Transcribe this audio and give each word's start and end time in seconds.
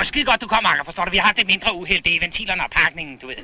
var 0.00 0.04
skide 0.04 0.24
godt, 0.24 0.40
du 0.40 0.46
kom, 0.46 0.66
Akker, 0.66 0.84
forstår 0.84 1.04
du? 1.04 1.10
Vi 1.10 1.16
har 1.16 1.26
haft 1.26 1.38
et 1.38 1.46
mindre 1.46 1.74
uheld. 1.74 2.02
Det 2.02 2.16
er 2.16 2.20
ventilerne 2.20 2.64
og 2.64 2.70
pakningen, 2.70 3.18
du 3.18 3.26
ved. 3.26 3.36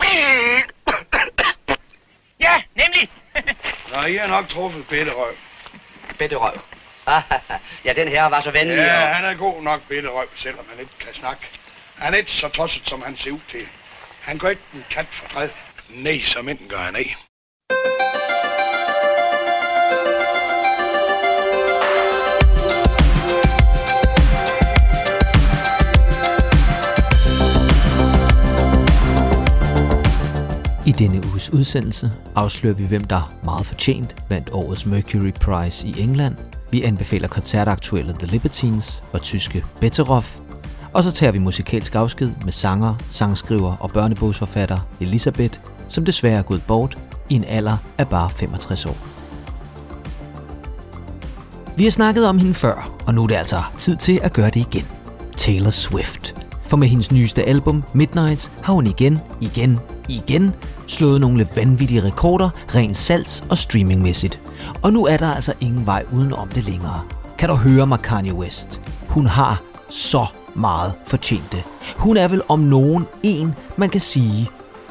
Ja, 2.41 2.55
nemlig. 2.75 3.09
Nå, 3.93 4.03
I 4.07 4.17
har 4.17 4.27
nok 4.27 4.49
truffet 4.49 4.87
Bitterøv. 4.89 5.35
Bitterøv. 6.19 6.61
ja, 7.85 7.93
den 7.93 8.09
her 8.09 8.25
var 8.25 8.41
så 8.41 8.51
venlig. 8.51 8.77
Ja, 8.77 9.03
og- 9.03 9.15
han 9.17 9.25
er 9.25 9.35
god 9.35 9.63
nok 9.63 9.83
Bitterøv, 9.89 10.29
selvom 10.35 10.67
han 10.71 10.81
ikke 10.81 10.93
kan 10.99 11.15
snakke. 11.15 11.43
Han 11.99 12.15
er 12.15 12.19
ikke 12.19 12.31
så 12.31 12.49
tosset, 12.49 12.89
som 12.89 13.03
han 13.03 13.17
ser 13.17 13.31
ud 13.31 13.41
til. 13.49 13.69
Han 14.21 14.39
går 14.39 14.49
ikke 14.49 14.63
en 14.75 14.85
kat 14.91 15.07
for 15.11 15.29
træd. 15.29 15.49
Nej, 15.89 16.21
som 16.25 16.49
enten 16.49 16.69
gør 16.69 16.79
han 16.79 16.97
ikke. 16.97 17.17
I 30.87 30.93
denne 30.93 31.23
uges 31.31 31.53
udsendelse 31.53 32.13
afslører 32.35 32.75
vi, 32.75 32.85
hvem 32.85 33.05
der 33.05 33.35
meget 33.45 33.67
fortjent 33.67 34.17
vandt 34.29 34.51
årets 34.53 34.87
Mercury 34.87 35.33
Prize 35.41 35.87
i 35.87 35.95
England. 36.01 36.35
Vi 36.71 36.83
anbefaler 36.83 37.29
koncertaktuelle 37.29 38.13
The 38.19 38.27
Libertines 38.27 39.03
og 39.13 39.23
tyske 39.23 39.65
Betteroff. 39.81 40.37
Og 40.93 41.03
så 41.03 41.13
tager 41.13 41.33
vi 41.33 41.39
musikalsk 41.39 41.95
afsked 41.95 42.31
med 42.45 42.53
sanger, 42.53 42.95
sangskriver 43.09 43.77
og 43.77 43.91
børnebogsforfatter 43.91 44.79
Elisabeth, 45.01 45.59
som 45.89 46.05
desværre 46.05 46.39
er 46.39 46.43
gået 46.43 46.63
bort 46.69 46.99
i 47.29 47.35
en 47.35 47.45
alder 47.45 47.77
af 47.99 48.09
bare 48.09 48.31
65 48.31 48.87
år. 48.87 48.97
Vi 51.77 51.85
har 51.85 51.91
snakket 51.91 52.29
om 52.29 52.39
hende 52.39 52.55
før, 52.55 53.03
og 53.07 53.15
nu 53.15 53.23
er 53.23 53.27
det 53.27 53.35
altså 53.35 53.63
tid 53.79 53.97
til 53.97 54.21
at 54.23 54.33
gøre 54.33 54.51
det 54.51 54.61
igen. 54.61 54.87
Taylor 55.37 55.71
Swift. 55.71 56.35
For 56.69 56.77
med 56.77 56.89
hendes 56.89 57.13
nyeste 57.13 57.43
album, 57.43 57.85
Midnights, 57.95 58.53
har 58.63 58.73
hun 58.73 58.87
igen, 58.87 59.19
igen, 59.41 59.79
igen 60.09 60.55
slået 60.87 61.21
nogle 61.21 61.49
vanvittige 61.57 62.05
rekorder, 62.05 62.51
rent 62.75 62.97
salgs- 62.97 63.45
og 63.51 63.59
streamingmæssigt. 63.59 64.41
Og 64.83 64.93
nu 64.93 65.07
er 65.07 65.17
der 65.17 65.35
altså 65.35 65.53
ingen 65.61 65.87
vej 65.87 66.05
udenom 66.13 66.49
det 66.49 66.65
længere. 66.65 67.01
Kan 67.39 67.49
du 67.49 67.55
høre 67.55 67.87
mig, 67.87 67.99
Kanye 67.99 68.35
West? 68.35 68.81
Hun 69.09 69.27
har 69.27 69.63
så 69.89 70.27
meget 70.55 70.93
fortjent 71.07 71.53
det. 71.53 71.63
Hun 71.97 72.17
er 72.17 72.29
vel 72.29 72.43
om 72.49 72.61
nogen 72.61 73.07
en, 73.23 73.55
man 73.77 73.89
kan 73.89 74.01
sige, 74.01 74.49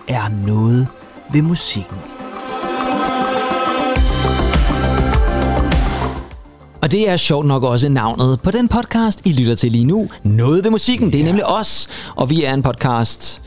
er 0.08 0.30
noget 0.46 0.88
ved 1.34 1.42
musikken. 1.42 1.98
Og 6.86 6.92
det 6.92 7.10
er 7.10 7.18
sjovt 7.18 7.46
nok 7.46 7.64
også 7.64 7.90
navnet 7.90 8.40
på 8.42 8.52
den 8.52 8.68
podcast, 8.68 9.22
I 9.26 9.32
lytter 9.32 9.56
til 9.56 9.72
lige 9.72 9.86
nu. 9.86 10.08
Noget 10.24 10.64
ved 10.64 10.72
musikken, 10.72 11.14
det 11.14 11.22
er 11.22 11.26
nemlig 11.26 11.50
os. 11.50 11.88
Og 12.16 12.30
vi 12.30 12.44
er 12.44 12.54
en 12.54 12.64
podcast, 12.64 13.42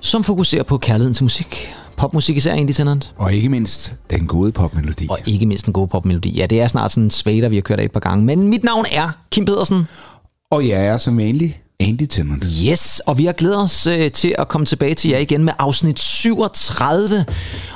som 0.00 0.24
fokuserer 0.24 0.62
på 0.62 0.78
kærligheden 0.78 1.14
til 1.14 1.24
musik. 1.24 1.68
Popmusik 1.96 2.36
især 2.36 2.52
egentlig, 2.52 2.76
Tennant. 2.76 3.14
Og 3.16 3.34
ikke 3.34 3.48
mindst 3.48 3.94
den 4.10 4.26
gode 4.26 4.52
popmelodi. 4.52 5.06
Og 5.10 5.18
ikke 5.26 5.46
mindst 5.46 5.66
en 5.66 5.72
god 5.72 5.88
popmelodi. 5.88 6.30
Ja, 6.30 6.46
det 6.46 6.60
er 6.60 6.68
snart 6.68 6.90
sådan 6.90 7.04
en 7.04 7.10
svater, 7.10 7.48
vi 7.48 7.56
har 7.56 7.62
kørt 7.62 7.80
af 7.80 7.84
et 7.84 7.92
par 7.92 8.00
gange. 8.00 8.24
Men 8.24 8.48
mit 8.48 8.64
navn 8.64 8.84
er 8.92 9.10
Kim 9.30 9.44
Pedersen. 9.44 9.88
Og 10.50 10.68
jeg 10.68 10.86
er 10.86 10.96
som 10.96 11.18
vanlig 11.18 11.62
Andy 11.80 12.06
Tennant. 12.10 12.44
Yes, 12.66 13.00
og 13.06 13.18
vi 13.18 13.24
har 13.24 13.32
glædet 13.32 13.58
os 13.58 13.86
øh, 13.86 14.10
til 14.10 14.34
at 14.38 14.48
komme 14.48 14.64
tilbage 14.66 14.94
til 14.94 15.10
jer 15.10 15.18
igen 15.18 15.44
med 15.44 15.52
afsnit 15.58 16.00
37. 16.00 17.24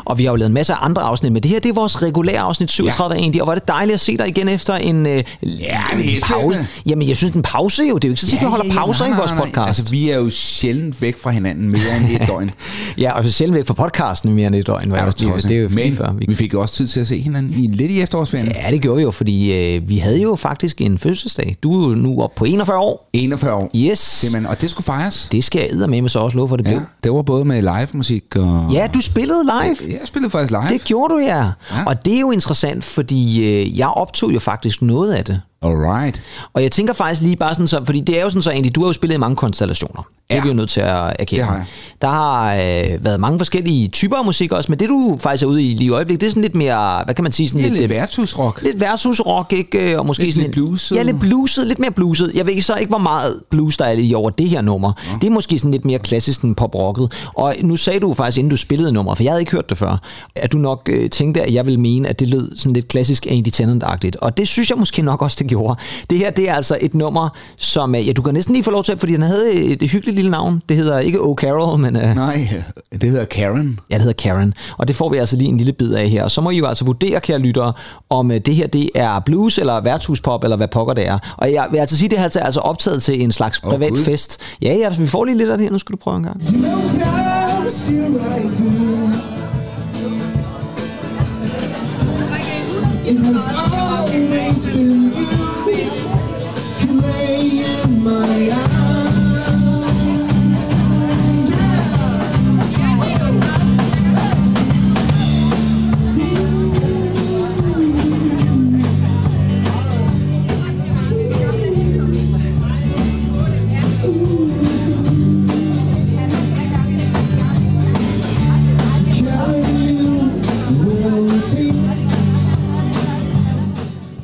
Og 0.04 0.18
vi 0.18 0.24
har 0.24 0.30
jo 0.32 0.36
lavet 0.36 0.48
en 0.48 0.54
masse 0.54 0.74
andre 0.74 1.02
afsnit, 1.02 1.32
men 1.32 1.42
det 1.42 1.50
her 1.50 1.60
det 1.60 1.68
er 1.68 1.72
vores 1.72 2.02
regulære 2.02 2.38
afsnit 2.38 2.70
37 2.70 3.16
ja. 3.34 3.40
Og 3.42 3.46
var 3.46 3.54
det 3.54 3.68
dejligt 3.68 3.94
at 3.94 4.00
se 4.00 4.16
dig 4.16 4.28
igen 4.28 4.48
efter 4.48 4.74
en, 4.74 5.06
øh, 5.06 5.24
Ja, 5.42 5.80
en 6.04 6.20
pause. 6.22 6.66
Jamen, 6.86 7.08
jeg 7.08 7.16
synes, 7.16 7.34
en 7.34 7.42
pause 7.42 7.82
jo, 7.82 7.94
det 7.94 8.04
er 8.04 8.08
jo 8.08 8.12
ikke 8.12 8.20
så 8.20 8.26
tit, 8.26 8.40
vi 8.40 8.46
holder 8.46 8.74
pauser 8.74 9.06
i 9.06 9.10
vores 9.16 9.32
podcast. 9.32 9.78
Altså, 9.78 9.90
vi 9.90 10.10
er 10.10 10.16
jo 10.16 10.30
sjældent 10.30 11.02
væk 11.02 11.18
fra 11.18 11.30
hinanden 11.30 11.68
mere 11.68 11.96
end 11.96 12.22
et 12.22 12.28
døgn. 12.28 12.50
Ja, 12.98 13.12
og 13.12 13.24
selv 13.24 13.54
væk 13.54 13.66
fra 13.66 13.74
podcasten 13.74 14.32
mere 14.32 14.46
end 14.46 14.54
et 14.54 14.66
døgn. 14.66 14.90
Var 14.90 14.98
Ja, 14.98 15.06
det, 15.06 15.18
det, 15.20 15.42
det 15.42 15.56
er 15.56 15.60
jo 15.60 15.68
Men 15.68 15.96
før. 15.96 16.12
vi... 16.12 16.24
vi 16.28 16.34
fik 16.34 16.52
jo 16.52 16.60
også 16.60 16.74
tid 16.74 16.86
til 16.86 17.00
at 17.00 17.06
se 17.08 17.20
hinanden 17.20 17.64
i, 17.64 17.66
lidt 17.66 17.90
i 17.90 18.00
efterårsferien. 18.00 18.52
Ja, 18.64 18.70
det 18.70 18.80
gjorde 18.82 18.96
vi 18.96 19.02
jo, 19.02 19.10
fordi 19.10 19.52
øh, 19.76 19.88
vi 19.88 19.96
havde 19.96 20.22
jo 20.22 20.34
faktisk 20.36 20.80
en 20.80 20.98
fødselsdag. 20.98 21.54
Du 21.62 21.84
er 21.84 21.88
jo 21.88 21.94
nu 21.94 22.22
oppe 22.22 22.36
på 22.38 22.44
41 22.44 22.78
år. 22.78 23.08
41 23.12 23.54
år. 23.54 23.70
Yes. 23.76 23.91
Simpelthen, 23.98 24.46
og 24.46 24.60
det 24.60 24.70
skulle 24.70 24.84
fejres. 24.84 25.28
Det 25.32 25.44
skal 25.44 25.68
jeg 25.80 25.88
med 25.88 26.08
så 26.08 26.18
også 26.18 26.36
love 26.36 26.48
for, 26.48 26.56
det 26.56 26.64
blev. 26.64 26.76
Ja, 26.76 26.82
det 27.04 27.12
var 27.12 27.22
både 27.22 27.44
med 27.44 27.62
live 27.62 27.88
musik 27.92 28.36
og... 28.36 28.68
Ja, 28.72 28.88
du 28.94 29.00
spillede 29.00 29.44
live. 29.44 29.76
Jeg 29.92 30.00
spillede 30.04 30.30
faktisk 30.30 30.50
live. 30.50 30.68
Det 30.68 30.84
gjorde 30.84 31.14
du, 31.14 31.18
ja. 31.18 31.26
Ja. 31.36 31.52
ja. 31.70 31.84
Og 31.86 32.04
det 32.04 32.16
er 32.16 32.20
jo 32.20 32.30
interessant, 32.30 32.84
fordi 32.84 33.44
øh, 33.44 33.78
jeg 33.78 33.88
optog 33.88 34.34
jo 34.34 34.40
faktisk 34.40 34.82
noget 34.82 35.12
af 35.12 35.24
det. 35.24 35.40
Alright. 35.62 36.20
Og 36.52 36.62
jeg 36.62 36.70
tænker 36.72 36.92
faktisk 36.94 37.22
lige 37.22 37.36
bare 37.36 37.54
sådan 37.54 37.66
så, 37.66 37.80
fordi 37.84 38.00
det 38.00 38.18
er 38.18 38.22
jo 38.22 38.28
sådan 38.30 38.42
så 38.42 38.50
egentlig, 38.50 38.74
du 38.74 38.80
har 38.80 38.88
jo 38.88 38.92
spillet 38.92 39.14
i 39.16 39.18
mange 39.18 39.36
konstellationer. 39.36 40.02
Det 40.30 40.36
er 40.38 40.40
Ja. 40.40 40.42
vi 40.42 40.48
jo 40.48 40.54
nødt 40.54 40.70
til 40.70 40.80
at 40.80 41.16
erkende. 41.18 41.40
Det 41.40 41.44
har 41.48 41.56
jeg. 41.56 41.64
Der 42.02 42.08
har 42.08 42.54
øh, 42.54 43.04
været 43.04 43.20
mange 43.20 43.38
forskellige 43.38 43.88
typer 43.88 44.16
af 44.16 44.24
musik 44.24 44.52
også, 44.52 44.72
men 44.72 44.78
det 44.78 44.88
du 44.88 45.18
faktisk 45.20 45.42
er 45.44 45.46
ude 45.46 45.62
i 45.62 45.74
lige 45.74 45.86
i 45.86 45.90
øjeblikket, 45.90 46.20
det 46.20 46.26
er 46.26 46.30
sådan 46.30 46.42
lidt 46.42 46.54
mere, 46.54 47.02
hvad 47.04 47.14
kan 47.14 47.22
man 47.22 47.32
sige, 47.32 47.48
sådan 47.48 47.60
lidt, 47.62 47.72
lidt 47.72 47.84
øh, 47.84 47.90
værtshusrock. 47.90 48.62
lidt 48.62 48.80
værtshusrock, 48.80 49.52
ikke? 49.52 49.98
Og 49.98 50.06
måske 50.06 50.22
Lidt- 50.24 50.34
sådan 50.34 50.42
lidt 50.46 50.52
blueset. 50.54 50.96
Ja, 50.96 51.02
lidt 51.02 51.20
blueset, 51.20 51.66
lidt 51.66 51.78
mere 51.78 51.90
blueset. 51.90 52.32
Jeg 52.34 52.46
ved 52.46 52.60
så 52.62 52.74
ikke, 52.76 52.88
hvor 52.88 52.98
meget 52.98 53.40
blues 53.50 53.76
der 53.76 53.84
er 53.84 53.92
i 53.92 54.14
over 54.14 54.30
det 54.30 54.48
her 54.48 54.60
nummer. 54.60 54.92
Ja. 55.10 55.18
Det 55.20 55.26
er 55.26 55.30
måske 55.30 55.58
sådan 55.58 55.70
lidt 55.70 55.84
mere 55.84 55.98
klassisk 55.98 56.42
end 56.42 56.56
poprocket. 56.56 57.12
Og 57.34 57.54
nu 57.62 57.76
sagde 57.76 58.00
du 58.00 58.14
faktisk, 58.14 58.38
inden 58.38 58.50
du 58.50 58.56
spillede 58.56 58.92
nummer, 58.92 59.14
for 59.14 59.22
jeg 59.22 59.32
havde 59.32 59.42
ikke 59.42 59.52
hørt 59.52 59.68
det 59.70 59.78
før, 59.78 59.96
at 60.36 60.52
du 60.52 60.58
nok 60.58 60.88
øh, 60.92 61.10
tænkte, 61.10 61.42
at 61.42 61.54
jeg 61.54 61.66
ville 61.66 61.80
mene, 61.80 62.08
at 62.08 62.20
det 62.20 62.28
lød 62.28 62.56
sådan 62.56 62.72
lidt 62.72 62.88
klassisk 62.88 63.26
Andy 63.30 63.48
Tennant-agtigt. 63.48 64.16
Og 64.20 64.36
det 64.38 64.48
synes 64.48 64.70
jeg 64.70 64.78
måske 64.78 65.02
nok 65.02 65.22
også, 65.22 65.36
det 65.40 65.46
gjorde. 65.54 65.80
Det 66.10 66.18
her, 66.18 66.30
det 66.30 66.48
er 66.50 66.54
altså 66.54 66.78
et 66.80 66.94
nummer, 66.94 67.28
som, 67.56 67.94
øh, 67.94 68.08
ja, 68.08 68.12
du 68.12 68.22
kan 68.22 68.34
næsten 68.34 68.52
lige 68.54 68.64
få 68.64 68.70
lov 68.70 68.84
til, 68.84 68.98
fordi 68.98 69.12
den 69.12 69.22
havde 69.22 69.52
et, 69.52 69.82
et 69.82 69.90
hyggeligt 69.90 70.14
lille 70.14 70.30
navn. 70.30 70.62
Det 70.68 70.76
hedder 70.76 70.98
ikke 70.98 71.20
O. 71.20 71.34
Carol, 71.34 71.78
men... 71.78 71.96
Øh, 71.96 72.14
Nej, 72.14 72.48
det 72.92 73.02
hedder 73.02 73.24
Karen. 73.24 73.80
Ja, 73.90 73.94
det 73.94 74.02
hedder 74.02 74.22
Karen, 74.22 74.54
og 74.78 74.88
det 74.88 74.96
får 74.96 75.08
vi 75.08 75.16
altså 75.16 75.36
lige 75.36 75.48
en 75.48 75.56
lille 75.56 75.72
bid 75.72 75.92
af 75.94 76.08
her. 76.08 76.24
Og 76.24 76.30
så 76.30 76.40
må 76.40 76.50
I 76.50 76.56
jo 76.58 76.66
altså 76.66 76.84
vurdere, 76.84 77.20
kære 77.20 77.38
lyttere, 77.38 77.72
om 78.10 78.30
øh, 78.30 78.40
det 78.46 78.54
her 78.54 78.66
det 78.66 78.90
er 78.94 79.20
blues 79.20 79.58
eller 79.58 79.80
værtshuspop, 79.80 80.44
eller 80.44 80.56
hvad 80.56 80.68
pokker 80.68 80.94
det 80.94 81.08
er. 81.08 81.18
Og 81.36 81.52
jeg 81.52 81.66
vil 81.70 81.78
altså 81.78 81.96
sige, 81.96 82.08
det 82.08 82.18
her 82.18 82.28
er 82.40 82.44
altså 82.44 82.60
optaget 82.60 83.02
til 83.02 83.22
en 83.22 83.32
slags 83.32 83.60
Åh, 83.64 83.70
privat 83.70 83.90
Gud. 83.90 84.04
fest. 84.04 84.38
Ja, 84.62 84.74
ja, 84.74 84.90
vi 84.98 85.06
får 85.06 85.24
lige 85.24 85.38
lidt 85.38 85.50
af 85.50 85.58
det 85.58 85.64
her. 85.64 85.72
Nu 85.72 85.78
skal 85.78 85.92
du 85.92 85.96
prøve 85.96 86.16
en 86.16 86.22
gang. 86.22 86.40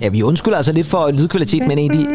Ja, 0.09 0.13
vi 0.13 0.23
undskylder 0.23 0.57
altså 0.57 0.73
lidt 0.73 0.87
for 0.87 1.11
lydkvalitet, 1.11 1.67
men 1.67 1.79
egentlig... 1.79 2.07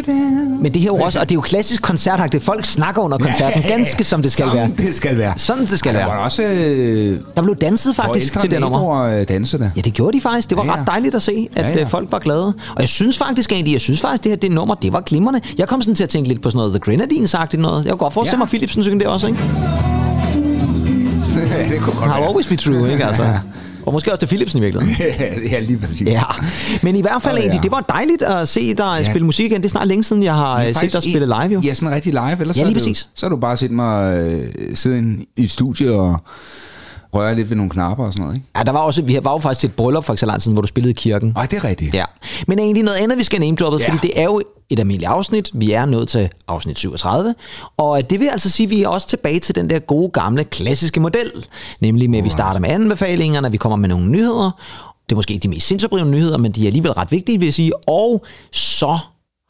Men 0.61 0.73
det 0.73 0.81
her 0.81 0.91
er 0.91 0.95
jo 0.97 1.03
også, 1.03 1.19
og 1.19 1.29
det 1.29 1.31
er 1.35 1.37
jo 1.37 1.41
klassisk 1.41 1.81
koncertagtigt. 1.81 2.43
Folk 2.43 2.65
snakker 2.65 3.01
under 3.01 3.17
koncerten, 3.17 3.61
ganske 3.67 4.03
som 4.03 4.21
det 4.21 4.31
skal 4.31 4.45
Sådan 4.45 4.57
være. 4.77 4.87
det 4.87 4.95
skal 4.95 5.17
være. 5.17 5.33
Sådan 5.37 5.65
det 5.65 5.79
skal 5.79 5.93
Der 5.93 5.99
være. 5.99 6.07
var 6.07 6.17
også... 6.23 6.43
Øh, 6.43 7.17
Der 7.35 7.41
blev 7.41 7.55
danset 7.55 7.95
faktisk 7.95 8.39
til 8.39 8.51
det 8.51 8.59
nummer. 8.61 8.79
nummer. 8.79 9.23
dansede 9.23 9.63
der. 9.63 9.69
Ja, 9.75 9.81
det 9.81 9.93
gjorde 9.93 10.17
de 10.17 10.21
faktisk. 10.21 10.49
Det 10.49 10.57
var 10.57 10.63
Ja, 10.63 10.69
ja, 10.71 10.75
ja. 10.75 10.81
ret 10.81 10.87
dejligt 10.87 11.15
at 11.15 11.21
se, 11.21 11.49
at 11.55 11.61
Ja, 11.63 11.67
ja, 11.69 11.73
ja. 11.73 11.79
ja. 11.79 11.85
folk 11.85 12.11
var 12.11 12.19
glade. 12.19 12.45
Og 12.75 12.79
jeg 12.79 12.89
synes 12.89 13.17
faktisk 13.17 13.51
egentlig, 13.51 13.71
jeg 13.71 13.81
synes 13.81 14.01
faktisk, 14.01 14.23
det 14.23 14.31
her 14.31 14.37
det 14.37 14.51
nummer, 14.51 14.75
det 14.75 14.93
var 14.93 15.01
glimrende. 15.01 15.41
Jeg 15.57 15.67
kom 15.67 15.81
sådan 15.81 15.95
til 15.95 16.03
at 16.03 16.09
tænke 16.09 16.29
lidt 16.29 16.41
på 16.41 16.49
sådan 16.49 16.57
noget 16.57 16.81
The 16.81 16.93
Grenadines-agtigt 16.93 17.57
noget. 17.61 17.83
Jeg 17.85 17.91
kunne 17.91 17.97
godt 17.99 18.13
forestille 18.13 18.35
Ja. 18.37 18.39
mig, 18.39 18.47
Philipsen 18.47 18.83
synge 18.83 18.99
det 18.99 19.07
også, 19.07 19.28
ikke? 19.28 19.39
ja, 21.57 21.69
det 21.73 21.81
kunne 21.81 21.96
godt 21.99 22.11
I'll 22.11 22.28
always 22.29 22.47
be 22.47 22.55
true, 22.55 22.91
ikke 22.91 23.05
altså? 23.05 23.23
Og 23.85 23.94
måske 23.94 24.12
også 24.12 24.20
til 24.20 24.28
Philipsen 24.28 24.59
i 24.59 24.62
virkeligheden. 24.62 25.44
ja, 25.52 25.59
lige 25.59 25.78
præcis. 25.78 26.02
Ja, 26.02 26.22
men 26.82 26.96
i 26.96 27.02
hvert 27.02 27.22
fald 27.22 27.35
ja. 27.35 27.41
egentlig, 27.41 27.64
det 27.64 27.72
var 27.72 27.80
dejligt 27.82 28.22
at 28.22 28.47
se 28.50 28.74
dig 28.74 28.96
Ja. 28.97 29.03
spille 29.03 29.26
musik 29.26 29.46
igen. 29.46 29.62
Det 29.62 29.66
er 29.66 29.70
snart 29.70 29.88
længe 29.88 30.03
siden, 30.03 30.24
jeg 30.24 30.35
har 30.35 30.64
øh, 30.64 30.76
set 30.76 30.94
dig 30.94 31.03
spille 31.03 31.26
live, 31.26 31.53
jo. 31.53 31.62
Ja, 31.62 31.74
sådan 31.74 31.96
rigtig 31.96 32.14
live. 32.14 32.41
Ellers 32.41 32.56
Ja, 32.58 32.62
så 32.62 32.66
lige 32.68 32.76
præcis. 32.76 33.08
Så 33.16 33.26
har 33.26 33.30
du 33.30 33.35
bare 33.38 33.58
set 33.58 33.72
mig 33.72 34.18
øh, 34.18 34.44
sidde 34.76 35.18
i 35.38 35.44
et 35.44 35.52
studie 35.52 35.91
og 35.94 36.18
røre 37.13 37.35
lidt 37.35 37.49
ved 37.49 37.57
nogle 37.57 37.69
knapper 37.69 38.05
og 38.05 38.13
sådan 38.13 38.23
noget, 38.23 38.35
ikke? 38.35 38.47
Ja, 38.57 38.63
der 38.63 38.71
var 38.71 38.79
også, 38.79 39.01
vi 39.01 39.19
var 39.23 39.31
jo 39.31 39.39
faktisk 39.39 39.59
til 39.59 39.67
et 39.67 39.75
bryllup 39.75 40.03
for 40.03 40.13
ikke 40.13 40.19
så 40.19 40.25
lang 40.25 40.41
tid 40.41 40.53
hvor 40.53 40.61
du 40.61 40.67
spillede 40.67 40.91
i 40.91 40.93
kirken. 40.93 41.33
Ej, 41.35 41.45
det 41.45 41.57
er 41.57 41.63
rigtigt. 41.63 41.93
Ja. 41.93 42.05
Men 42.47 42.59
egentlig 42.59 42.83
noget 42.83 42.97
andet, 42.97 43.17
vi 43.17 43.23
skal 43.23 43.39
name 43.39 43.55
droppet, 43.55 43.79
ja. 43.79 43.91
fordi 43.91 44.07
det 44.07 44.19
er 44.19 44.23
jo 44.23 44.41
et 44.69 44.79
almindeligt 44.79 45.09
afsnit. 45.09 45.51
Vi 45.53 45.71
er 45.71 45.85
nået 45.85 46.07
til 46.07 46.29
afsnit 46.47 46.77
37. 46.77 47.35
Og 47.77 48.09
det 48.09 48.19
vil 48.19 48.27
altså 48.27 48.49
sige, 48.49 48.67
at 48.67 48.69
vi 48.69 48.83
er 48.83 48.87
også 48.87 49.07
tilbage 49.07 49.39
til 49.39 49.55
den 49.55 49.69
der 49.69 49.79
gode, 49.79 50.09
gamle, 50.09 50.43
klassiske 50.43 50.99
model. 50.99 51.31
Nemlig 51.79 52.09
med, 52.09 52.19
at 52.19 52.25
vi 52.25 52.29
starter 52.29 52.59
med 52.59 52.69
anbefalingerne, 52.69 53.51
vi 53.51 53.57
kommer 53.57 53.75
med 53.75 53.89
nogle 53.89 54.07
nyheder. 54.07 54.51
Det 55.09 55.11
er 55.11 55.15
måske 55.15 55.33
ikke 55.33 55.43
de 55.43 55.47
mest 55.47 55.67
sindsoprivende 55.67 56.11
nyheder, 56.11 56.37
men 56.37 56.51
de 56.51 56.63
er 56.63 56.67
alligevel 56.67 56.91
ret 56.91 57.11
vigtige, 57.11 57.37
vil 57.37 57.45
jeg 57.45 57.53
sige. 57.53 57.89
Og 57.89 58.25
så 58.51 58.97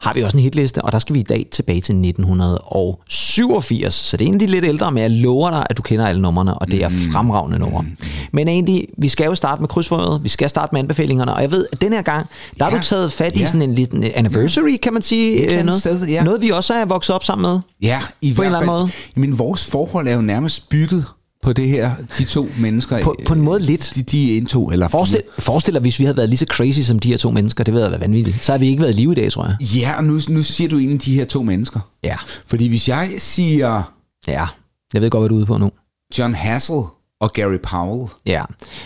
har 0.04 0.14
vi 0.14 0.22
også 0.22 0.36
en 0.36 0.42
hitliste, 0.42 0.82
og 0.82 0.92
der 0.92 0.98
skal 0.98 1.14
vi 1.14 1.20
i 1.20 1.22
dag 1.22 1.46
tilbage 1.52 1.80
til 1.80 1.94
1987. 1.94 3.94
Så 3.94 4.16
det 4.16 4.24
er 4.24 4.28
egentlig 4.28 4.50
lidt 4.50 4.64
ældre, 4.64 4.92
men 4.92 5.02
jeg 5.02 5.10
lover 5.10 5.50
dig, 5.50 5.66
at 5.70 5.76
du 5.76 5.82
kender 5.82 6.06
alle 6.06 6.22
numrene, 6.22 6.54
og 6.54 6.70
det 6.70 6.84
er 6.84 6.90
fremragende 7.12 7.58
numre. 7.58 7.84
Men 8.32 8.48
egentlig, 8.48 8.86
vi 8.98 9.08
skal 9.08 9.24
jo 9.26 9.34
starte 9.34 9.62
med 9.62 9.68
krydsforøret, 9.68 10.24
vi 10.24 10.28
skal 10.28 10.48
starte 10.48 10.68
med 10.72 10.80
anbefalingerne, 10.80 11.34
og 11.34 11.42
jeg 11.42 11.50
ved, 11.50 11.66
at 11.72 11.80
den 11.80 11.92
her 11.92 12.02
gang, 12.02 12.26
der 12.58 12.64
har 12.64 12.72
Ja. 12.72 12.76
du 12.78 12.82
taget 12.82 13.12
fat 13.12 13.36
i 13.36 13.38
Ja. 13.38 13.46
sådan 13.46 13.62
en 13.62 13.74
liten 13.74 14.04
anniversary, 14.14 14.76
kan 14.82 14.92
man 14.92 15.02
sige. 15.02 15.46
Et 15.46 15.52
øh, 15.58 15.64
noget, 15.64 15.80
sted, 15.80 16.06
ja. 16.06 16.22
noget, 16.24 16.42
vi 16.42 16.50
også 16.50 16.74
er 16.74 16.84
vokset 16.84 17.14
op 17.14 17.24
sammen 17.24 17.50
med. 17.52 17.60
Ja, 17.82 18.00
i 18.20 18.32
På 18.34 18.42
en 18.42 18.46
eller 18.46 18.58
anden 18.58 18.88
fald. 18.88 19.20
Men 19.20 19.38
vores 19.38 19.66
forhold 19.66 20.08
er 20.08 20.14
jo 20.14 20.20
nærmest 20.20 20.68
bygget 20.68 21.04
på 21.44 21.52
det 21.52 21.68
her, 21.68 21.90
de 22.18 22.24
to 22.24 22.48
mennesker. 22.58 23.02
På- 23.02 23.16
på 23.26 23.34
en 23.34 23.40
måde 23.40 23.60
lidt. 23.60 23.92
De, 23.94 24.02
de 24.02 24.36
indtog, 24.36 24.72
eller 24.72 24.88
Forestil, 24.88 25.22
forestil 25.38 25.74
dig, 25.74 25.80
hvis 25.82 25.98
vi 25.98 26.04
havde 26.04 26.16
været 26.16 26.28
lige 26.28 26.38
så 26.38 26.46
crazy 26.50 26.80
som 26.80 26.98
de 26.98 27.08
her 27.08 27.16
to 27.16 27.30
mennesker, 27.30 27.64
det 27.64 27.74
ville 27.74 27.82
have 27.84 27.90
været 27.90 28.00
vanvittigt. 28.00 28.44
Så 28.44 28.52
har 28.52 28.58
vi 28.58 28.66
ikke 28.68 28.82
været 28.82 28.92
i 28.92 28.96
live 29.00 29.12
i 29.12 29.14
dag, 29.14 29.32
tror 29.32 29.46
jeg. 29.46 29.68
Ja, 29.76 29.96
og 29.98 30.04
nu, 30.04 30.20
nu 30.28 30.42
siger 30.42 30.68
du 30.70 30.78
egentlig 30.78 31.04
de 31.04 31.14
her 31.14 31.24
to 31.24 31.42
mennesker. 31.42 31.80
Ja. 32.04 32.16
Fordi 32.46 32.66
hvis 32.68 32.88
jeg 32.88 33.10
siger 33.18 33.92
Ja, 34.28 34.46
jeg 34.94 35.02
ved 35.02 35.10
godt, 35.10 35.20
hvad 35.20 35.28
du 35.28 35.34
er 35.34 35.38
ude 35.38 35.46
på 35.46 35.58
nu. 35.58 35.70
John 36.18 36.34
Hassel 36.34 36.82
og 37.20 37.32
Gary 37.32 37.56
Powell, 37.62 38.08
Ja, 38.26 38.42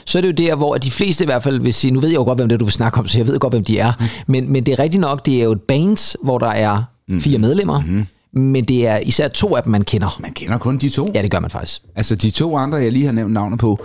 så 0.06 0.18
er 0.18 0.22
det 0.22 0.28
jo 0.28 0.46
der, 0.46 0.54
hvor 0.54 0.74
de 0.74 0.90
fleste 0.90 1.24
i 1.24 1.26
hvert 1.26 1.42
fald 1.42 1.60
vil 1.60 1.74
sige, 1.74 1.90
nu 1.90 2.00
ved 2.00 2.08
jeg 2.08 2.16
jo 2.16 2.22
godt, 2.24 2.38
hvem 2.38 2.48
det 2.48 2.54
er, 2.54 2.58
du 2.58 2.64
vil 2.64 2.72
snakke 2.72 2.98
om, 2.98 3.06
så 3.06 3.18
jeg 3.18 3.26
ved 3.26 3.38
godt, 3.38 3.52
hvem 3.52 3.64
de 3.64 3.78
er. 3.78 3.92
Men, 4.28 4.52
men 4.52 4.66
det 4.66 4.72
er 4.72 4.78
rigtigt 4.78 5.00
nok, 5.00 5.26
det 5.26 5.38
er 5.40 5.44
jo 5.44 5.52
et 5.52 5.60
band, 5.68 6.16
hvor 6.24 6.38
der 6.38 6.46
er 6.50 6.82
fire 7.20 7.38
medlemmer, 7.38 7.82
men 8.32 8.64
det 8.64 8.86
er 8.86 8.96
især 8.98 9.28
to 9.28 9.56
af 9.56 9.62
dem, 9.62 9.70
man 9.72 9.82
kender. 9.82 10.18
man 10.20 10.32
kender 10.32 10.58
kun 10.58 10.78
de 10.78 10.88
to. 10.88 11.10
Ja, 11.14 11.22
det 11.22 11.30
gør 11.30 11.40
man 11.40 11.50
faktisk. 11.50 11.82
Altså 11.96 12.14
de 12.14 12.30
to 12.30 12.56
andre, 12.56 12.78
jeg 12.78 12.92
lige 12.92 13.04
har 13.04 13.12
nævnt 13.12 13.32
navnet 13.32 13.58
på. 13.58 13.78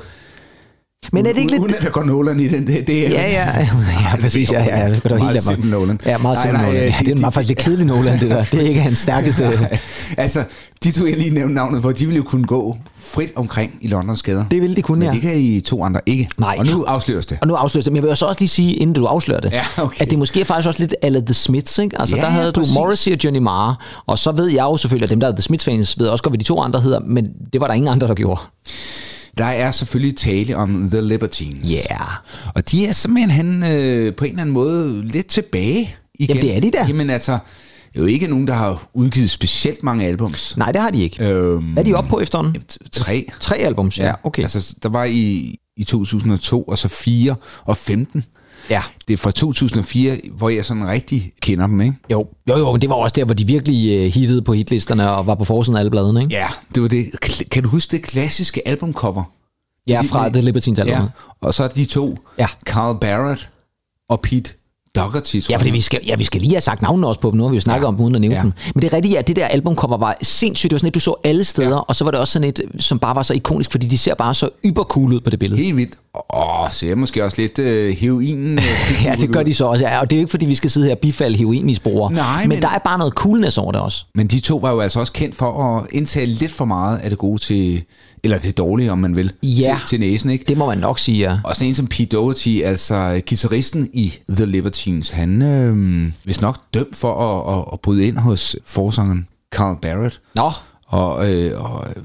Men 1.11 1.25
er 1.25 1.31
det 1.33 1.39
ikke 1.39 1.51
lidt... 1.51 1.61
Uden 1.63 1.75
at 1.75 1.81
der 1.81 1.89
går 1.89 2.03
Nolan 2.03 2.39
i 2.39 2.47
den, 2.47 2.67
det, 2.67 2.88
det 2.88 3.05
er 3.07 3.09
Ja, 3.09 3.31
ja, 3.31 3.59
ja, 4.09 4.15
præcis. 4.21 4.51
Ja, 4.51 4.63
ja, 4.79 4.91
det 4.91 5.03
går 5.03 5.17
helt 5.17 5.45
Meget. 5.45 5.65
Nolan. 5.65 6.00
Ja, 6.05 6.17
meget 6.17 6.38
simpel 6.38 6.61
Nolan. 6.61 6.75
Ja, 6.75 6.85
de- 6.88 6.94
det 7.05 7.11
er 7.11 7.15
de- 7.15 7.21
meget 7.21 7.33
faktisk 7.33 7.47
lidt 7.47 7.59
kedelig 7.59 7.85
Nolan, 7.85 8.19
det 8.19 8.31
der. 8.31 8.44
Det 8.44 8.53
er 8.63 8.67
ikke 8.67 8.81
hans 8.81 8.97
stærkeste... 8.97 9.44
Nej, 9.50 9.77
altså, 10.17 10.44
de 10.83 10.91
to, 10.91 11.05
jeg 11.05 11.17
lige 11.17 11.29
nævnte 11.29 11.55
navnet 11.55 11.81
på, 11.81 11.91
de 11.91 12.05
ville 12.05 12.17
jo 12.17 12.23
kunne 12.23 12.45
gå 12.45 12.77
frit 13.03 13.31
omkring 13.35 13.71
i 13.81 13.88
Londons 13.88 14.23
gader. 14.23 14.45
Det 14.51 14.61
ville 14.61 14.75
de 14.75 14.81
kunne, 14.81 15.00
Men 15.00 15.07
ja. 15.07 15.13
det 15.13 15.21
kan 15.21 15.38
I 15.38 15.59
to 15.61 15.83
andre 15.83 16.00
ikke. 16.05 16.29
Nej. 16.38 16.55
Og 16.59 16.65
nu 16.65 16.83
afsløres 16.83 17.25
det. 17.25 17.38
Og 17.41 17.47
nu 17.47 17.53
afslører 17.53 17.83
det, 17.83 17.94
men 17.94 18.03
jeg 18.03 18.09
vil 18.09 18.17
så 18.17 18.25
også 18.25 18.41
lige 18.41 18.50
sige, 18.50 18.73
inden 18.73 18.94
du 18.94 19.05
afslører 19.05 19.39
det, 19.39 19.51
Ja, 19.51 19.63
okay. 19.77 20.01
at 20.01 20.09
det 20.09 20.19
måske 20.19 20.41
er 20.41 20.45
faktisk 20.45 20.67
også 20.67 20.79
lidt 20.79 20.95
ala 21.01 21.19
The 21.19 21.33
Smiths, 21.33 21.77
ikke? 21.79 22.00
Altså 22.01 22.15
Ja, 22.15 22.21
der 22.21 22.27
havde 22.29 22.45
ja, 22.45 22.51
du. 22.51 22.65
Morrissey 22.73 23.11
og 23.11 23.17
Johnny 23.23 23.39
Marr, 23.39 24.01
og 24.05 24.17
så 24.19 24.31
ved 24.31 24.47
jeg 24.47 24.61
jo 24.63 24.77
selvfølgelig, 24.77 25.05
at 25.05 25.09
dem, 25.09 25.19
der 25.19 25.27
er 25.27 25.31
The 25.31 25.41
Smiths-fans, 25.41 26.00
ved 26.00 26.07
også 26.07 26.23
godt, 26.23 26.31
hvad 26.31 26.39
de 26.39 26.44
to 26.44 26.61
andre 26.61 26.81
hedder, 26.81 27.00
men 27.07 27.27
det 27.53 27.61
var 27.61 27.67
der 27.67 27.73
ingen 27.73 27.91
andre, 27.91 28.07
der 28.07 28.13
gjorde. 28.13 28.41
Der 29.38 29.45
er 29.45 29.71
selvfølgelig 29.71 30.18
tale 30.18 30.57
om 30.57 30.89
The 30.91 31.01
Libertines. 31.01 31.71
Ja. 31.71 31.97
Og 32.56 32.71
de 32.71 32.85
er 32.85 32.91
simpelthen 32.91 33.63
øh, 33.63 34.15
på 34.15 34.25
en 34.25 34.30
eller 34.31 34.41
anden 34.41 34.53
måde 34.53 35.07
lidt 35.07 35.27
tilbage 35.27 35.95
igen. 36.19 36.35
Jamen, 36.38 36.41
det 36.44 36.57
er 36.57 36.62
de 36.62 36.71
da. 36.71 36.85
Jamen 36.88 37.09
altså, 37.09 37.31
det 37.94 38.00
er 38.00 38.03
jo 38.03 38.06
ikke 38.06 38.27
nogen, 38.27 38.47
der 38.47 38.53
har 38.53 38.89
udgivet 38.94 39.30
specielt 39.30 39.83
mange 39.83 40.06
albums. 40.06 40.57
Nej, 40.57 40.71
det 40.71 40.81
har 40.81 40.89
de 40.89 41.03
ikke. 41.03 41.25
Øhm, 41.30 41.63
Hvad 41.63 41.83
er 41.83 41.85
de 41.85 41.94
oppe 41.94 42.09
på 42.09 42.19
efterhånden? 42.19 42.63
Tre. 42.91 43.25
Tre 43.39 43.57
albums, 43.57 44.00
ja. 44.00 44.13
Okay. 44.24 44.41
Altså, 44.41 44.75
der 44.83 44.89
var 44.89 45.03
i, 45.03 45.56
i 45.77 45.83
2002, 45.83 46.63
og 46.63 46.77
så 46.77 46.88
4 46.88 47.36
og 47.65 47.77
15. 47.77 48.24
Ja. 48.69 48.81
Det 49.07 49.13
er 49.13 49.18
fra 49.18 49.31
2004, 49.31 50.18
hvor 50.31 50.50
jeg 50.50 50.65
sådan 50.65 50.88
rigtig 50.88 51.33
kender 51.42 51.68
dem, 51.68 51.81
ikke? 51.81 51.95
Jo, 52.12 52.27
jo, 52.50 52.57
jo, 52.57 52.75
det 52.75 52.89
var 52.89 52.95
også 52.95 53.13
der, 53.15 53.25
hvor 53.25 53.33
de 53.33 53.48
virkelig 53.48 54.06
uh, 54.07 54.13
hittede 54.13 54.42
på 54.42 54.54
hitlisterne 54.54 55.12
og 55.12 55.27
var 55.27 55.36
på 55.36 55.44
forsiden 55.44 55.75
af 55.75 55.80
alle 55.80 55.89
bladene, 55.92 56.21
ikke? 56.21 56.33
Ja, 56.36 56.48
det 56.75 56.83
var 56.83 56.89
det. 56.89 57.06
Kan 57.51 57.63
du 57.63 57.69
huske 57.69 57.92
det 57.92 58.04
klassiske 58.04 58.68
albumcover? 58.68 59.24
Ja, 59.88 60.01
fra 60.01 60.30
The 60.30 60.42
Libertines 60.42 60.80
album. 60.80 60.94
Ja. 60.94 61.01
og 61.42 61.54
så 61.54 61.63
er 61.63 61.68
de 61.68 61.86
to, 61.86 62.18
Ja. 62.38 62.48
Carl 62.65 63.00
Barrett 63.00 63.50
og 64.10 64.21
Pete 64.21 64.54
Doherty, 64.95 65.39
tror 65.39 65.51
Ja, 65.53 65.57
fordi 65.57 65.69
vi 65.71 65.81
skal, 65.81 65.99
ja, 66.07 66.15
vi 66.15 66.23
skal 66.23 66.41
lige 66.41 66.51
have 66.53 66.61
sagt 66.61 66.81
navnene 66.81 67.07
også 67.07 67.21
på 67.21 67.29
dem. 67.31 67.37
Nu 67.37 67.43
har 67.43 67.49
vi 67.49 67.55
jo 67.57 67.61
snakket 67.61 67.83
Ja. 67.83 67.87
om 67.87 67.95
dem 67.95 68.03
uden 68.05 68.15
at 68.15 68.21
nævne 68.21 68.35
Ja. 68.35 68.41
dem. 68.41 68.51
Men 68.75 68.81
det 68.81 68.91
er 68.93 68.95
rigtigt, 68.97 69.15
at 69.17 69.27
det 69.27 69.35
der 69.35 69.45
albumcover 69.45 69.97
var 69.97 70.17
sindssygt. 70.21 70.69
Det 70.69 70.75
var 70.75 70.79
sådan 70.79 70.87
et, 70.87 70.95
du 70.95 70.99
så 70.99 71.15
alle 71.23 71.43
steder. 71.43 71.67
Ja. 71.69 71.75
Og 71.79 71.95
så 71.95 72.03
var 72.03 72.11
det 72.11 72.19
også 72.19 72.33
sådan 72.33 72.47
et, 72.49 72.61
som 72.77 72.99
bare 72.99 73.15
var 73.15 73.23
så 73.23 73.33
ikonisk, 73.33 73.71
fordi 73.71 73.87
de 73.87 73.97
ser 73.97 74.15
bare 74.15 74.33
så 74.33 74.49
ybercool 74.65 75.13
ud 75.13 75.19
på 75.19 75.29
det 75.29 75.39
billede. 75.39 75.61
Helt 75.61 75.77
vildt. 75.77 75.93
Åh, 76.35 76.71
ser 76.71 76.95
måske 76.95 77.25
også 77.25 77.41
lidt 77.41 77.59
øh, 77.59 77.95
heroin. 77.97 78.57
øh, 78.59 78.63
Ja, 79.05 79.15
det 79.15 79.29
gør 79.29 79.43
de 79.43 79.53
så 79.53 79.65
også. 79.65 79.85
Ja, 79.85 79.99
og 80.01 80.09
det 80.09 80.15
er 80.15 80.19
jo 80.19 80.23
ikke, 80.23 80.31
fordi 80.31 80.45
vi 80.45 80.55
skal 80.55 80.69
sidde 80.69 80.85
her 80.87 80.93
og 80.95 80.99
bifalde 80.99 81.37
heroinmisbrugere. 81.37 82.11
Nej, 82.13 82.31
men, 82.37 82.39
men- 82.39 82.55
men 82.55 82.61
der 82.61 82.69
er 82.69 82.79
bare 82.85 82.97
noget 82.97 83.13
coolness 83.13 83.57
over 83.57 83.71
det 83.71 83.81
også. 83.81 84.05
Men 84.15 84.27
de 84.27 84.39
to 84.39 84.57
var 84.57 84.71
jo 84.71 84.79
altså 84.79 84.99
også 84.99 85.11
kendt 85.13 85.35
for 85.35 85.77
at 85.77 85.83
indtage 85.91 86.25
lidt 86.25 86.51
for 86.51 86.65
meget 86.65 86.97
af 86.97 87.09
det 87.09 87.19
gode 87.19 87.41
til, 87.41 87.83
eller 88.23 88.37
det 88.37 88.57
dårlige, 88.57 88.91
om 88.91 88.97
man 88.97 89.15
vil, 89.15 89.31
Ja. 89.43 89.77
til, 89.85 89.87
til 89.89 89.99
næsen, 89.99 90.29
ikke? 90.29 90.45
Det 90.47 90.57
må 90.57 90.65
man 90.65 90.77
nok 90.77 90.99
sige, 90.99 91.17
ja. 91.17 91.37
Og 91.43 91.55
sådan 91.55 91.67
en 91.67 91.75
som 91.75 91.87
Pete 91.87 92.05
Doherty, 92.05 92.57
altså 92.65 93.21
guitaristen 93.29 93.89
i 93.93 94.13
The 94.29 94.45
Libertines, 94.45 95.09
han 95.09 95.41
øh, 95.41 96.11
hvis 96.23 96.41
nok 96.41 96.57
dømt 96.73 96.95
for 96.95 97.15
at, 97.21 97.57
at, 97.59 97.65
at 97.73 97.79
bryde 97.79 98.05
ind 98.07 98.17
hos 98.17 98.55
forsangeren 98.65 99.27
Carl 99.55 99.77
Barrett. 99.81 100.21
Nå, 100.35 100.49
Og, 100.87 101.31
øh, 101.33 101.63
og 101.63 101.85
øh, 101.95 102.03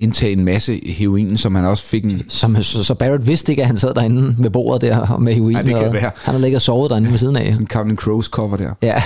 indtage 0.00 0.32
en 0.32 0.44
masse 0.44 0.80
heroin, 0.86 1.36
som 1.38 1.54
han 1.54 1.64
også 1.64 1.84
fik 1.84 2.04
en... 2.04 2.22
som, 2.28 2.62
så, 2.62 2.84
så 2.84 2.94
Barrett 2.94 3.26
vidste 3.26 3.52
ikke, 3.52 3.62
at 3.62 3.66
han 3.66 3.76
sad 3.76 3.94
derinde 3.94 4.34
ved 4.38 4.50
bordet 4.50 4.80
der 4.80 5.18
med 5.18 5.34
heroin. 5.34 5.52
Nej, 5.52 5.62
det 5.62 5.74
kan 5.74 5.84
og 5.86 5.92
være. 5.94 6.10
Han 6.16 6.34
har 6.34 6.38
ligget 6.40 6.56
og 6.56 6.62
sovet 6.62 6.90
derinde 6.90 7.10
ved 7.10 7.18
siden 7.18 7.36
af. 7.36 7.54
Sådan 7.54 7.62
en 7.64 7.68
Counting 7.68 7.98
Crows 7.98 8.26
cover 8.26 8.56
der. 8.56 8.72
Ja. 8.82 9.02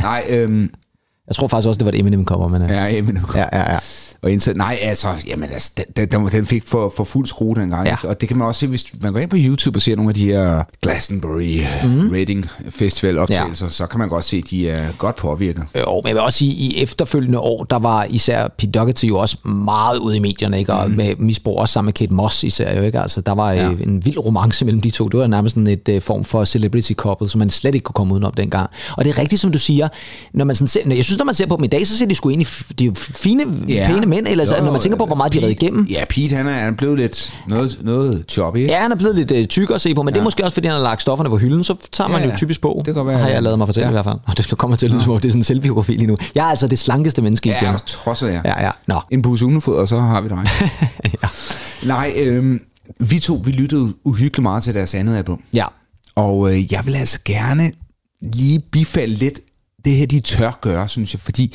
Nej, 0.00 0.24
øhm, 0.28 0.70
Jeg 1.28 1.36
tror 1.36 1.48
faktisk 1.48 1.68
også, 1.68 1.78
det 1.78 1.84
var 1.84 1.92
et 1.92 1.98
Eminem-cover, 1.98 2.48
men... 2.48 2.62
Ja. 2.62 2.84
ja, 2.84 3.02
men, 3.02 3.18
Ja, 3.34 3.44
ja, 3.52 3.72
ja. 3.72 3.78
Og 4.22 4.30
indtil, 4.30 4.56
nej, 4.56 4.78
altså, 4.82 5.08
jamen, 5.26 5.48
altså 5.52 5.70
den, 5.96 6.08
den, 6.08 6.26
den 6.26 6.46
fik 6.46 6.62
for, 6.66 6.92
for 6.96 7.04
fuld 7.04 7.26
skrue 7.26 7.54
dengang. 7.54 7.86
Ja. 7.86 7.92
Ikke? 7.92 8.08
Og 8.08 8.20
det 8.20 8.28
kan 8.28 8.38
man 8.38 8.46
også 8.46 8.60
se, 8.60 8.66
hvis 8.66 8.86
man 9.00 9.12
går 9.12 9.20
ind 9.20 9.30
på 9.30 9.36
YouTube 9.38 9.76
og 9.76 9.82
ser 9.82 9.96
nogle 9.96 10.08
af 10.08 10.14
de 10.14 10.24
her 10.24 10.62
Glastonbury 10.82 11.60
mm. 11.84 12.10
Reading 12.10 12.46
Festival 12.70 13.18
optagelser, 13.18 13.66
ja. 13.66 13.70
så 13.70 13.86
kan 13.86 13.98
man 13.98 14.08
godt 14.08 14.24
se, 14.24 14.36
at 14.36 14.50
de 14.50 14.70
er 14.70 14.92
godt 14.98 15.16
påvirket. 15.16 15.64
Jo, 15.78 16.00
men 16.04 16.08
jeg 16.08 16.14
vil 16.14 16.22
også 16.22 16.38
sige, 16.38 16.52
i 16.52 16.82
efterfølgende 16.82 17.38
år, 17.38 17.64
der 17.64 17.78
var 17.78 18.04
især 18.04 18.48
Pete 18.58 18.72
Doherty 18.72 19.04
jo 19.04 19.18
også 19.18 19.48
meget 19.48 19.98
ude 19.98 20.16
i 20.16 20.20
medierne, 20.20 20.58
ikke? 20.58 20.72
Og 20.72 20.90
med 20.90 21.16
misbrug 21.18 21.58
også 21.58 21.72
sammen 21.72 21.86
med 21.86 21.92
Kate 21.92 22.14
Moss 22.14 22.44
især, 22.44 22.76
jo, 22.76 22.82
ikke? 22.82 23.00
Altså, 23.00 23.20
der 23.20 23.32
var 23.32 23.52
Ja. 23.52 23.64
ja. 23.64 23.70
en 23.86 24.04
vild 24.06 24.18
romance 24.18 24.64
mellem 24.64 24.80
de 24.80 24.90
to. 24.90 25.08
Det 25.08 25.20
var 25.20 25.26
nærmest 25.26 25.54
sådan 25.54 25.66
et 25.66 25.88
uh, 25.88 26.02
form 26.02 26.24
for 26.24 26.44
celebrity 26.44 26.92
couple, 26.92 27.28
som 27.28 27.38
man 27.38 27.50
slet 27.50 27.74
ikke 27.74 27.84
kunne 27.84 27.94
komme 27.94 28.14
udenom 28.14 28.32
dengang. 28.32 28.70
Og 28.96 29.04
det 29.04 29.10
er 29.10 29.18
rigtigt, 29.18 29.40
som 29.40 29.52
du 29.52 29.58
siger, 29.58 29.88
når 30.34 30.44
man 30.44 30.56
sådan 30.56 30.68
ser, 30.68 30.80
når 30.84 30.94
jeg 30.94 31.04
synes, 31.04 31.18
når 31.18 31.24
man 31.24 31.34
ser 31.34 31.46
på 31.46 31.56
dem 31.56 31.64
i 31.64 31.66
dag, 31.66 31.86
så 31.86 31.98
ser 31.98 32.06
de 32.06 32.14
sgu 32.14 32.28
egentlig, 32.30 32.48
de 32.78 32.84
er 32.84 32.88
jo 32.88 32.94
fine, 32.94 33.44
ja. 33.68 33.86
pæne 33.92 34.05
mænd, 34.06 34.26
eller 34.28 34.44
så, 34.44 34.62
når 34.62 34.72
man 34.72 34.80
tænker 34.80 34.98
på, 34.98 35.06
hvor 35.06 35.14
meget 35.16 35.32
de 35.32 35.38
har 35.38 35.40
været 35.46 35.62
igennem. 35.62 35.84
Ja, 35.90 36.04
Pete, 36.10 36.34
han 36.36 36.46
er, 36.46 36.52
han 36.52 36.72
er 36.72 36.76
blevet 36.76 36.98
lidt 36.98 37.34
noget, 37.48 37.78
noget 37.82 38.24
choppy. 38.28 38.56
ikke? 38.58 38.72
Ja, 38.72 38.78
han 38.80 38.92
er 38.92 38.96
blevet 38.96 39.16
lidt 39.16 39.30
uh, 39.30 39.44
tykkere 39.44 39.74
at 39.74 39.80
se 39.80 39.94
på, 39.94 40.02
men 40.02 40.08
ja. 40.08 40.14
det 40.14 40.20
er 40.20 40.24
måske 40.24 40.44
også, 40.44 40.54
fordi 40.54 40.66
han 40.68 40.76
har 40.76 40.82
lagt 40.82 41.02
stofferne 41.02 41.30
på 41.30 41.36
hylden, 41.38 41.64
så 41.64 41.74
tager 41.92 42.08
man 42.08 42.22
Ja, 42.22 42.30
jo 42.30 42.36
typisk 42.36 42.60
på. 42.60 42.82
Det 42.86 42.94
kan 42.94 43.06
være, 43.06 43.18
har 43.18 43.28
jeg 43.28 43.42
lavet 43.42 43.58
mig 43.58 43.68
fortælle 43.68 43.86
Ja. 43.86 43.90
i 43.90 43.92
hvert 43.92 44.04
fald. 44.04 44.18
Og 44.26 44.38
det 44.38 44.58
kommer 44.58 44.76
til 44.76 44.86
at 44.86 44.92
lyde 44.92 45.02
som 45.02 45.12
om, 45.12 45.20
det 45.20 45.28
er 45.28 45.32
sådan 45.32 45.40
en 45.40 45.44
selvbiografi 45.44 45.92
lige 45.92 46.06
nu. 46.06 46.16
Jeg 46.34 46.46
er 46.46 46.50
altså 46.50 46.68
det 46.68 46.78
slankeste 46.78 47.22
menneske, 47.22 47.48
I 47.48 47.52
Ja, 47.52 47.74
trods 47.86 48.22
af 48.22 48.32
jer. 48.32 48.42
Ja, 48.44 48.64
ja. 48.64 48.70
Nå. 48.86 49.00
En 49.10 49.22
pose 49.22 49.44
og 49.66 49.88
så 49.88 50.00
har 50.00 50.20
vi 50.20 50.28
dig. 50.28 50.38
ja. 51.22 51.28
Nej, 51.86 52.12
øhm, 52.22 52.60
vi 53.00 53.18
to, 53.18 53.42
vi 53.44 53.50
lyttede 53.50 53.94
uhyggeligt 54.04 54.42
meget 54.42 54.62
til 54.62 54.74
deres 54.74 54.94
andet 54.94 55.16
album. 55.16 55.42
ja. 55.54 55.64
Og 56.16 56.52
øh, 56.54 56.72
jeg 56.72 56.80
vil 56.84 56.94
altså 56.94 57.18
gerne 57.24 57.72
lige 58.22 58.58
bifalde 58.72 59.14
lidt 59.14 59.40
det 59.84 59.94
her, 59.94 60.06
de 60.06 60.20
tør 60.20 60.58
gøre, 60.60 60.88
synes 60.88 61.14
jeg, 61.14 61.20
fordi 61.20 61.46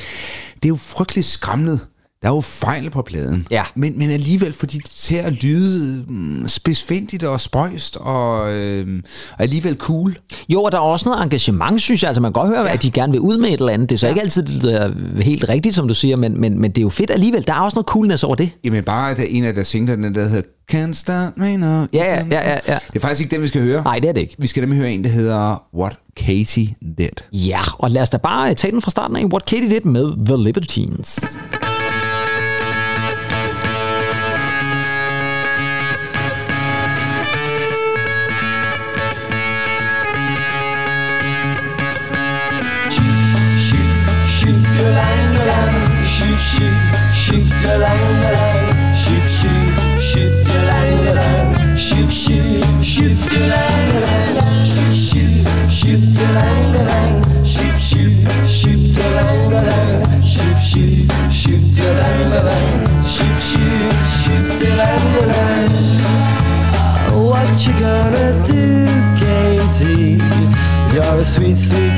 det 0.55 0.65
er 0.65 0.69
jo 0.69 0.75
frygteligt 0.81 1.27
skræmmende. 1.27 1.79
Der 2.21 2.29
er 2.29 2.35
jo 2.35 2.41
fejl 2.41 2.89
på 2.89 3.01
pladen. 3.01 3.47
Ja. 3.51 3.63
Men, 3.75 3.99
men 3.99 4.09
alligevel, 4.09 4.53
fordi 4.53 4.77
det 4.77 4.91
til 4.91 5.15
at 5.15 5.33
lyde 5.33 6.05
mm, 6.07 6.47
spidsfindigt 6.47 7.23
og 7.23 7.41
spøjst 7.41 7.97
og, 7.97 8.53
øh, 8.53 9.03
og 9.31 9.43
alligevel 9.43 9.75
cool. 9.75 10.17
Jo, 10.49 10.63
og 10.63 10.71
der 10.71 10.77
er 10.77 10.81
også 10.81 11.09
noget 11.09 11.23
engagement, 11.23 11.81
synes 11.81 12.03
jeg. 12.03 12.09
Altså, 12.09 12.21
man 12.21 12.33
kan 12.33 12.41
godt 12.41 12.55
høre, 12.55 12.65
ja. 12.65 12.73
at 12.73 12.83
de 12.83 12.91
gerne 12.91 13.11
vil 13.11 13.21
ud 13.21 13.37
med 13.37 13.49
et 13.49 13.59
eller 13.59 13.73
andet. 13.73 13.89
Det 13.89 13.95
er 13.95 13.99
så 13.99 14.07
ja. 14.07 14.11
ikke 14.11 14.21
altid 14.21 14.43
det 14.43 14.63
lyder 14.63 14.91
helt 15.21 15.49
rigtigt, 15.49 15.75
som 15.75 15.87
du 15.87 15.93
siger, 15.93 16.15
men, 16.15 16.41
men, 16.41 16.61
men 16.61 16.71
det 16.71 16.77
er 16.77 16.81
jo 16.81 16.89
fedt 16.89 17.11
alligevel. 17.11 17.47
Der 17.47 17.53
er 17.53 17.59
også 17.59 17.75
noget 17.75 17.87
coolness 17.87 18.23
over 18.23 18.35
det. 18.35 18.51
Jamen 18.63 18.83
bare, 18.83 19.11
at 19.11 19.17
der 19.17 19.23
en 19.23 19.43
af 19.43 19.53
deres 19.53 19.67
singler, 19.67 19.95
den 19.95 20.15
der 20.15 20.27
hedder 20.27 20.47
Can't 20.73 20.93
Start 20.93 21.37
Me 21.37 21.57
Now. 21.57 21.69
Ja, 21.69 21.85
ja, 21.93 22.25
ja, 22.31 22.49
ja, 22.49 22.59
ja. 22.67 22.77
Det 22.87 22.95
er 22.95 22.99
faktisk 22.99 23.21
ikke 23.21 23.35
den, 23.35 23.41
vi 23.41 23.47
skal 23.47 23.61
høre. 23.61 23.83
Nej, 23.83 23.99
det 23.99 24.09
er 24.09 24.13
det 24.13 24.21
ikke. 24.21 24.35
Vi 24.39 24.47
skal 24.47 24.61
nemlig 24.61 24.79
høre 24.79 24.91
en, 24.91 25.03
der 25.03 25.09
hedder 25.09 25.63
What 25.75 25.99
Katie 26.17 26.75
Did. 26.97 27.09
Ja, 27.33 27.61
og 27.73 27.91
lad 27.91 28.01
os 28.01 28.09
da 28.09 28.17
bare 28.17 28.53
tage 28.53 28.71
den 28.71 28.81
fra 28.81 28.91
starten 28.91 29.15
af. 29.15 29.25
What 29.25 29.45
Katie 29.45 29.69
Did 29.69 29.81
med 29.81 30.25
The 30.25 30.43
Libertines. 30.43 31.37
delay, 47.61 48.01
delay, 48.21 48.93
shoop, 48.93 49.25
shoop, 49.37 50.01
shoop, 50.01 50.33
delay, 50.47 50.89
delay, 51.05 51.75
shoop, 51.77 52.09
shoop, 52.09 52.65
shoop, 52.83 53.17
delay, 53.29 53.73
delay, 53.93 54.41
shoop, 54.65 54.93
shoop, 55.07 55.33
shoop, 55.69 56.01
delay, 56.17 56.57
delay, 56.73 57.09
shoop, 57.45 57.75
shoop, 57.77 58.13
shoop, 58.47 58.81
delay, 58.95 59.37
delay, 59.53 59.89
shoop, 60.31 60.57
shoop, 60.69 61.09
shoop, 61.29 61.63
delay, 61.77 62.17
delay, 62.33 62.67
shoop, 63.13 63.37
shoop, 63.49 63.93
shoop, 64.21 64.45
delay, 64.59 64.97
delay. 65.13 65.69
What 67.29 67.49
you 67.65 67.73
gonna 67.79 68.27
do, 68.45 68.63
Katie? 69.19 70.17
You're 70.93 71.19
a 71.19 71.23
sweet, 71.23 71.55
sweet. 71.55 71.90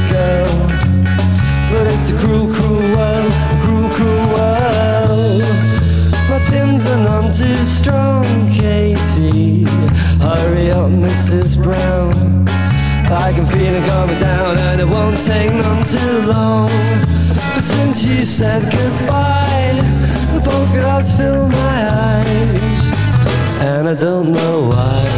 Won't 15.14 15.26
take 15.26 15.52
none 15.54 15.86
too 15.86 16.22
long. 16.32 16.70
But 17.56 17.64
since 17.64 18.06
you 18.06 18.24
said 18.26 18.62
goodbye, 18.64 19.82
the 20.34 20.42
polka 20.44 20.82
dots 20.82 21.16
fill 21.18 21.48
my 21.48 21.88
eyes, 21.90 22.92
and 23.62 23.90
I 23.90 23.96
don't 23.96 24.32
know 24.32 24.70
why. 24.70 25.10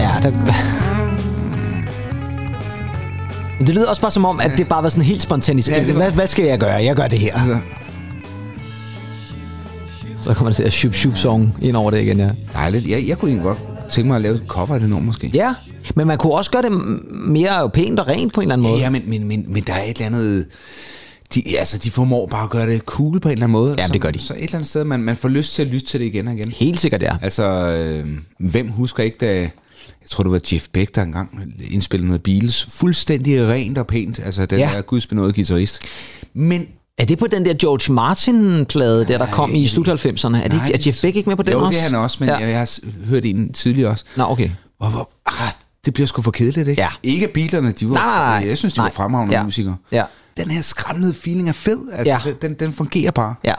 Ja, 0.00 0.10
der... 0.22 0.30
Men 3.58 3.66
det 3.66 3.74
lyder 3.74 3.88
også 3.88 4.02
bare 4.02 4.10
som 4.10 4.24
om, 4.24 4.40
at 4.40 4.50
det 4.56 4.68
bare 4.68 4.82
var 4.82 4.88
sådan 4.88 5.04
helt 5.04 5.22
spontant. 5.22 5.68
Ja, 5.68 5.78
det 5.80 5.86
var- 5.88 5.92
hvad, 6.02 6.10
hvad 6.12 6.26
skal 6.26 6.44
jeg 6.44 6.58
gøre? 6.58 6.74
Jeg 6.74 6.96
gør 6.96 7.06
det 7.06 7.18
her. 7.18 7.34
Altså, 7.38 7.58
Så 10.20 10.34
kommer 10.34 10.52
det 10.52 10.64
der 10.64 10.70
shup 10.70 10.94
shup 10.94 11.16
song 11.16 11.58
ind 11.62 11.76
over 11.76 11.90
det 11.90 12.00
igen, 12.00 12.18
ja. 12.20 12.28
dejligt. 12.54 12.88
Jeg, 12.88 13.04
jeg 13.08 13.18
kunne 13.18 13.30
egentlig 13.30 13.44
godt 13.44 13.58
tænke 13.94 14.08
mig 14.08 14.16
at 14.16 14.22
lave 14.22 14.34
et 14.34 14.42
cover 14.48 14.74
af 14.74 14.80
det 14.80 14.88
nummer, 14.88 15.06
måske. 15.06 15.30
Ja, 15.34 15.54
men 15.96 16.06
man 16.06 16.18
kunne 16.18 16.32
også 16.34 16.50
gøre 16.50 16.62
det 16.62 16.72
mere 17.10 17.70
pænt 17.70 18.00
og 18.00 18.08
rent 18.08 18.32
på 18.32 18.40
en 18.40 18.44
eller 18.44 18.52
anden 18.52 18.68
måde. 18.70 18.80
Ja, 18.80 18.90
men, 18.90 19.02
men, 19.06 19.24
men, 19.28 19.44
men 19.48 19.62
der 19.62 19.72
er 19.72 19.82
et 19.82 19.88
eller 19.88 20.06
andet... 20.06 20.46
De, 21.34 21.58
altså, 21.58 21.78
de 21.78 21.90
formår 21.90 22.26
bare 22.26 22.44
at 22.44 22.50
gøre 22.50 22.66
det 22.66 22.80
cool 22.80 23.20
på 23.20 23.28
en 23.28 23.32
eller 23.32 23.44
anden 23.46 23.52
måde. 23.52 23.76
Så, 23.86 23.92
det 23.92 24.00
gør 24.00 24.10
de. 24.10 24.18
Så 24.18 24.32
et 24.32 24.42
eller 24.42 24.54
andet 24.54 24.68
sted, 24.68 24.84
man, 24.84 25.00
man 25.00 25.16
får 25.16 25.28
lyst 25.28 25.54
til 25.54 25.62
at 25.62 25.68
lytte 25.68 25.86
til 25.86 26.00
det 26.00 26.06
igen 26.06 26.28
og 26.28 26.34
igen. 26.34 26.50
Helt 26.50 26.80
sikkert, 26.80 27.02
ja. 27.02 27.16
Altså, 27.22 27.44
øh, 27.44 28.08
hvem 28.38 28.68
husker 28.68 29.02
ikke, 29.02 29.16
da... 29.20 29.40
Jeg 30.02 30.10
tror, 30.10 30.22
det 30.24 30.32
var 30.32 30.40
Jeff 30.52 30.66
Beck, 30.72 30.94
der 30.94 31.02
engang 31.02 31.54
indspillede 31.70 32.06
noget 32.06 32.22
Beatles. 32.22 32.66
Fuldstændig 32.70 33.46
rent 33.48 33.78
og 33.78 33.86
pænt. 33.86 34.20
Altså, 34.24 34.46
den 34.46 34.58
Ja. 34.58 34.70
ja. 34.70 34.76
der 34.76 34.82
gudsbenåede 34.82 35.32
guitarist. 35.32 35.80
Men 36.34 36.66
Er 36.98 37.04
det 37.04 37.18
på 37.18 37.26
den 37.26 37.44
der 37.44 37.54
George 37.54 37.92
Martin-plade, 37.92 39.04
der 39.08 39.18
der 39.18 39.26
kom 39.26 39.54
i 39.54 39.66
slut 39.68 39.88
90'erne? 39.88 40.36
Er, 40.36 40.48
det 40.48 40.54
ikke, 40.54 40.74
er 40.74 40.82
Jeff 40.86 41.00
Beck 41.02 41.16
ikke 41.16 41.28
med 41.30 41.36
på 41.36 41.42
den 41.42 41.52
jo, 41.52 41.64
også? 41.64 41.78
det 41.78 41.78
er 41.86 41.90
han 41.90 41.94
også, 41.94 42.16
men 42.20 42.28
ja. 42.28 42.36
jeg, 42.36 42.48
jeg 42.48 42.58
har 42.58 42.80
hørt 43.06 43.24
en 43.24 43.52
tidligere 43.52 43.90
også. 43.90 44.04
Nå, 44.16 44.24
okay. 44.24 44.50
Hvor, 44.78 44.88
hvor, 44.88 45.10
ah, 45.26 45.52
det 45.84 45.94
bliver 45.94 46.06
sgu 46.06 46.22
for 46.22 46.30
kedeligt, 46.30 46.68
ikke? 46.68 46.82
Ja. 46.82 46.88
Ikke 47.02 47.28
Beatlerne, 47.28 47.72
de 47.72 47.88
var, 47.88 47.94
Nej, 47.94 48.04
nej, 48.06 48.40
nej. 48.40 48.48
jeg 48.48 48.58
synes, 48.58 48.74
de 48.74 48.78
Nej. 48.80 48.84
var 48.86 48.90
fremragende 48.92 49.34
Ja. 49.36 49.44
musikere. 49.44 49.76
Ja. 49.92 50.04
Den 50.36 50.50
her 50.50 50.62
skræmmende 50.62 51.14
feeling 51.14 51.48
er 51.48 51.52
fed, 51.52 51.78
altså, 51.92 52.12
Ja. 52.26 52.32
den, 52.42 52.54
den, 52.54 52.72
fungerer 52.72 53.10
bare. 53.10 53.34
Ja. 53.44 53.54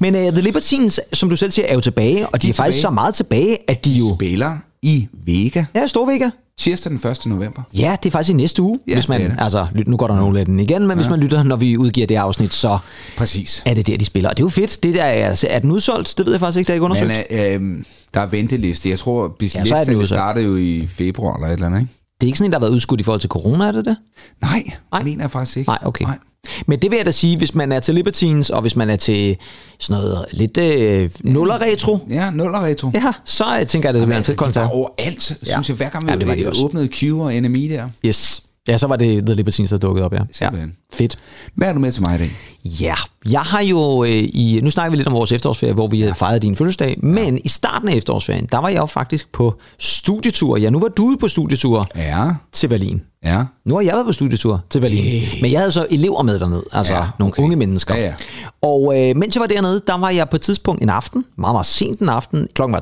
Men 0.00 0.14
uh, 0.14 0.20
The 0.20 0.40
Libertines, 0.40 1.00
som 1.12 1.30
du 1.30 1.36
selv 1.36 1.50
siger, 1.50 1.66
er 1.68 1.74
jo 1.74 1.80
tilbage, 1.80 2.26
og 2.26 2.42
de, 2.42 2.46
De 2.46 2.48
er, 2.48 2.52
er 2.52 2.54
faktisk 2.56 2.76
tilbage. 2.76 2.82
så 2.82 2.90
meget 2.90 3.14
tilbage, 3.14 3.58
at 3.70 3.84
de 3.84 3.90
jo... 3.92 4.14
Spiller 4.14 4.56
i 4.82 5.08
Vega, 5.26 5.64
Ja, 5.74 5.86
Storvægger. 5.86 6.30
Tirsdag 6.58 6.90
den 6.92 7.10
1. 7.10 7.26
november. 7.26 7.62
Ja, 7.74 7.96
det 8.02 8.08
er 8.08 8.10
faktisk 8.10 8.30
i 8.30 8.36
næste 8.36 8.62
uge, 8.62 8.78
Ja, 8.88 8.94
hvis 8.94 9.08
man... 9.08 9.20
det 9.20 9.30
det. 9.30 9.36
Altså, 9.40 9.66
nu 9.86 9.96
går 9.96 10.06
der 10.06 10.16
nogle 10.16 10.38
af 10.40 10.46
den 10.46 10.60
igen, 10.60 10.82
men 10.82 10.90
ja. 10.90 10.94
hvis 10.96 11.10
man 11.10 11.20
lytter, 11.20 11.42
når 11.42 11.56
vi 11.56 11.76
udgiver 11.76 12.06
det 12.06 12.16
afsnit, 12.16 12.54
så 12.54 12.78
Præcis. 13.16 13.62
er 13.66 13.74
det 13.74 13.86
der, 13.86 13.96
de 13.96 14.04
spiller. 14.04 14.30
Og 14.30 14.36
det 14.36 14.42
er 14.42 14.44
jo 14.44 14.48
fedt. 14.50 14.82
Det 14.82 14.94
der 14.94 15.04
er, 15.04 15.28
altså, 15.28 15.46
er 15.50 15.58
den 15.58 15.70
udsolgt? 15.70 16.14
Det 16.18 16.26
ved 16.26 16.32
jeg 16.32 16.40
faktisk 16.40 16.58
ikke, 16.58 16.66
der 16.66 16.72
er 16.72 16.74
ikke 16.74 16.84
undersøgt. 16.84 17.08
Men 17.30 17.70
øh, 17.70 17.78
øh, 17.78 17.84
der 18.14 18.20
er 18.20 18.26
venteliste. 18.26 18.88
Jeg 18.88 18.98
tror, 18.98 19.36
Ja, 19.42 19.48
så 19.64 19.74
er 19.74 20.06
starter 20.06 20.42
jo 20.42 20.56
i 20.56 20.86
februar 20.86 21.34
eller 21.34 21.48
et 21.48 21.52
eller 21.52 21.66
andet, 21.66 21.80
ikke? 21.80 21.92
Det 22.20 22.26
er 22.26 22.28
ikke 22.28 22.38
sådan 22.38 22.48
en, 22.48 22.52
der 22.52 22.58
har 22.58 22.64
været 22.64 22.72
udskudt 22.72 23.00
i 23.00 23.04
forhold 23.04 23.20
til 23.20 23.30
corona, 23.30 23.64
er 23.64 23.72
det 23.72 23.84
det? 23.84 23.96
Nej, 24.42 24.50
Nej. 24.52 24.62
Nej. 24.92 25.02
mener 25.02 25.24
jeg 25.24 25.30
faktisk 25.30 25.56
ikke. 25.56 25.68
Nej, 25.68 25.78
okay. 25.82 26.04
Nej. 26.04 26.18
Men 26.66 26.78
det 26.82 26.90
vil 26.90 26.96
jeg 26.96 27.06
da 27.06 27.10
sige, 27.10 27.36
hvis 27.36 27.54
man 27.54 27.72
er 27.72 27.80
til 27.80 27.94
Libertines, 27.94 28.50
og 28.50 28.60
hvis 28.60 28.76
man 28.76 28.90
er 28.90 28.96
til 28.96 29.36
sådan 29.78 30.02
noget 30.02 30.26
lidt 30.32 30.58
øh, 30.58 31.10
nuller-retro, 31.24 31.98
Ja, 32.10 32.30
nul 32.30 32.54
og 32.54 32.62
retro. 32.62 32.90
ja, 32.94 33.12
så 33.24 33.44
øh, 33.60 33.66
tænker 33.66 33.88
jeg, 33.88 33.94
det, 33.94 34.00
det 34.00 34.06
bliver 34.06 34.16
en 34.16 34.18
altså, 34.18 34.32
fed 34.32 34.36
var 34.38 34.44
koncert. 34.44 34.70
overalt, 34.72 35.30
Ja. 35.46 35.52
synes 35.52 35.68
jeg. 35.68 35.76
Hver 35.76 35.88
gang 35.88 36.06
vi 36.06 36.10
Ja, 36.10 36.16
det 36.18 36.26
var 36.28 36.34
de 36.34 36.40
ja, 36.40 36.48
også. 36.48 36.64
åbnede 36.64 36.88
Q 36.88 37.02
og 37.12 37.32
NMI 37.34 37.68
der. 37.68 37.88
Yes. 38.04 38.42
Ja, 38.68 38.78
så 38.78 38.86
var 38.86 38.96
det 38.96 39.26
The 39.26 39.34
Libertines, 39.34 39.70
der 39.70 39.78
dukkede 39.78 40.04
op, 40.04 40.12
ja. 40.12 40.18
ja. 40.40 40.48
Fedt. 40.94 41.18
Hvad 41.54 41.68
er 41.68 41.72
du 41.72 41.78
med 41.78 41.92
til 41.92 42.02
mig 42.02 42.14
i 42.14 42.18
dag? 42.18 42.30
Ja, 42.64 42.94
jeg 43.30 43.40
har 43.40 43.60
jo 43.60 44.04
øh, 44.04 44.10
i... 44.10 44.60
Nu 44.62 44.70
snakker 44.70 44.90
vi 44.90 44.96
lidt 44.96 45.08
om 45.08 45.14
vores 45.14 45.32
efterårsferie, 45.32 45.72
hvor 45.74 45.86
vi 45.88 45.98
ja. 46.04 46.12
fejrede 46.12 46.40
din 46.40 46.56
fødselsdag, 46.56 46.96
men 47.02 47.38
i 47.44 47.48
starten 47.48 47.88
af 47.88 47.94
efterårsferien, 47.94 48.46
der 48.52 48.58
var 48.58 48.68
jeg 48.68 48.78
jo 48.78 48.86
faktisk 48.86 49.32
på 49.32 49.54
studietur. 49.78 50.56
Ja, 50.56 50.70
nu 50.70 50.80
var 50.80 50.88
du 50.88 51.16
på 51.20 51.28
studietur 51.28 51.86
Ja, 51.96 52.30
til 52.52 52.68
Berlin. 52.68 53.02
ja. 53.24 53.44
Nu 53.64 53.74
har 53.74 53.80
jeg 53.82 53.92
været 53.92 54.06
på 54.06 54.12
studietur 54.12 54.64
til 54.70 54.80
Berlin, 54.80 55.22
men 55.42 55.52
jeg 55.52 55.60
havde 55.60 55.72
så 55.72 55.86
elever 55.90 56.22
med 56.22 56.38
dernede, 56.38 56.64
altså 56.72 56.92
ja, 56.92 56.98
Ja, 56.98 57.06
nogle 57.18 57.32
okay. 57.34 57.42
unge 57.42 57.56
mennesker. 57.56 57.94
Ja, 57.96 58.04
ja. 58.04 58.14
Og 58.62 58.92
øh, 58.98 59.16
mens 59.16 59.34
jeg 59.36 59.40
var 59.40 59.46
dernede, 59.46 59.82
der 59.86 59.98
var 59.98 60.10
jeg 60.10 60.28
på 60.28 60.36
et 60.36 60.42
tidspunkt 60.42 60.82
en 60.82 60.88
aften, 60.88 61.24
meget, 61.38 61.54
meget 61.54 61.66
sent 61.66 62.00
en 62.00 62.08
aften, 62.08 62.48
klokken 62.54 62.72
var 62.72 62.80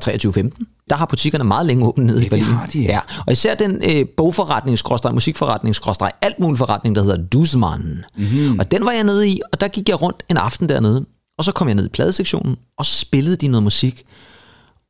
23.15, 0.59 0.76
der 0.89 0.95
har 0.95 1.05
butikkerne 1.05 1.43
meget 1.43 1.65
længe 1.65 1.85
åbent 1.85 2.05
nede 2.05 2.19
i 2.19 2.21
det 2.21 2.29
Berlin. 2.29 2.45
har 2.45 2.65
de, 2.65 2.81
ja. 2.81 2.91
ja. 2.91 2.99
Og 3.27 3.31
især 3.33 3.55
den 3.55 3.81
øh, 3.83 4.05
bogforretning, 4.17 4.79
musikforretning, 5.13 5.75
alt 6.21 6.39
muligt 6.39 6.57
forretning, 6.57 6.95
der 6.95 7.01
hedder 7.01 7.17
Dusman. 7.17 7.79
Mhm. 7.79 8.25
Mm-hmm. 8.25 8.59
Og 8.59 8.71
den 8.71 8.85
var 8.85 8.91
jeg 8.91 9.03
nede 9.03 9.29
i, 9.29 9.41
og 9.53 9.61
der 9.61 9.67
gik 9.67 9.89
jeg 9.89 10.01
rundt 10.01 10.23
en 10.29 10.37
aften 10.37 10.69
dernede, 10.69 11.05
og 11.37 11.43
så 11.45 11.51
kom 11.51 11.67
jeg 11.67 11.75
ned 11.75 11.85
i 11.85 11.89
pladesektionen, 11.89 12.55
og 12.77 12.85
så 12.85 12.99
spillede 12.99 13.35
de 13.35 13.47
noget 13.47 13.63
musik. 13.63 14.03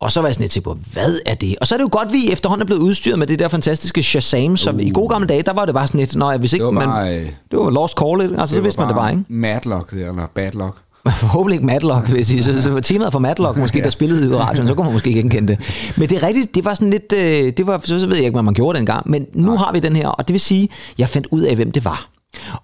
Og 0.01 0.11
så 0.11 0.21
var 0.21 0.27
jeg 0.27 0.35
sådan 0.35 0.43
lidt 0.43 0.51
til 0.51 0.61
på, 0.61 0.77
hvad 0.93 1.19
er 1.25 1.35
det? 1.35 1.55
Og 1.61 1.67
så 1.67 1.75
er 1.75 1.77
det 1.77 1.83
jo 1.83 1.89
godt, 1.91 2.07
at 2.07 2.13
vi 2.13 2.31
efterhånden 2.31 2.61
er 2.61 2.65
blevet 2.65 2.81
udstyret 2.81 3.19
med 3.19 3.27
det 3.27 3.39
der 3.39 3.47
fantastiske 3.47 4.03
Shazam, 4.03 4.57
som 4.57 4.75
uh. 4.75 4.81
i 4.81 4.91
gode 4.93 5.09
gamle 5.09 5.27
dage, 5.27 5.43
der 5.43 5.53
var 5.53 5.65
det 5.65 5.73
bare 5.73 5.87
sådan 5.87 5.99
lidt, 5.99 6.15
når 6.15 6.31
jeg 6.31 6.39
hvis 6.39 6.53
ikke 6.53 6.65
Det 6.65 6.75
var 6.75 6.79
man, 6.79 6.87
bare, 6.87 7.19
øh, 7.19 7.25
det 7.51 7.59
var 7.59 7.69
lost 7.69 7.97
call, 7.99 8.21
ikke? 8.21 8.39
altså 8.39 8.55
så 8.55 8.61
vidste 8.61 8.81
man 8.81 8.87
det 8.87 8.95
bare, 8.95 9.11
ikke? 9.11 9.23
Madlock, 9.29 9.91
det, 9.91 10.07
eller 10.07 10.27
Badlock. 10.35 10.77
Forhåbentlig 11.23 11.55
ikke 11.55 11.65
Matlock, 11.65 12.09
hvis 12.09 12.31
I, 12.31 12.41
så, 12.41 12.61
så 12.61 12.79
temaet 12.79 13.11
for 13.11 13.19
Matlock 13.19 13.57
måske, 13.63 13.81
der 13.81 13.89
spillede 13.89 14.29
i 14.29 14.35
radioen, 14.35 14.67
så 14.67 14.73
kunne 14.73 14.85
man 14.85 14.93
måske 14.93 15.07
ikke 15.07 15.19
genkende 15.19 15.47
det. 15.47 15.59
Men 15.97 16.09
det 16.09 16.23
er 16.23 16.27
rigtigt, 16.27 16.55
det 16.55 16.65
var 16.65 16.73
sådan 16.73 16.89
lidt, 16.89 17.13
øh, 17.13 17.53
det 17.57 17.67
var, 17.67 17.81
så, 17.83 17.99
så 17.99 18.07
ved 18.07 18.15
jeg 18.15 18.25
ikke, 18.25 18.35
hvad 18.35 18.43
man 18.43 18.53
gjorde 18.53 18.77
dengang, 18.77 19.09
men 19.09 19.25
nu 19.33 19.57
har 19.57 19.71
vi 19.73 19.79
den 19.79 19.95
her, 19.95 20.07
og 20.07 20.27
det 20.27 20.33
vil 20.33 20.41
sige, 20.41 20.69
jeg 20.97 21.09
fandt 21.09 21.27
ud 21.31 21.41
af, 21.41 21.55
hvem 21.55 21.71
det 21.71 21.85
var. 21.85 22.09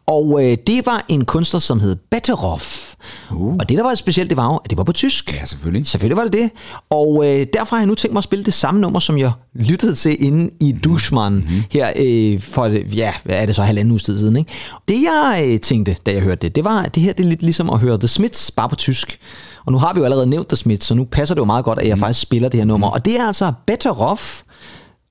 Og 0.08 0.40
øh, 0.44 0.58
det 0.68 0.86
var 0.86 1.06
en 1.08 1.26
kunstner, 1.26 1.60
som 1.60 1.80
hed 1.80 1.96
Betteroff. 2.12 2.93
Uh. 3.32 3.56
Og 3.56 3.70
det, 3.70 3.78
der 3.78 3.84
var 3.84 3.96
specielt, 3.96 4.30
det 4.30 4.38
var 4.38 4.46
jo, 4.46 4.56
at 4.56 4.70
det 4.70 4.78
var 4.78 4.84
på 4.84 4.92
tysk. 4.92 5.34
Ja, 5.34 5.46
selvfølgelig. 5.46 5.88
Selvfølgelig 5.88 6.18
var 6.18 6.24
det 6.24 6.34
det. 6.34 6.52
Og 6.90 7.24
øh, 7.26 7.48
derfor 7.54 7.76
har 7.76 7.82
jeg 7.82 7.88
nu 7.88 7.96
tænkt 7.96 8.14
mig 8.14 8.20
at 8.20 8.24
spille 8.24 8.46
det 8.46 8.54
samme 8.54 8.82
nummer, 8.82 9.00
som 9.00 9.18
jeg 9.18 9.32
lyttede 9.56 9.96
til 9.96 10.26
inde 10.26 10.50
i 10.60 10.72
Duschmann 10.72 11.36
mm-hmm. 11.36 11.64
her 11.72 11.92
øh, 11.96 12.42
for, 12.42 12.68
ja, 12.96 13.14
hvad 13.24 13.36
er 13.36 13.46
det 13.46 13.56
så, 13.56 13.62
halvanden 13.62 13.92
uges 13.92 14.04
tid 14.04 14.20
siden. 14.20 14.38
Ikke? 14.38 14.52
Det 14.88 15.02
jeg 15.04 15.46
øh, 15.48 15.60
tænkte, 15.60 15.96
da 16.06 16.14
jeg 16.14 16.22
hørte 16.22 16.42
det, 16.42 16.56
det 16.56 16.64
var, 16.64 16.82
at 16.82 16.96
det 16.96 17.04
her 17.04 17.14
det 17.14 17.24
er 17.24 17.30
lidt 17.30 17.44
ligesom 17.44 17.70
at 17.70 17.80
høre 17.80 17.98
The 17.98 18.08
Smiths, 18.08 18.52
bare 18.52 18.70
på 18.70 18.76
tysk. 18.76 19.20
Og 19.66 19.72
nu 19.72 19.78
har 19.78 19.94
vi 19.94 20.00
jo 20.00 20.04
allerede 20.04 20.28
nævnt 20.28 20.48
The 20.48 20.58
Smiths, 20.58 20.88
så 20.88 20.96
nu 20.96 21.06
passer 21.06 21.36
det 21.36 21.40
jo 21.40 21.46
meget 21.46 21.66
godt, 21.66 21.80
at 21.80 21.88
jeg 21.88 22.00
faktisk 22.00 22.22
spiller 22.22 22.50
det 22.50 22.60
her 22.60 22.66
nummer. 22.66 22.88
Og 22.88 23.06
det 23.06 23.20
er 23.20 23.28
altså 23.28 23.54
Betteroff, 23.68 24.42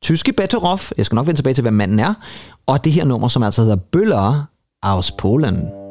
tyske 0.03 0.33
Betteroff, 0.33 0.93
jeg 0.97 1.07
skal 1.07 1.17
nok 1.17 1.27
vende 1.27 1.39
tilbage 1.39 1.55
til, 1.55 1.63
hvem 1.63 1.75
manden 1.75 1.99
er, 1.99 2.15
og 2.67 2.85
det 2.85 2.93
her 2.93 3.05
nummer, 3.05 3.29
som 3.29 3.43
altså 3.43 3.63
hedder 3.63 3.77
Bøller 3.77 4.45
aus 4.83 5.11
Polen. 5.11 5.82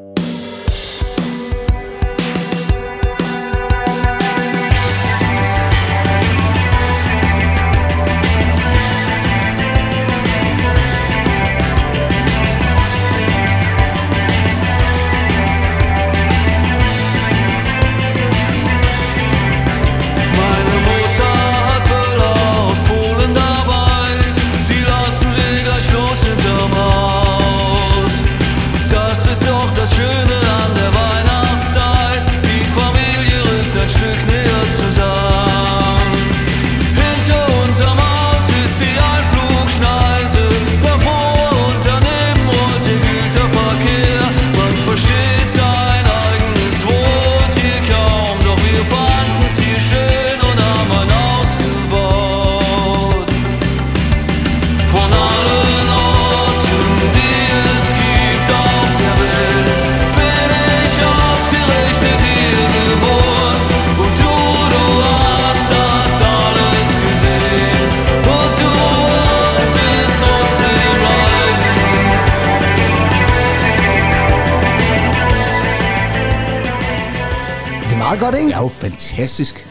Fantastisk. 79.21 79.67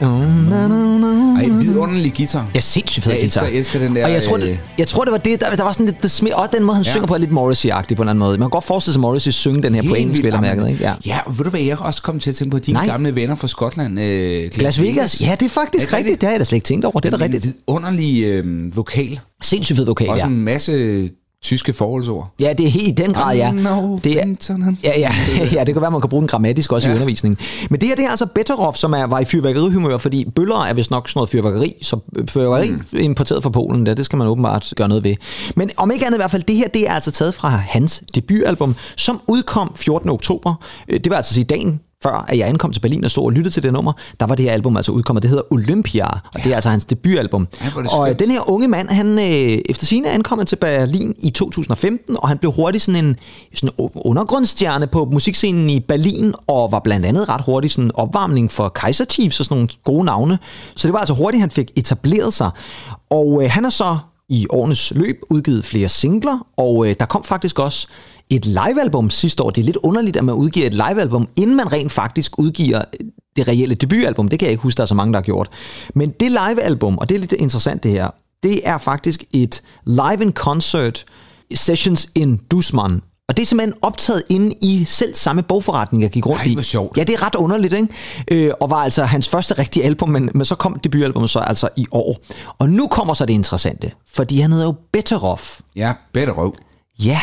Ej, 0.00 1.48
vidunderlig 1.48 2.12
guitar. 2.16 2.46
Ja, 2.54 2.60
sindssygt 2.60 3.04
fed 3.04 3.12
Jeg 3.12 3.20
elsker- 3.22 3.40
guitar. 3.40 3.50
jeg 3.52 3.58
elsker 3.58 3.78
den 3.78 3.96
der, 3.96 4.04
Og 4.04 4.12
jeg 4.12 4.22
tror, 4.22 4.36
øh, 4.36 4.42
det, 4.42 4.58
jeg 4.78 4.86
tror, 4.88 5.04
det 5.04 5.12
var 5.12 5.18
det, 5.18 5.40
der, 5.40 5.56
der 5.56 5.64
var 5.64 5.72
sådan 5.72 5.86
lidt 5.86 6.02
det 6.02 6.08
smæ- 6.22 6.34
Og 6.34 6.48
den 6.52 6.64
måde, 6.64 6.76
han 6.76 6.84
Ja. 6.84 6.90
synger 6.90 7.06
på, 7.06 7.14
er 7.14 7.18
lidt 7.18 7.30
Morrissey-agtig 7.30 7.94
på 7.96 8.02
en 8.02 8.08
anden 8.08 8.18
måde. 8.18 8.30
Man 8.38 8.46
kan 8.46 8.50
godt 8.50 8.64
forestille 8.64 8.92
sig, 8.92 9.00
Morrissey 9.00 9.30
synge 9.30 9.62
den 9.62 9.74
her 9.74 9.82
på 9.88 9.94
engelsk, 9.94 10.22
vel 10.22 10.40
mærket, 10.40 10.68
ikke? 10.68 10.82
Ja. 10.84 10.92
ja, 11.06 11.18
og 11.26 11.38
ved 11.38 11.44
du 11.44 11.50
hvad, 11.50 11.60
jeg 11.60 11.78
også 11.80 12.02
kom 12.02 12.20
til 12.20 12.30
at 12.30 12.36
tænke 12.36 12.50
på 12.50 12.58
dine 12.58 12.74
Nej. 12.78 12.86
gamle 12.86 13.14
venner 13.14 13.34
fra 13.34 13.48
Skotland. 13.48 14.00
Øh, 14.00 14.50
Las 14.56 14.80
Vegas, 14.82 15.20
ja, 15.20 15.36
det 15.40 15.46
er 15.46 15.48
faktisk 15.48 15.58
Er 15.58 15.62
det 15.62 15.74
rigtigt. 15.80 15.92
rigtigt? 15.92 16.20
Det 16.20 16.26
har 16.26 16.32
jeg 16.32 16.40
da 16.40 16.44
slet 16.44 16.56
ikke 16.56 16.64
tænkt 16.66 16.84
over. 16.84 17.00
Det 17.00 17.14
er 17.14 17.16
da 17.18 17.24
En 17.24 17.34
rigtigt. 17.34 17.54
vidunderlig 17.68 18.24
øh, 18.24 18.76
vokal. 18.76 19.20
Sindssygt 19.42 19.76
fed 19.76 19.86
vokal, 19.86 20.08
Også 20.08 20.24
ja. 20.24 20.30
en 20.30 20.40
masse 20.44 21.10
tyske 21.44 21.72
forholdsord. 21.72 22.28
Ja, 22.40 22.52
det 22.52 22.66
er 22.66 22.70
helt 22.70 22.88
i 22.88 23.02
den 23.02 23.12
grad, 23.12 23.36
ja. 23.36 23.52
Det 24.04 24.18
er, 24.18 24.24
ja, 24.84 24.98
ja, 24.98 25.12
ja, 25.58 25.64
det 25.64 25.74
kan 25.74 25.82
være, 25.82 25.90
man 25.90 26.00
kan 26.00 26.10
bruge 26.10 26.20
den 26.20 26.28
grammatisk 26.28 26.72
også 26.72 26.88
ja. 26.88 26.92
i 26.92 26.96
undervisningen. 26.96 27.38
Men 27.70 27.80
det 27.80 27.88
her, 27.88 27.96
det 27.96 28.04
er 28.04 28.10
altså 28.10 28.26
Betterov, 28.26 28.74
som 28.74 28.92
er, 28.92 29.04
var 29.06 29.18
i 29.18 29.24
fyrværkerihumør, 29.24 29.98
fordi 29.98 30.30
bøller 30.36 30.64
er 30.64 30.74
vist 30.74 30.90
nok 30.90 31.08
sådan 31.08 31.18
noget 31.18 31.30
fyrværkeri, 31.30 31.74
så 31.82 31.98
fyrværkeri 32.28 32.70
mm. 32.70 32.98
importeret 33.00 33.42
fra 33.42 33.50
Polen, 33.50 33.86
der, 33.86 33.94
det 33.94 34.04
skal 34.04 34.16
man 34.16 34.26
åbenbart 34.26 34.72
gøre 34.76 34.88
noget 34.88 35.04
ved. 35.04 35.14
Men 35.56 35.70
om 35.76 35.90
ikke 35.90 36.06
andet 36.06 36.18
i 36.18 36.20
hvert 36.20 36.30
fald, 36.30 36.42
det 36.42 36.56
her, 36.56 36.68
det 36.68 36.88
er 36.88 36.92
altså 36.92 37.10
taget 37.10 37.34
fra 37.34 37.48
hans 37.48 38.02
debutalbum, 38.14 38.74
som 38.96 39.20
udkom 39.28 39.72
14. 39.76 40.10
oktober. 40.10 40.54
Øh, 40.88 41.00
Det 41.00 41.10
vil 41.10 41.14
altså 41.16 41.34
sige 41.34 41.44
dagen 41.44 41.80
før 42.02 42.24
at 42.28 42.38
jeg 42.38 42.48
ankom 42.48 42.72
til 42.72 42.80
Berlin 42.80 43.04
og 43.04 43.10
stod 43.10 43.24
og 43.24 43.32
lyttede 43.32 43.54
til 43.54 43.62
det 43.62 43.72
nummer, 43.72 43.92
der 44.20 44.26
var 44.26 44.34
det 44.34 44.44
her 44.44 44.52
album 44.52 44.76
altså 44.76 44.92
udkommet. 44.92 45.22
Det 45.22 45.28
hedder 45.28 45.52
Olympia, 45.52 46.06
og 46.06 46.20
ja. 46.38 46.42
det 46.42 46.50
er 46.50 46.54
altså 46.54 46.70
hans 46.70 46.84
debutalbum. 46.84 47.46
Det 47.46 47.76
og 47.76 48.06
skønt. 48.06 48.20
den 48.20 48.30
her 48.30 48.50
unge 48.50 48.68
mand, 48.68 48.88
han 48.88 49.18
øh, 49.18 49.58
efter 49.68 49.86
sine 49.86 50.10
ankommet 50.10 50.46
til 50.46 50.56
Berlin 50.56 51.14
i 51.18 51.30
2015, 51.30 52.16
og 52.16 52.28
han 52.28 52.38
blev 52.38 52.52
hurtigt 52.52 52.84
sådan 52.84 53.04
en 53.04 53.16
sådan 53.54 53.90
undergrundsstjerne 53.94 54.86
på 54.86 55.04
musikscenen 55.04 55.70
i 55.70 55.80
Berlin, 55.80 56.34
og 56.46 56.72
var 56.72 56.78
blandt 56.78 57.06
andet 57.06 57.28
ret 57.28 57.42
hurtigt 57.44 57.72
sådan 57.72 57.84
en 57.84 57.92
opvarmning 57.94 58.50
for 58.52 58.68
Kaiser 58.68 59.04
Chiefs 59.04 59.40
og 59.40 59.44
sådan 59.46 59.56
nogle 59.56 59.68
gode 59.84 60.04
navne. 60.04 60.38
Så 60.76 60.88
det 60.88 60.92
var 60.92 60.98
altså 60.98 61.14
hurtigt, 61.14 61.40
han 61.40 61.50
fik 61.50 61.70
etableret 61.76 62.34
sig. 62.34 62.50
Og 63.10 63.42
øh, 63.44 63.50
han 63.50 63.64
har 63.64 63.70
så 63.70 63.98
i 64.28 64.46
årenes 64.50 64.92
løb 64.96 65.16
udgivet 65.30 65.64
flere 65.64 65.88
singler, 65.88 66.46
og 66.56 66.88
øh, 66.88 66.94
der 67.00 67.06
kom 67.06 67.24
faktisk 67.24 67.58
også 67.58 67.88
et 68.30 68.46
livealbum 68.46 69.10
sidste 69.10 69.42
år. 69.42 69.50
Det 69.50 69.60
er 69.60 69.64
lidt 69.64 69.76
underligt, 69.76 70.16
at 70.16 70.24
man 70.24 70.34
udgiver 70.34 70.66
et 70.66 70.74
livealbum, 70.74 71.28
inden 71.36 71.56
man 71.56 71.72
rent 71.72 71.92
faktisk 71.92 72.38
udgiver 72.38 72.82
det 73.36 73.48
reelle 73.48 73.74
debutalbum. 73.74 74.28
Det 74.28 74.38
kan 74.38 74.46
jeg 74.46 74.50
ikke 74.52 74.62
huske, 74.62 74.76
der 74.76 74.82
er 74.82 74.86
så 74.86 74.94
mange, 74.94 75.12
der 75.12 75.18
har 75.18 75.24
gjort. 75.24 75.50
Men 75.94 76.10
det 76.10 76.30
livealbum, 76.30 76.98
og 76.98 77.08
det 77.08 77.14
er 77.14 77.18
lidt 77.18 77.32
interessant 77.32 77.82
det 77.82 77.90
her, 77.90 78.10
det 78.42 78.68
er 78.68 78.78
faktisk 78.78 79.24
et 79.32 79.62
live 79.86 80.22
in 80.22 80.32
concert 80.32 81.04
sessions 81.54 82.08
in 82.14 82.40
Dusman. 82.50 83.00
Og 83.28 83.36
det 83.36 83.42
er 83.42 83.46
simpelthen 83.46 83.74
optaget 83.82 84.22
inde 84.28 84.54
i 84.62 84.84
selv 84.84 85.14
samme 85.14 85.42
bogforretning, 85.42 86.02
jeg 86.02 86.10
gik 86.10 86.26
rundt 86.26 86.42
Ej, 86.42 86.60
i. 86.60 86.62
sjovt. 86.62 86.96
Ja, 86.96 87.04
det 87.04 87.14
er 87.14 87.26
ret 87.26 87.34
underligt, 87.34 87.72
ikke? 87.74 87.88
Øh, 88.30 88.52
og 88.60 88.70
var 88.70 88.76
altså 88.76 89.04
hans 89.04 89.28
første 89.28 89.58
rigtige 89.58 89.84
album, 89.84 90.08
men, 90.08 90.30
men 90.34 90.44
så 90.44 90.54
kom 90.54 90.78
debutalbummet 90.84 91.30
så 91.30 91.38
altså 91.38 91.68
i 91.76 91.86
år. 91.92 92.16
Og 92.58 92.70
nu 92.70 92.86
kommer 92.86 93.14
så 93.14 93.26
det 93.26 93.32
interessante, 93.32 93.92
fordi 94.12 94.40
han 94.40 94.52
hedder 94.52 94.66
jo 94.66 94.74
Betterov. 94.92 95.40
Ja, 95.76 95.92
bedre 96.12 96.32
røv. 96.32 96.54
Ja, 96.98 97.20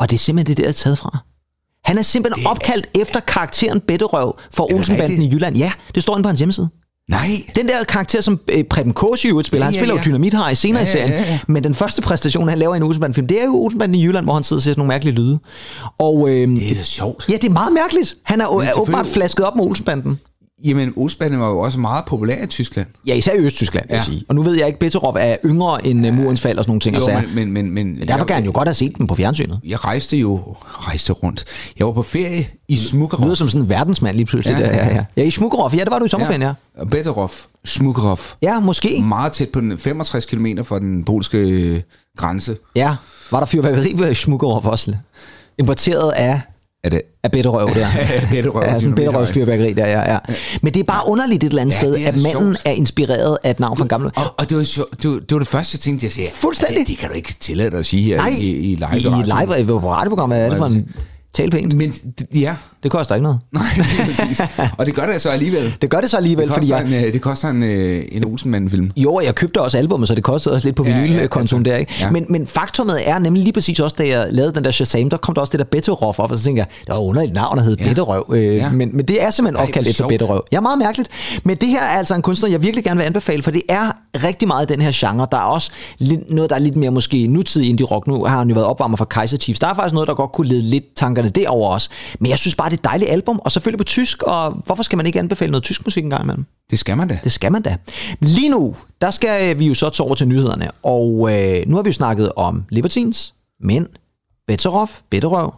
og 0.00 0.10
det 0.10 0.16
er 0.16 0.18
simpelthen 0.18 0.56
det, 0.56 0.64
der 0.64 0.68
er 0.68 0.72
taget 0.72 0.98
fra. 0.98 1.18
Han 1.84 1.98
er 1.98 2.02
simpelthen 2.02 2.42
det... 2.44 2.50
opkaldt 2.50 2.86
efter 3.00 3.20
karakteren 3.20 3.80
Betterøv 3.80 4.38
for 4.52 4.66
det 4.66 4.76
Olsenbanden 4.76 5.22
i? 5.22 5.30
Jylland. 5.32 5.56
Ja, 5.56 5.72
det 5.94 6.02
står 6.02 6.14
inde 6.16 6.22
på 6.22 6.28
hans 6.28 6.40
hjemmeside. 6.40 6.68
Nej. 7.10 7.26
Den 7.54 7.68
der 7.68 7.84
karakter, 7.84 8.20
som 8.20 8.40
øh, 8.52 8.64
Preben 8.64 8.92
Kås 8.92 9.24
jo 9.24 9.42
spiller, 9.42 9.64
Ja, 9.64 9.64
han 9.64 9.74
ja, 9.74 9.80
spiller 9.80 9.94
jo 9.94 9.98
ja. 9.98 10.04
Dynamit 10.04 10.34
her 10.34 10.48
i 10.48 10.54
senere 10.54 10.82
Ja, 10.82 10.84
i 10.84 10.88
ja, 10.88 10.92
serien, 10.92 11.10
ja, 11.24 11.32
ja. 11.32 11.38
men 11.48 11.64
den 11.64 11.74
første 11.74 12.02
præstation, 12.02 12.48
han 12.48 12.58
laver 12.58 12.74
i 12.74 12.76
en 12.76 12.82
Olsenbanden-film, 12.82 13.26
det 13.26 13.40
er 13.40 13.44
jo 13.44 13.54
Olsenbanden 13.54 13.94
i 13.94 14.04
Jylland, 14.06 14.26
hvor 14.26 14.34
han 14.34 14.42
sidder 14.44 14.58
og 14.58 14.62
siger 14.62 14.72
sådan 14.74 14.80
nogle 14.80 14.88
mærkelige 14.88 15.14
lyde. 15.14 15.38
Og, 15.98 16.28
øh, 16.28 16.48
Det 16.48 16.70
er 16.70 16.74
da 16.74 16.82
sjovt. 16.82 17.24
ja, 17.28 17.34
det 17.34 17.44
er 17.44 17.50
meget 17.52 17.72
mærkeligt. 17.72 18.14
Han 18.24 18.40
er, 18.40 18.44
er 18.44 18.80
åbenbart 18.80 19.06
flasket 19.06 19.46
op 19.46 19.56
med 19.56 19.64
Olsenbanden. 19.64 20.20
Jamen, 20.64 20.92
Osbanden 20.96 21.40
var 21.40 21.48
jo 21.48 21.58
også 21.58 21.78
meget 21.78 22.04
populær 22.04 22.42
i 22.44 22.46
Tyskland. 22.46 22.86
Ja, 23.06 23.14
især 23.14 23.32
i 23.32 23.38
Østtyskland, 23.38 23.86
vil 23.88 23.94
jeg 23.94 24.00
Ja. 24.00 24.04
sige. 24.04 24.24
Og 24.28 24.34
nu 24.34 24.42
ved 24.42 24.54
jeg 24.54 24.66
ikke, 24.66 24.78
Betterov 24.78 25.16
er 25.20 25.36
yngre 25.44 25.86
end 25.86 26.04
ja. 26.04 26.12
murens 26.12 26.40
fald 26.40 26.58
og 26.58 26.64
sådan 26.64 26.70
nogle 26.70 26.80
ting. 26.80 26.96
Jo, 26.96 27.00
og 27.00 27.04
sager. 27.04 27.22
men, 27.34 27.52
men, 27.52 27.70
men, 27.70 27.74
men 27.98 28.08
Derfor 28.08 28.24
kan 28.24 28.34
han 28.36 28.44
jo 28.44 28.50
godt 28.54 28.68
have 28.68 28.74
set 28.74 28.98
den 28.98 29.06
på 29.06 29.14
fjernsynet. 29.14 29.60
Jeg 29.64 29.84
rejste 29.84 30.16
jo 30.16 30.40
rejste 30.62 31.12
rundt. 31.12 31.44
Jeg 31.78 31.86
var 31.86 31.92
på 31.92 32.02
ferie 32.02 32.46
i 32.68 32.76
Smukkerov. 32.76 33.24
Lyder 33.24 33.34
som 33.36 33.48
sådan 33.48 33.62
en 33.64 33.68
verdensmand 33.70 34.16
lige 34.16 34.26
pludselig. 34.26 34.58
Ja, 34.58 34.66
Ja, 34.66 34.76
ja, 34.76 34.84
ja, 34.84 34.88
ja. 34.88 34.94
ja. 34.94 35.04
ja 35.16 35.22
i 35.22 35.30
Smukkerov. 35.30 35.70
Ja, 35.74 35.84
det 35.84 35.90
var 35.90 35.98
du 35.98 36.04
i 36.04 36.08
sommerferien, 36.08 36.42
ja. 36.42 36.52
Ja. 36.78 36.84
Betterov. 36.84 37.30
Smukkerov. 37.64 38.18
Ja, 38.42 38.60
måske. 38.60 39.02
Meget 39.02 39.32
tæt 39.32 39.48
på 39.48 39.60
den 39.60 39.78
65 39.78 40.24
km 40.26 40.46
fra 40.64 40.78
den 40.78 41.04
polske 41.04 41.38
øh, 41.38 41.80
grænse. 42.16 42.56
Ja. 42.76 42.96
Var 43.30 43.38
der 43.38 43.46
fyrværkeri 43.46 43.92
ved 43.96 44.14
Smukkerov 44.14 44.64
også? 44.66 44.94
Importeret 45.58 46.12
af, 46.12 46.40
Er 46.86 46.90
det? 46.90 47.00
af 47.22 47.30
Betterøv 47.30 47.68
der. 47.74 47.86
Betterøv, 48.30 48.62
Ja, 48.64 48.80
sådan 48.80 48.94
Betterøvs 48.94 49.30
fyrværkeri 49.30 49.72
der, 49.72 49.86
ja, 49.86 50.12
ja. 50.12 50.18
Men 50.62 50.74
det 50.74 50.80
er 50.80 50.84
bare 50.84 51.02
underligt 51.08 51.44
et 51.44 51.48
eller 51.48 51.62
andet 51.62 51.74
Ja, 51.74 51.80
sted, 51.80 51.94
er 51.94 52.08
at 52.08 52.14
manden 52.14 52.32
sjovt. 52.54 52.58
er 52.64 52.70
inspireret 52.70 53.38
af 53.44 53.50
et 53.50 53.60
navn 53.60 53.76
fra 53.76 53.84
en 53.84 53.88
gammel... 53.88 54.10
Og, 54.16 54.22
og 54.38 54.48
det, 54.50 54.56
var, 54.56 54.62
sjov- 54.64 54.86
det, 55.02 55.10
var, 55.10 55.16
det 55.16 55.32
var 55.32 55.38
det 55.38 55.48
første, 55.48 55.74
jeg 55.76 55.80
tænkte, 55.80 56.04
jeg 56.04 56.12
sagde, 56.12 56.28
Fuldstændig. 56.34 56.78
Det, 56.78 56.88
det 56.88 56.98
kan 56.98 57.08
du 57.08 57.14
ikke 57.14 57.34
tillade 57.40 57.70
dig 57.70 57.78
at 57.78 57.86
sige 57.86 58.02
her 58.02 58.16
Nej, 58.16 58.28
i, 58.40 58.50
i 58.50 58.74
live. 58.74 58.88
i 58.96 58.98
live 59.00 59.60
i 59.60 59.64
på 59.64 59.78
radioprogrammet. 59.92 60.38
Er 60.38 60.48
det 60.48 60.58
for 60.58 60.66
en 60.66 60.88
tale 61.36 61.50
pænt? 61.50 61.74
Men 61.74 61.94
ja, 62.34 62.54
Det 62.82 62.90
koster 62.90 63.14
ikke 63.14 63.22
noget. 63.22 63.38
nej, 63.52 63.62
præcis. 64.04 64.40
Og 64.78 64.86
det 64.86 64.94
gør 64.94 65.06
det 65.06 65.20
så 65.20 65.30
alligevel. 65.30 65.74
Det 65.82 65.90
gør 65.90 66.00
det 66.00 66.10
så 66.10 66.16
alligevel, 66.16 66.44
Det 66.46 66.54
fordi 66.54 66.70
jeg, 66.70 66.82
en, 66.82 66.92
øh, 66.94 67.12
det 67.12 67.20
koster 67.20 67.48
en, 67.48 67.62
øh, 67.62 68.04
en 68.12 68.24
Olsenmanden-film. 68.24 68.90
Jo, 68.96 69.20
jeg 69.24 69.34
købte 69.34 69.60
også 69.60 69.78
albummet, 69.78 70.08
så 70.08 70.14
det 70.14 70.24
kostede 70.24 70.54
også 70.54 70.66
lidt 70.66 70.76
på 70.76 70.84
Ja, 70.84 70.90
ja, 70.90 71.00
vinylkontoen 71.02 71.60
altså, 71.60 71.72
der, 71.72 71.76
ikke? 71.78 71.94
ja. 72.00 72.10
Men, 72.10 72.26
men 72.30 72.46
faktummet 72.46 73.08
er 73.08 73.18
nemlig 73.18 73.42
lige 73.42 73.52
præcis 73.52 73.80
også, 73.80 73.96
da 73.98 74.06
jeg 74.08 74.26
lavede 74.30 74.52
den 74.54 74.64
der 74.64 74.70
Shazam, 74.70 75.10
der 75.10 75.16
kom 75.16 75.34
der 75.34 75.40
også 75.40 75.50
det 75.50 75.58
der 75.58 75.64
Betterov 75.64 76.14
op, 76.18 76.30
og 76.30 76.38
så 76.38 76.44
tænkte 76.44 76.58
jeg, 76.60 76.66
det 76.86 76.88
var 76.94 76.98
underligt 77.00 77.34
navn, 77.34 77.58
der 77.58 77.64
hed 77.64 77.76
Ja. 77.80 77.88
Betterøv. 77.88 78.30
Øh, 78.34 78.56
Ja. 78.56 78.70
men, 78.70 78.90
men 78.96 79.06
det 79.08 79.22
er 79.22 79.30
simpelthen 79.30 79.56
Ej, 79.56 79.62
opkaldt 79.68 79.88
efter. 79.88 80.08
Betterøv. 80.08 80.44
Ja, 80.52 80.60
meget 80.60 80.78
mærkeligt. 80.78 81.08
Men 81.44 81.56
det 81.56 81.68
her 81.68 81.82
er 81.82 81.98
altså 81.98 82.14
en 82.14 82.22
kunstner, 82.22 82.48
jeg 82.50 82.62
virkelig 82.62 82.84
gerne 82.84 82.98
vil 83.00 83.04
anbefale, 83.06 83.42
for 83.42 83.50
det 83.50 83.62
er 83.68 83.92
rigtig 84.24 84.48
meget 84.48 84.68
den 84.68 84.80
her 84.80 84.90
genre. 84.94 85.26
Der 85.32 85.38
er 85.38 85.42
også 85.42 85.70
lidt, 85.98 86.20
noget, 86.34 86.50
der 86.50 86.56
er 86.56 86.60
lidt 86.60 86.76
mere 86.76 86.90
måske 86.90 87.26
nutidig 87.26 87.68
indie 87.68 87.86
rock. 87.86 88.06
Nu 88.06 88.24
har 88.24 88.38
han 88.38 88.48
jo 88.48 88.54
været 88.54 88.66
opvarmer 88.66 88.96
for 88.96 89.04
Kaiser 89.04 89.36
Chiefs. 89.38 89.60
Der 89.60 89.66
er 89.66 89.74
faktisk 89.74 89.94
noget, 89.94 90.08
der 90.08 90.14
godt 90.14 90.32
kunne 90.32 90.48
lede 90.48 90.62
lidt 90.62 90.84
tankerne 90.96 91.25
derover 91.34 91.68
også. 91.70 91.90
Men 92.20 92.30
jeg 92.30 92.38
synes 92.38 92.54
bare, 92.54 92.70
det 92.70 92.76
er 92.76 92.80
et 92.80 92.84
dejligt 92.84 93.10
album, 93.10 93.40
og 93.44 93.52
selvfølgelig 93.52 93.78
på 93.78 93.84
tysk, 93.84 94.22
og 94.22 94.50
hvorfor 94.66 94.82
skal 94.82 94.96
man 94.96 95.06
ikke 95.06 95.18
anbefale 95.18 95.50
noget 95.50 95.62
tysk 95.64 95.84
musik 95.86 96.04
engang 96.04 96.22
imellem? 96.22 96.46
Det 96.70 96.78
skal 96.78 96.96
man 96.96 97.08
da. 97.08 97.18
Det 97.24 97.32
skal 97.32 97.52
man 97.52 97.62
da. 97.62 97.76
Lige 98.20 98.48
nu, 98.48 98.76
der 99.00 99.10
skal 99.10 99.58
vi 99.58 99.66
jo 99.66 99.74
så 99.74 99.90
tage 99.90 100.04
over 100.06 100.14
til 100.14 100.28
nyhederne. 100.28 100.70
Og 100.82 101.28
øh, 101.32 101.62
nu 101.66 101.76
har 101.76 101.82
vi 101.82 101.88
jo 101.88 101.92
snakket 101.92 102.32
om 102.36 102.64
Libertines, 102.70 103.34
mænd, 103.60 103.86
Betterov, 104.46 104.90
Betterøv, 105.10 105.54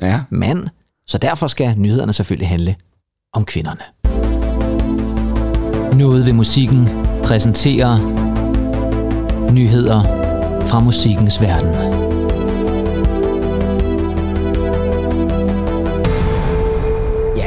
Ja. 0.00 0.20
mand. 0.30 0.68
Så 1.06 1.18
derfor 1.18 1.46
skal 1.46 1.74
nyhederne 1.78 2.12
selvfølgelig 2.12 2.48
handle 2.48 2.76
om 3.34 3.44
kvinderne. 3.44 3.80
Noget 5.98 6.26
ved 6.26 6.32
musikken 6.32 6.88
præsenterer 7.24 7.98
nyheder 9.52 10.02
fra 10.66 10.80
musikkens 10.80 11.40
verden. 11.40 12.01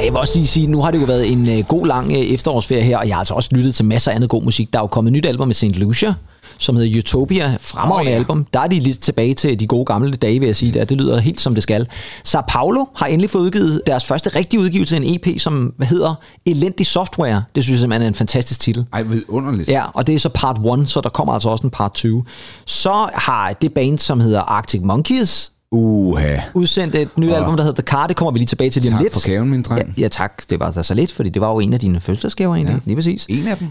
Jeg 0.05 0.13
vil 0.13 0.19
også 0.19 0.37
lige 0.37 0.47
sige, 0.47 0.67
nu 0.67 0.81
har 0.81 0.91
det 0.91 1.01
jo 1.01 1.05
været 1.05 1.31
en 1.31 1.49
øh, 1.49 1.65
god 1.67 1.87
lang 1.87 2.11
øh, 2.11 2.17
efterårsferie 2.17 2.83
her, 2.83 2.97
og 2.97 3.07
jeg 3.07 3.15
har 3.15 3.19
altså 3.19 3.33
også 3.33 3.49
lyttet 3.51 3.75
til 3.75 3.85
masser 3.85 4.11
af 4.11 4.15
andet 4.15 4.29
god 4.29 4.43
musik. 4.43 4.73
Der 4.73 4.79
er 4.79 4.83
jo 4.83 4.87
kommet 4.87 5.11
et 5.11 5.13
nyt 5.13 5.25
album 5.25 5.47
med 5.47 5.55
St. 5.55 5.63
Lucia, 5.63 6.13
som 6.57 6.75
hedder 6.75 6.99
Utopia. 6.99 7.57
Fremragende 7.61 8.09
oh, 8.09 8.13
ja. 8.13 8.17
album. 8.17 8.45
Der 8.53 8.59
er 8.59 8.67
de 8.67 8.79
lidt 8.79 8.99
tilbage 8.99 9.33
til 9.33 9.59
de 9.59 9.67
gode 9.67 9.85
gamle 9.85 10.11
dage, 10.11 10.39
vil 10.39 10.45
jeg 10.45 10.55
sige. 10.55 10.73
Der. 10.73 10.85
Det 10.85 10.97
lyder 10.97 11.19
helt 11.19 11.41
som 11.41 11.53
det 11.53 11.63
skal. 11.63 11.87
Sao 12.23 12.41
Paulo 12.47 12.85
har 12.95 13.05
endelig 13.05 13.29
fået 13.29 13.41
udgivet 13.41 13.81
deres 13.87 14.05
første 14.05 14.29
rigtige 14.29 14.59
udgivelse 14.59 14.95
af 14.95 15.01
en 15.01 15.15
EP, 15.15 15.39
som 15.39 15.73
hedder 15.81 16.15
Elendig 16.45 16.85
Software. 16.85 17.43
Det 17.55 17.63
synes 17.63 17.77
jeg 17.77 17.79
simpelthen 17.81 18.03
er 18.03 18.07
en 18.07 18.15
fantastisk 18.15 18.59
titel. 18.59 18.85
Ej, 18.93 19.01
vidunderligt. 19.01 19.69
Ja, 19.69 19.83
og 19.93 20.07
det 20.07 20.15
er 20.15 20.19
så 20.19 20.29
part 20.29 20.79
1, 20.79 20.89
så 20.89 21.01
der 21.01 21.09
kommer 21.09 21.33
altså 21.33 21.49
også 21.49 21.63
en 21.63 21.71
part 21.71 21.93
2. 21.93 22.23
Så 22.65 23.09
har 23.13 23.53
det 23.53 23.73
band, 23.73 23.99
som 23.99 24.19
hedder 24.19 24.41
Arctic 24.41 24.81
Monkeys, 24.83 25.51
Uha. 25.75 26.35
udsendt 26.53 26.95
et 26.95 27.17
nyt 27.17 27.29
Åh. 27.31 27.37
album, 27.37 27.55
der 27.57 27.63
hedder 27.63 27.81
The 27.81 27.87
Car. 27.91 28.07
Det 28.07 28.15
kommer 28.15 28.31
vi 28.31 28.39
lige 28.39 28.47
tilbage 28.47 28.69
til 28.69 28.81
lige 28.81 28.91
om 28.91 28.97
Tak 28.97 29.03
lidt. 29.03 29.13
for 29.13 29.21
gaven, 29.29 29.49
min 29.49 29.61
dreng. 29.63 29.93
Ja, 29.97 30.01
ja, 30.01 30.07
tak. 30.07 30.49
Det 30.49 30.59
var 30.59 30.71
da 30.71 30.83
så 30.83 30.93
lidt, 30.93 31.11
fordi 31.11 31.29
det 31.29 31.41
var 31.41 31.51
jo 31.51 31.59
en 31.59 31.73
af 31.73 31.79
dine 31.79 32.01
fødselsdagsgaver 32.01 32.55
egentlig. 32.55 32.73
Ja. 32.73 32.79
Lige 32.85 32.95
præcis. 32.95 33.25
En 33.29 33.47
af 33.47 33.57
dem. 33.57 33.67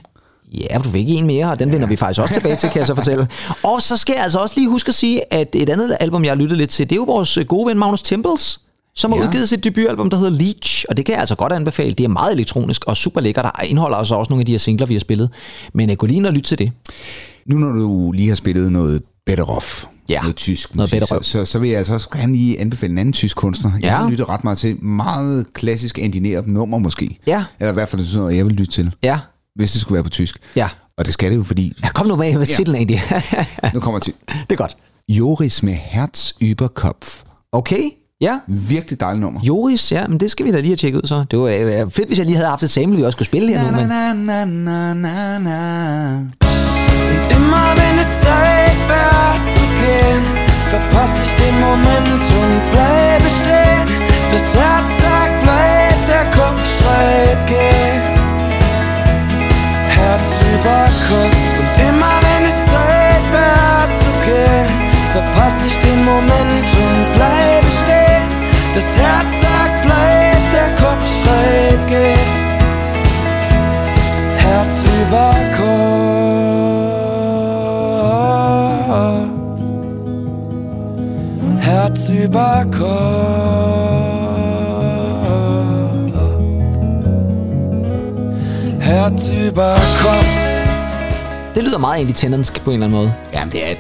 Ja, 0.52 0.78
du 0.78 0.90
fik 0.90 1.04
en 1.08 1.26
mere, 1.26 1.50
og 1.50 1.58
den 1.58 1.72
vender 1.72 1.86
vi 1.86 1.96
faktisk 1.96 2.20
også 2.20 2.34
tilbage 2.34 2.56
til, 2.56 2.68
kan 2.68 2.78
jeg 2.78 2.86
så 2.86 2.94
fortælle. 2.94 3.28
Og 3.62 3.82
så 3.82 3.96
skal 3.96 4.12
jeg 4.16 4.22
altså 4.24 4.38
også 4.38 4.54
lige 4.56 4.68
huske 4.68 4.88
at 4.88 4.94
sige, 4.94 5.34
at 5.34 5.48
et 5.54 5.68
andet 5.70 5.96
album, 6.00 6.24
jeg 6.24 6.30
har 6.30 6.36
lyttet 6.36 6.58
lidt 6.58 6.70
til, 6.70 6.90
det 6.90 6.96
er 6.96 7.00
jo 7.00 7.04
vores 7.04 7.38
gode 7.48 7.66
ven 7.68 7.78
Magnus 7.78 8.02
Temples, 8.02 8.60
som 8.96 9.12
har 9.12 9.18
Ja. 9.18 9.26
udgivet 9.26 9.48
sit 9.48 9.64
debutalbum, 9.64 10.10
der 10.10 10.16
hedder 10.16 10.30
Leech, 10.30 10.84
og 10.88 10.96
det 10.96 11.04
kan 11.04 11.12
jeg 11.12 11.20
altså 11.20 11.34
godt 11.36 11.52
anbefale. 11.52 11.94
Det 11.94 12.04
er 12.04 12.08
meget 12.08 12.32
elektronisk 12.32 12.84
og 12.84 12.96
super 12.96 13.20
lækkert, 13.20 13.44
der 13.44 13.62
indeholder 13.64 13.96
altså 13.96 14.14
også 14.14 14.30
nogle 14.30 14.40
af 14.42 14.46
de 14.46 14.52
her 14.52 14.58
singler, 14.58 14.86
vi 14.86 14.94
har 14.94 15.00
spillet. 15.00 15.30
Men 15.74 15.90
uh, 15.90 15.96
gå 15.96 16.06
lige 16.06 16.16
ind 16.16 16.26
og 16.26 16.32
lyt 16.32 16.42
til 16.42 16.58
det. 16.58 16.72
Nu 17.46 17.58
når 17.58 17.72
du 17.72 18.12
lige 18.12 18.28
har 18.28 18.36
spillet 18.36 18.72
noget 18.72 19.02
Betterov, 19.26 19.62
Ja, 20.08 20.20
noget 20.20 20.36
tysk 20.36 20.74
noget 20.76 20.92
musik, 20.92 21.08
så, 21.08 21.18
så, 21.22 21.44
så 21.44 21.58
vil 21.58 21.68
jeg 21.70 21.78
altså 21.78 21.94
også 21.94 22.08
gerne 22.10 22.32
lige 22.32 22.60
anbefale 22.60 22.92
en 22.92 22.98
anden 22.98 23.12
tysk 23.12 23.36
kunstner. 23.36 23.70
Jeg 23.74 23.82
Ja. 23.82 23.96
har 23.96 24.10
lyttet 24.10 24.28
ret 24.28 24.44
meget 24.44 24.58
til 24.58 24.84
meget 24.84 25.46
klassisk 25.54 25.98
indineret 25.98 26.46
nummer 26.46 26.78
måske. 26.78 27.18
Ja. 27.26 27.44
Eller 27.60 27.70
i 27.70 27.74
hvert 27.74 27.88
fald 27.88 28.02
sådan 28.06 28.20
noget, 28.20 28.36
jeg 28.36 28.46
vil 28.46 28.54
lytte 28.54 28.72
til, 28.72 28.94
Ja, 29.02 29.18
hvis 29.56 29.72
det 29.72 29.80
skulle 29.80 29.94
være 29.94 30.04
på 30.04 30.10
tysk. 30.10 30.38
ja. 30.56 30.68
Og 30.98 31.06
det 31.06 31.14
skal 31.14 31.30
det 31.30 31.36
jo, 31.36 31.42
fordi 31.44 31.72
ja 31.82 31.88
kom 31.88 32.06
nu 32.06 32.16
med, 32.16 32.34
hvad 32.36 32.46
Ja. 32.46 32.54
titlen 32.54 32.76
egentlig? 32.76 33.02
nu 33.74 33.80
kommer 33.80 34.00
til 34.00 34.12
det 34.30 34.52
er 34.52 34.56
godt. 34.56 34.76
Joris 35.08 35.62
med 35.62 35.72
Herz 35.74 36.30
über 36.42 36.66
Kopf. 36.74 37.22
Okay, 37.52 37.82
Ja. 38.20 38.38
Virkelig 38.48 39.00
dejligt 39.00 39.20
nummer. 39.20 39.40
Joris, 39.44 39.92
ja, 39.92 40.06
men 40.06 40.20
det 40.20 40.30
skal 40.30 40.46
vi 40.46 40.50
da 40.52 40.56
lige 40.56 40.68
have 40.68 40.76
tjekket 40.76 40.98
ud 41.02 41.08
så. 41.08 41.24
Det 41.30 41.38
var 41.38 41.48
øh, 41.48 41.90
fedt, 41.90 42.08
hvis 42.08 42.18
jeg 42.18 42.26
lige 42.26 42.36
havde 42.36 42.48
haft 42.48 42.62
et 42.62 42.70
sample, 42.70 42.96
vi 42.98 43.04
også 43.04 43.18
kunne 43.18 43.26
spille 43.26 43.48
her 43.48 43.70
nu. 43.70 43.76
Men... 43.76 43.88
na, 43.88 44.12
na, 44.14 44.44
na, 44.44 44.94
na, 44.94 45.38
na. 45.38 46.18
Immer 47.36 47.66
wenn 47.78 47.98
es 48.04 48.10
Zeit 48.24 48.78
wird 48.90 49.42
zu 49.54 49.63
gehen, 49.84 50.22
verpasse 50.70 51.20
ich 51.22 51.34
den 51.34 51.56
Moment 51.60 52.24
und 52.40 52.54
bleibe 52.72 53.28
stehen. 53.40 53.88
Das 54.32 54.46
Herz 54.60 54.90
sagt 55.04 55.36
bleib, 55.44 55.98
der 56.12 56.26
Kopf 56.38 56.62
schreit 56.76 57.40
geh. 57.46 57.90
Herz 59.98 60.28
über 60.52 60.80
Kopf 61.08 61.52
und 61.60 61.72
immer 61.88 62.16
wenn 62.26 62.42
es 62.50 62.58
Zeit 62.72 63.24
wird 63.36 63.90
zu 64.04 64.12
gehen, 64.28 64.72
verpasse 65.12 65.66
ich 65.66 65.78
den 65.78 66.04
Moment 66.12 66.68
und 66.84 67.00
bleibe 67.16 67.70
stehen. 67.80 68.28
Das 68.74 68.88
Herz 68.96 69.32
sagt 69.46 69.78
bleib, 69.86 70.42
der 70.56 70.70
Kopf 70.82 71.04
schreit 71.18 71.82
geh. 71.88 72.18
Herz 74.44 74.84
über 75.00 75.34
Kopf. 75.56 76.73
Herz 81.64 82.10
über 82.10 82.66
Kopf. 82.72 82.84
Herz 88.80 89.28
über 89.28 89.74
Kopf. 90.02 90.34
Det 91.54 91.64
lyder 91.64 91.78
meget 91.78 91.96
egentlig 91.96 92.14
tændernsk 92.14 92.64
på 92.64 92.70
en 92.70 92.74
eller 92.74 92.86
anden 92.86 92.98
måde. 92.98 93.14
Jamen, 93.32 93.52
det 93.52 93.66
er 93.66 93.70
et... 93.70 93.78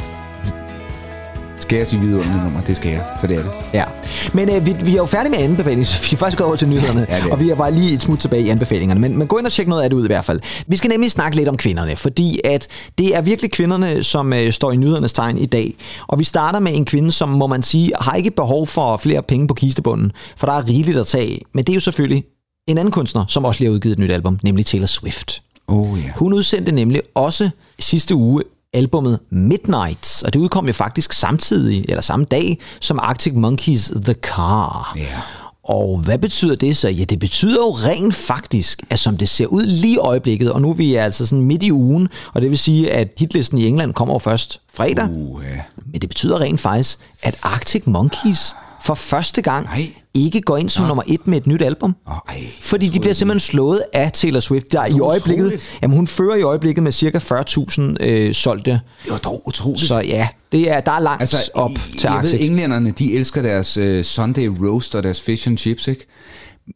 Skal 1.64 1.78
jeg 1.78 1.86
sige 1.86 2.00
vidunderligt 2.00 2.42
nummer? 2.42 2.60
Det 2.60 2.76
skal 2.76 2.90
jeg, 2.90 3.04
for 3.20 3.26
det 3.26 3.36
er 3.36 3.42
det. 3.42 3.50
Ja. 3.72 3.84
Men 4.32 4.48
øh, 4.56 4.66
vi, 4.66 4.74
vi 4.84 4.90
er 4.90 4.96
jo 4.96 5.06
færdige 5.06 5.30
med 5.30 5.38
anbefalinger, 5.38 5.84
så 5.84 6.10
vi 6.10 6.14
er 6.14 6.18
faktisk 6.18 6.38
gået 6.38 6.46
over 6.46 6.56
til 6.56 6.68
nyhederne. 6.68 7.06
Ja, 7.08 7.16
det 7.16 7.24
er 7.24 7.32
og 7.32 7.40
vi 7.40 7.50
er 7.50 7.54
bare 7.54 7.74
lige 7.74 7.94
et 7.94 8.02
smut 8.02 8.18
tilbage 8.18 8.42
i 8.42 8.48
anbefalingerne. 8.48 9.00
Men, 9.00 9.18
men 9.18 9.26
gå 9.26 9.38
ind 9.38 9.46
og 9.46 9.52
tjek 9.52 9.68
noget 9.68 9.82
af 9.82 9.90
det 9.90 9.96
ud 9.96 10.04
i 10.04 10.06
hvert 10.06 10.24
fald. 10.24 10.40
Vi 10.66 10.76
skal 10.76 10.88
nemlig 10.88 11.10
snakke 11.10 11.36
lidt 11.36 11.48
om 11.48 11.56
kvinderne, 11.56 11.96
fordi 11.96 12.40
at 12.44 12.68
det 12.98 13.16
er 13.16 13.20
virkelig 13.20 13.50
kvinderne, 13.52 14.02
som 14.02 14.32
øh, 14.32 14.52
står 14.52 14.72
i 14.72 14.76
nyhedernes 14.76 15.12
tegn 15.12 15.38
i 15.38 15.46
dag. 15.46 15.74
Og 16.06 16.18
vi 16.18 16.24
starter 16.24 16.58
med 16.58 16.74
en 16.74 16.84
kvinde, 16.84 17.12
som 17.12 17.28
må 17.28 17.46
man 17.46 17.62
sige, 17.62 17.92
har 18.00 18.14
ikke 18.14 18.30
behov 18.30 18.66
for 18.66 18.96
flere 18.96 19.22
penge 19.22 19.48
på 19.48 19.54
kistebunden, 19.54 20.12
for 20.36 20.46
der 20.46 20.54
er 20.54 20.68
rigeligt 20.68 20.98
at 20.98 21.06
tage 21.06 21.24
af. 21.24 21.42
Men 21.54 21.64
det 21.64 21.72
er 21.72 21.74
jo 21.74 21.80
selvfølgelig 21.80 22.24
en 22.68 22.78
anden 22.78 22.92
kunstner, 22.92 23.24
som 23.28 23.44
også 23.44 23.60
lige 23.60 23.68
har 23.70 23.74
udgivet 23.74 23.92
et 23.92 23.98
nyt 23.98 24.10
album, 24.10 24.38
nemlig 24.42 24.66
Taylor 24.66 24.86
Swift. 24.86 25.42
Oh 25.68 25.98
ja. 26.04 26.10
Hun 26.16 26.32
udsendte 26.32 26.72
nemlig 26.72 27.02
også 27.14 27.50
sidste 27.78 28.14
uge 28.14 28.42
albummet 28.74 29.18
Midnights, 29.30 30.22
og 30.22 30.32
det 30.32 30.40
udkom 30.40 30.66
jo 30.66 30.72
faktisk 30.72 31.12
samtidig, 31.12 31.84
eller 31.88 32.02
samme 32.02 32.24
dag, 32.24 32.58
som 32.80 32.98
Arctic 33.02 33.32
Monkeys 33.34 33.92
The 34.04 34.14
Car. 34.14 34.92
Ja. 34.96 35.20
Og 35.64 35.98
hvad 35.98 36.18
betyder 36.18 36.54
det 36.54 36.76
så? 36.76 36.88
Ja, 36.88 37.04
det 37.04 37.18
betyder 37.18 37.56
jo 37.56 37.70
rent 37.70 38.14
faktisk, 38.14 38.82
at 38.90 38.98
som 38.98 39.16
det 39.16 39.28
ser 39.28 39.46
ud 39.46 39.62
lige 39.62 39.94
i 39.94 39.98
øjeblikket, 39.98 40.52
og 40.52 40.62
nu 40.62 40.70
er 40.70 40.74
vi 40.74 40.94
altså 40.94 41.26
sådan 41.26 41.42
midt 41.42 41.62
i 41.62 41.72
ugen, 41.72 42.08
og 42.34 42.42
det 42.42 42.50
vil 42.50 42.58
sige, 42.58 42.92
at 42.92 43.08
hitlisten 43.18 43.58
i 43.58 43.66
England 43.66 43.94
kommer 43.94 44.14
jo 44.14 44.18
først 44.18 44.60
fredag, 44.74 45.08
Uh, 45.10 45.42
ja. 45.44 45.60
men 45.92 46.00
det 46.00 46.08
betyder 46.08 46.40
rent 46.40 46.60
faktisk, 46.60 46.98
at 47.22 47.38
Arctic 47.42 47.82
Monkeys 47.86 48.54
for 48.84 48.94
første 48.94 49.42
gang 49.42 49.66
Nej. 49.66 49.92
ikke 50.14 50.40
går 50.40 50.56
ind 50.56 50.68
som 50.68 50.86
nummer 50.86 51.02
et 51.06 51.26
med 51.26 51.38
et 51.38 51.46
nyt 51.46 51.62
album. 51.62 51.94
Åh, 52.08 52.14
ej, 52.28 52.46
Fordi 52.60 52.88
de 52.88 53.00
bliver 53.00 53.14
simpelthen 53.14 53.40
slået 53.40 53.82
af 53.92 54.12
Taylor 54.12 54.40
Swift, 54.40 54.72
der 54.72 54.86
i 54.86 55.00
øjeblikket, 55.00 55.44
utroligt. 55.44 55.78
jamen 55.82 55.96
hun 55.96 56.06
fører 56.06 56.36
i 56.36 56.42
øjeblikket 56.42 56.84
med 56.84 56.92
cirka 56.92 57.18
40.000 57.18 57.82
øh, 58.00 58.34
solgte. 58.34 58.70
Det 59.04 59.12
var 59.12 59.18
dog 59.18 59.42
utroligt. 59.46 59.88
Så 59.88 59.98
ja, 60.00 60.28
det 60.52 60.70
er, 60.70 60.80
der 60.80 60.92
er 60.92 61.00
langt 61.00 61.20
altså, 61.20 61.50
op 61.54 61.70
til 61.70 62.00
jeg 62.02 62.12
Arctic. 62.12 62.32
ved, 62.40 62.46
englænderne, 62.46 62.90
de 62.90 63.14
elsker 63.14 63.42
deres 63.42 63.78
uh, 63.78 64.02
Sunday 64.02 64.46
roast 64.46 64.94
og 64.94 65.02
deres 65.02 65.20
fish 65.22 65.48
and 65.48 65.58
chips, 65.58 65.88
ikke? 65.88 66.06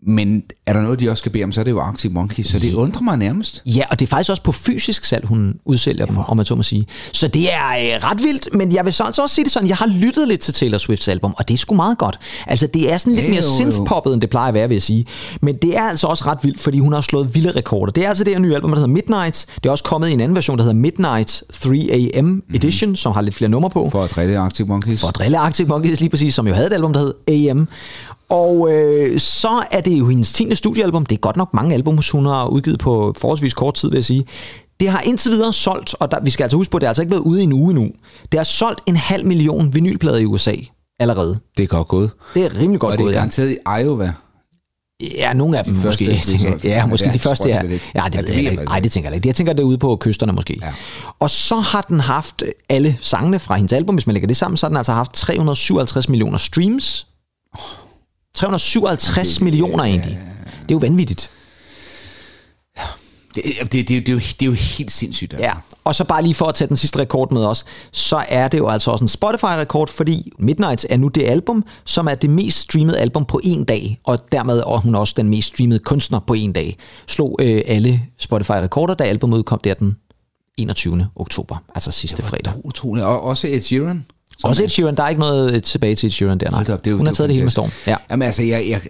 Men 0.03 0.43
er 0.67 0.73
der 0.73 0.83
noget, 0.83 1.01
de 1.01 1.11
også 1.11 1.21
skal 1.21 1.33
bede 1.33 1.45
om, 1.45 1.53
så 1.53 1.61
er 1.61 1.65
det 1.65 1.71
jo 1.71 1.81
Arctic 1.81 2.13
Monkeys, 2.13 2.47
så 2.47 2.59
det 2.59 2.75
undrer 2.75 3.03
mig 3.03 3.17
nærmest. 3.17 3.63
Ja, 3.67 3.83
og 3.91 3.99
det 4.01 4.07
er 4.07 4.11
faktisk 4.11 4.31
også 4.31 4.43
på 4.43 4.53
fysisk 4.53 5.05
salg, 5.05 5.27
hun 5.27 5.55
udsælger 5.65 6.07
dem, 6.07 6.19
om 6.19 6.37
man 6.37 6.47
så 6.47 6.55
må 6.55 6.63
sige. 6.63 6.87
Så 7.13 7.29
det 7.29 7.53
er 7.53 7.69
øh, 7.69 8.11
ret 8.11 8.23
vildt, 8.23 8.49
men 8.55 8.73
jeg 8.75 8.85
vil 8.85 8.93
så 8.93 9.05
altså 9.05 9.23
også 9.23 9.35
sige 9.35 9.45
det 9.45 9.53
sådan, 9.53 9.69
jeg 9.69 9.77
har 9.77 9.87
lyttet 9.87 10.29
lidt 10.29 10.41
til 10.41 10.55
Taylor 10.55 10.79
Swifts 10.79 11.09
album, 11.09 11.35
og 11.39 11.49
det 11.49 11.55
er 11.55 11.59
sgu 11.59 11.75
meget 11.75 11.99
godt. 11.99 12.19
Altså, 12.47 12.67
det 12.67 12.93
er 12.93 12.99
sådan 12.99 13.13
lidt 13.13 13.27
Ja, 13.27 13.31
mere 13.31 13.43
synthpoppet, 13.43 14.15
end 14.15 14.21
det 14.21 14.31
plejer 14.31 14.49
at 14.49 14.55
være, 14.55 14.69
vil 14.69 14.75
jeg 14.75 14.83
sige. 14.83 15.07
Men 15.43 15.57
det 15.57 15.77
er 15.77 15.83
altså 15.83 16.07
også 16.07 16.25
ret 16.27 16.39
vildt, 16.43 16.61
fordi 16.61 16.79
hun 16.79 16.93
har 16.93 17.01
slået 17.01 17.35
vilde 17.35 17.51
rekorder. 17.51 17.93
Det 17.93 18.05
er 18.05 18.09
altså 18.09 18.25
det 18.25 18.33
her 18.33 18.41
nye 18.41 18.55
album, 18.55 18.71
der 18.71 18.77
hedder 18.77 18.93
Midnights. 18.93 19.47
Det 19.55 19.67
er 19.67 19.71
også 19.71 19.85
kommet 19.85 20.09
i 20.09 20.13
en 20.13 20.21
anden 20.21 20.37
version, 20.37 20.59
der 20.59 20.65
hedder 20.65 20.77
Midnight 20.77 21.43
3 21.53 22.11
AM 22.15 22.43
Edition, 22.55 22.91
mm. 22.91 22.97
som 22.97 23.13
har 23.13 23.21
lidt 23.21 23.35
flere 23.35 23.49
numre 23.49 23.71
på. 23.71 23.91
For 23.91 24.05
at 24.05 24.11
drille 24.11 24.39
Arctic 24.39 24.67
Monkeys. 24.69 25.01
for 25.01 25.09
at 25.09 25.15
drille 25.15 25.39
Arctic 25.39 25.69
Monkeys 25.69 26.01
lige 26.01 26.11
præcis, 26.11 26.35
som 26.35 26.49
jo 26.49 26.55
havde 26.55 26.67
et 26.67 26.73
album, 26.73 26.93
der 26.93 27.01
hed 27.01 27.15
AM. 27.51 27.69
Og 28.31 28.71
øh, 28.73 29.21
så 29.21 29.63
er 29.71 29.81
det 29.81 29.99
jo 29.99 30.09
hendes 30.09 30.33
10. 30.33 30.55
studiealbum. 30.55 31.07
Det 31.07 31.17
er 31.17 31.21
godt 31.21 31.37
nok 31.37 31.55
mange 31.55 31.75
album, 31.75 31.99
hun 32.13 32.27
har 32.27 32.47
udgivet 32.47 32.79
på 32.79 33.15
forholdsvis 33.19 33.55
kort 33.55 33.75
tid, 33.75 33.89
vil 33.91 33.97
jeg 33.97 34.05
sige. 34.05 34.25
Det 34.81 34.89
har 34.89 35.01
indtil 35.01 35.31
videre 35.31 35.53
solgt, 35.53 35.95
og 36.01 36.11
der, 36.11 36.21
vi 36.23 36.31
skal 36.31 36.45
altså 36.45 36.57
huske 36.57 36.71
på, 36.71 36.77
at 36.77 36.81
det 36.81 36.87
har 36.87 36.91
altså 36.91 37.03
ikke 37.03 37.11
været 37.11 37.23
ude 37.23 37.41
i 37.41 37.45
en 37.45 37.53
uge 37.53 37.71
endnu. 37.71 37.89
Det 38.33 38.41
har 38.41 38.45
solgt 38.45 38.81
en 38.87 38.97
halv 38.97 39.27
million 39.27 39.75
vinylplader 39.75 40.19
i 40.19 40.25
USA 40.25 40.55
allerede. 41.01 41.39
Det 41.57 41.63
er 41.63 41.67
godt 41.67 41.89
gået. 41.89 42.11
Det 42.35 42.45
er 42.45 42.61
rimelig 42.61 42.81
godt 42.81 42.93
Og 42.93 42.99
det 42.99 43.03
er 43.03 43.07
gået, 43.07 43.13
ja. 43.13 43.19
garanteret 43.19 43.51
i 43.51 43.57
Iowa. 43.83 44.13
Ja, 45.17 45.33
nogle 45.33 45.59
af 45.59 45.65
dem 45.65 45.75
De 45.75 45.81
første, 45.81 46.05
måske. 46.05 46.33
det 46.33 46.35
er 46.35 46.39
Tænker, 46.39 46.69
ja, 46.69 46.77
Ja, 46.81 46.87
måske 46.87 47.05
det 47.05 47.09
er- 47.09 47.13
de 47.13 47.19
første 47.19 47.49
ikke. 47.49 47.59
Ja, 47.61 47.63
det, 47.69 47.81
Ja, 47.95 48.01
det 48.09 48.15
jeg 48.15 48.25
ved 48.29 48.35
jeg 48.43 48.53
ikke. 48.53 48.65
Nej, 48.65 48.81
det 48.81 48.93
tænker 48.93 49.11
jeg 49.11 49.17
ikke. 49.17 49.29
Jeg 49.29 49.35
tænker, 49.35 49.53
det 49.53 49.61
er 49.63 49.67
ude 49.67 49.79
på 49.79 49.97
kysterne 50.01 50.33
måske. 50.33 50.59
Ja. 50.63 50.73
Og 51.19 51.31
så 51.31 51.57
har 51.57 51.81
den 51.89 52.01
haft 52.01 52.43
alle 52.69 52.99
sangene 53.01 53.39
fra 53.39 53.57
hendes 53.57 53.73
album, 53.73 53.95
hvis 53.95 54.07
man 54.07 54.15
lægger 54.15 54.27
det 54.27 54.37
sammen, 54.37 54.57
så 54.57 54.67
har 54.67 54.69
den 54.69 54.77
altså 54.77 54.93
haft 54.93 55.13
357 55.15 56.09
millioner 56.09 56.39
streams. 56.39 57.07
357 58.39 59.41
millioner 59.41 59.85
egentlig. 59.85 60.19
Det 60.63 60.71
er 60.71 60.75
jo 60.75 60.79
vanvittigt. 60.79 61.31
Det, 63.35 63.45
det, 63.45 63.73
det, 63.73 63.89
det, 63.89 63.89
det, 63.89 64.09
er 64.09 64.13
jo, 64.13 64.19
det 64.19 64.43
er 64.43 64.47
jo 64.47 64.53
helt 64.53 64.93
sindssygt, 64.93 65.33
altså. 65.33 65.45
Ja, 65.45 65.53
og 65.85 65.95
så 65.95 66.05
bare 66.05 66.23
lige 66.23 66.35
for 66.35 66.47
at 66.47 66.55
tage 66.55 66.69
den 66.69 66.77
sidste 66.77 66.99
rekord 66.99 67.33
med 67.33 67.47
os, 67.47 67.65
så 67.93 68.25
er 68.29 68.49
det 68.49 68.59
jo 68.59 68.69
altså 68.69 68.91
også 68.91 69.05
en 69.05 69.09
Spotify-rekord, 69.09 69.89
fordi 69.89 70.33
Midnights 70.39 70.87
er 70.91 70.97
nu 70.97 71.09
det 71.09 71.23
album, 71.23 71.65
som 71.85 72.09
er 72.09 72.15
det 72.15 72.31
mest 72.31 72.59
streamede 72.59 72.99
album 72.99 73.25
på 73.25 73.41
en 73.45 73.65
dag, 73.65 74.01
og 74.05 74.33
dermed 74.33 74.59
er 74.59 74.77
hun 74.77 74.95
også 74.95 75.15
den 75.17 75.29
mest 75.29 75.49
streamede 75.49 75.79
kunstner 75.79 76.21
på 76.27 76.35
en 76.35 76.53
dag. 76.53 76.79
Slog 77.07 77.37
øh, 77.41 77.63
alle 77.67 78.03
Spotify-rekorder, 78.19 78.95
da 78.95 79.05
albumet 79.05 79.39
udkom 79.39 79.59
der 79.59 79.75
den 79.75 79.97
21. 80.59 81.09
oktober, 81.17 81.57
altså 81.75 81.91
sidste 81.91 82.23
fredag. 82.23 82.53
Utroligt. 82.65 83.07
Og 83.07 83.23
også 83.23 83.49
Ed 83.49 83.61
Sheeran. 83.61 84.05
Som 84.39 84.49
Også 84.51 84.65
Ed 84.65 84.69
Sheeran, 84.69 84.97
der 84.97 85.03
er 85.03 85.09
ikke 85.09 85.21
noget 85.21 85.55
øh, 85.55 85.63
tilbage 85.63 85.95
til 85.95 86.07
Ed 86.07 86.11
Sheeran 86.11 86.39
der, 86.39 86.51
nej. 86.51 86.65
Op, 86.69 86.85
det 86.85 86.91
er 86.91 86.95
hun 86.97 87.07
har 87.07 87.15
taget 87.15 87.29
det 87.29 87.35
hele 87.35 87.45
med 87.45 87.51
storm. 87.53 87.71
Ja. 87.87 87.97
Jamen 88.11 88.27
altså, 88.27 88.43
jeg, 88.43 88.65
jeg, 88.69 88.81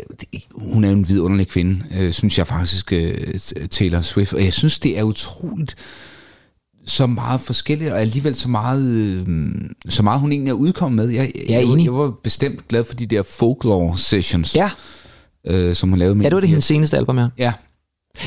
hun 0.55 0.85
er 0.85 0.91
en 0.91 1.09
vidunderlig 1.09 1.49
kvinde, 1.49 1.85
øh, 1.99 2.13
synes 2.13 2.39
jeg 2.39 2.47
faktisk, 2.47 2.93
øh, 2.93 3.15
Taylor 3.71 4.01
Swift. 4.01 4.33
Og 4.35 4.45
jeg 4.45 4.53
synes, 4.53 4.79
det 4.79 4.99
er 4.99 5.03
utroligt 5.03 5.75
så 6.87 7.07
meget 7.07 7.41
forskelligt, 7.41 7.91
og 7.93 8.01
alligevel 8.01 8.35
så 8.35 8.49
meget, 8.49 8.83
øh, 8.83 9.27
så 9.89 10.03
meget 10.03 10.21
hun 10.21 10.33
egentlig 10.33 10.51
er 10.51 10.55
udkommet 10.55 11.07
med. 11.07 11.15
Jeg, 11.15 11.33
Jeg 11.35 11.51
jeg, 11.51 11.63
enig. 11.63 11.85
jeg 11.85 11.95
var 11.95 12.11
bestemt 12.25 12.69
glad 12.69 12.85
for 12.85 12.95
de 12.95 13.07
der 13.07 13.23
folklore 13.23 13.99
sessions, 13.99 14.55
Ja, 14.55 14.71
øh, 15.47 15.75
som 15.75 15.89
hun 15.89 15.99
lavede 15.99 16.15
med. 16.15 16.23
ja, 16.25 16.29
det 16.29 16.35
var 16.35 16.41
det 16.41 16.49
hendes 16.49 16.65
seneste 16.65 16.97
album, 16.97 17.19
ja. 17.19 17.27
Ja, 17.39 17.53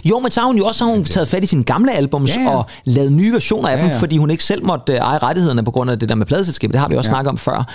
Jo, 0.05 0.19
men 0.19 0.31
så 0.31 0.39
har 0.39 0.47
hun 0.47 0.57
jo 0.57 0.65
også 0.65 0.77
så 0.77 0.85
har 0.85 0.91
hun 0.91 1.03
taget 1.03 1.27
fat 1.29 1.43
i 1.43 1.47
sine 1.47 1.63
gamle 1.63 1.91
albums 1.93 2.35
Ja, 2.35 2.41
ja. 2.41 2.49
og 2.49 2.65
lavet 2.85 3.11
nye 3.11 3.33
versioner 3.33 3.69
af 3.69 3.77
Ja, 3.77 3.81
dem, 3.81 3.89
ja. 3.91 3.97
fordi 3.99 4.17
hun 4.17 4.31
ikke 4.31 4.43
selv 4.43 4.65
måtte 4.65 4.93
øh, 4.93 4.99
eje 4.99 5.17
rettighederne 5.17 5.63
på 5.63 5.71
grund 5.71 5.91
af 5.91 5.99
det 5.99 6.09
der 6.09 6.15
med 6.15 6.25
pladeselskabet. 6.25 6.73
Det 6.73 6.79
har 6.81 6.87
vi 6.89 6.95
også 6.97 7.09
Ja. 7.09 7.13
snakket 7.13 7.29
om 7.31 7.37
før. 7.37 7.67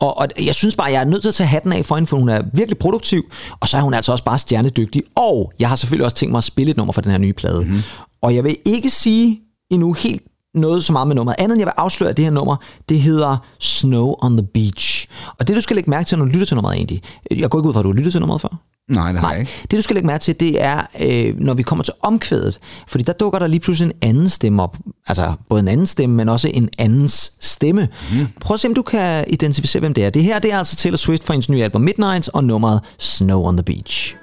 Og, 0.00 0.18
og 0.18 0.26
jeg 0.44 0.54
synes 0.54 0.76
bare, 0.76 0.86
jeg 0.92 1.00
er 1.00 1.04
nødt 1.04 1.22
til 1.22 1.28
at 1.28 1.34
tage 1.34 1.46
hatten 1.46 1.72
af 1.72 1.84
for 1.84 1.94
hende, 1.94 2.06
for 2.06 2.16
hun 2.16 2.28
er 2.28 2.42
virkelig 2.54 2.78
produktiv, 2.78 3.22
og 3.60 3.68
så 3.68 3.76
er 3.76 3.80
hun 3.80 3.94
altså 3.94 4.12
også 4.12 4.24
bare 4.24 4.38
stjernedygtig. 4.38 5.02
Og 5.16 5.52
jeg 5.58 5.68
har 5.68 5.76
selvfølgelig 5.76 6.04
også 6.04 6.16
tænkt 6.16 6.30
mig 6.30 6.38
at 6.38 6.44
spille 6.44 6.70
et 6.70 6.76
nummer 6.76 6.92
fra 6.92 7.00
den 7.02 7.10
her 7.10 7.18
nye 7.18 7.32
plade. 7.32 7.60
Mhm. 7.60 7.68
Mm-hmm. 7.68 7.82
Og 8.22 8.34
jeg 8.34 8.44
vil 8.44 8.56
ikke 8.66 8.90
sige 8.90 9.40
endnu 9.70 9.92
helt 9.92 10.22
noget 10.54 10.84
så 10.84 10.92
meget 10.92 11.08
med 11.08 11.16
nummeret. 11.16 11.36
Andet 11.38 11.54
end 11.54 11.60
jeg 11.60 11.66
vil 11.66 11.72
afsløre, 11.76 12.10
at 12.10 12.16
det 12.16 12.24
her 12.24 12.32
nummer, 12.32 12.56
det 12.88 13.00
hedder 13.00 13.36
Snow 13.60 14.14
on 14.22 14.36
the 14.36 14.46
Beach. 14.54 15.08
Og 15.38 15.48
det 15.48 15.56
du 15.56 15.60
skal 15.60 15.76
lægge 15.76 15.90
mærke 15.90 16.06
til, 16.08 16.18
når 16.18 16.24
du 16.24 16.30
lytter 16.30 16.46
til 16.46 16.54
nummeret 16.54 16.76
egentlig, 16.76 17.02
jeg 17.36 17.50
går 17.50 17.58
ikke 17.58 17.68
ud 17.68 17.72
fra, 17.72 17.80
at 17.80 17.84
du 17.84 17.88
har 17.90 17.96
lyttet 17.96 18.12
til 18.12 18.20
nummeret 18.20 18.40
før. 18.40 18.58
Nej, 18.88 19.12
det 19.12 19.20
har 19.20 19.30
jeg 19.30 19.40
ikke. 19.40 19.52
Det 19.62 19.76
du 19.76 19.82
skal 19.82 19.94
lægge 19.94 20.06
mærke 20.06 20.22
til, 20.22 20.40
det 20.40 20.62
er, 20.62 20.86
øh, 21.00 21.38
når 21.38 21.54
vi 21.54 21.62
kommer 21.62 21.82
til 21.82 21.94
omkvædet, 22.02 22.58
fordi 22.88 23.04
der 23.04 23.12
dukker 23.12 23.38
der 23.38 23.46
lige 23.46 23.60
pludselig 23.60 23.86
en 23.86 24.08
anden 24.08 24.28
stemme 24.28 24.62
op. 24.62 24.76
Altså 25.06 25.32
både 25.48 25.60
en 25.60 25.68
anden 25.68 25.86
stemme, 25.86 26.16
men 26.16 26.28
også 26.28 26.48
en 26.48 26.68
andens 26.78 27.32
stemme. 27.40 27.88
Mm. 28.12 28.26
Prøv 28.40 28.54
at 28.54 28.60
se, 28.60 28.68
om 28.68 28.74
du 28.74 28.82
kan 28.82 29.24
identificere, 29.28 29.80
hvem 29.80 29.94
det 29.94 30.04
er. 30.04 30.10
Det 30.10 30.22
her, 30.22 30.38
det 30.38 30.52
er 30.52 30.58
altså 30.58 30.76
Taylor 30.76 30.96
Swift 30.96 31.24
fra 31.24 31.34
hendes 31.34 31.48
nye 31.48 31.62
album 31.62 31.80
Midnight 31.80 32.28
og 32.28 32.44
nummeret 32.44 32.80
Snow 32.98 33.42
on 33.42 33.56
the 33.56 33.64
Beach. 33.64 34.16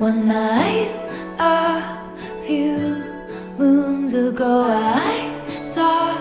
One 0.00 0.26
night, 0.26 0.90
a 1.38 1.80
few 2.46 2.96
moons 3.58 4.14
ago, 4.14 4.66
I 4.68 5.32
saw 5.64 6.12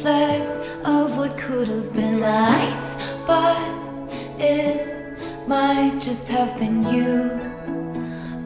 flecks 0.00 0.58
of 0.84 1.16
what 1.18 1.38
could 1.38 1.68
have 1.68 1.92
been 1.94 2.20
lights, 2.20 2.96
but 3.26 3.56
it 4.38 4.95
might 5.46 5.96
just 6.00 6.26
have 6.26 6.58
been 6.58 6.82
you 6.88 7.40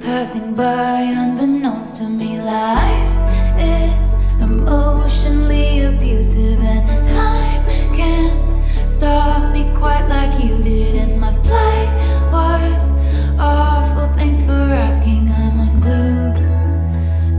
passing 0.01 0.55
by 0.55 1.01
unbeknownst 1.01 1.97
to 1.97 2.05
me. 2.05 2.39
Life 2.41 3.15
is 3.59 4.15
emotionally 4.41 5.81
abusive, 5.81 6.61
and 6.61 6.87
time 7.11 7.65
can't 7.95 8.91
stop 8.91 9.51
me 9.53 9.73
quite 9.75 10.07
like 10.09 10.45
you 10.45 10.63
did. 10.63 10.95
And 10.97 11.19
my 11.19 11.33
flight 11.33 11.89
was 12.31 12.93
awful. 13.39 14.13
Thanks 14.15 14.45
for 14.45 14.53
asking. 14.53 15.31
I'm 15.31 15.61
unglued. 15.61 16.37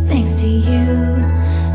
Thanks 0.07 0.33
to 0.41 0.47
you. 0.47 1.21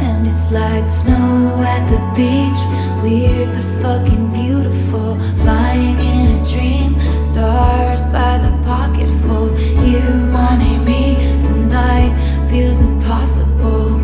And 0.03 0.27
it's 0.27 0.51
like 0.51 0.88
snow 0.88 1.62
at 1.62 1.87
the 1.88 2.01
beach. 2.16 2.61
Weird 3.03 3.55
but 3.55 3.64
fucking 3.81 4.33
beautiful. 4.33 5.16
Flying 5.38 6.01
in 6.01 6.38
a 6.38 6.44
dream. 6.44 6.96
Stars 7.37 8.03
by 8.07 8.38
the 8.38 8.53
pocketful. 8.64 9.44
You 9.85 10.01
wanting 10.33 10.87
me 10.87 11.03
tonight 11.42 12.12
feels 12.49 12.81
impossible. 12.81 14.01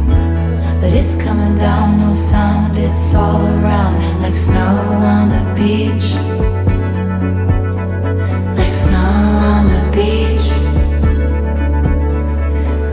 But 0.81 0.93
it's 1.01 1.17
coming 1.17 1.57
down, 1.59 1.99
no 2.01 2.13
sound, 2.13 2.77
it's 2.77 3.15
all 3.15 3.41
around. 3.57 3.95
Like 4.23 4.35
snow 4.35 4.77
on 5.15 5.31
the 5.37 5.43
beach. 5.57 6.07
Like 8.59 8.75
snow 8.85 9.15
on 9.53 9.63
the 9.75 9.83
beach. 9.97 10.47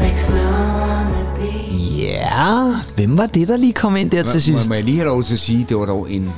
Like 0.01 0.17
snow 0.27 0.53
on 0.95 1.05
the 1.15 1.23
beach. 1.39 1.99
Ja, 1.99 2.75
hvem 2.95 3.17
var 3.17 3.25
det, 3.27 3.47
der 3.47 3.57
lige 3.57 3.73
kom 3.73 3.95
ind 3.95 4.09
der 4.11 4.23
til 4.23 4.35
Må, 4.35 4.39
sidst? 4.39 4.69
må 4.69 4.75
jeg 4.75 4.83
lige 4.83 4.97
have 4.97 5.07
lov 5.07 5.23
til 5.23 5.33
at 5.33 5.39
sige, 5.39 5.65
det 5.69 5.77
var 5.77 5.85
dog 5.85 6.11
en 6.11 6.33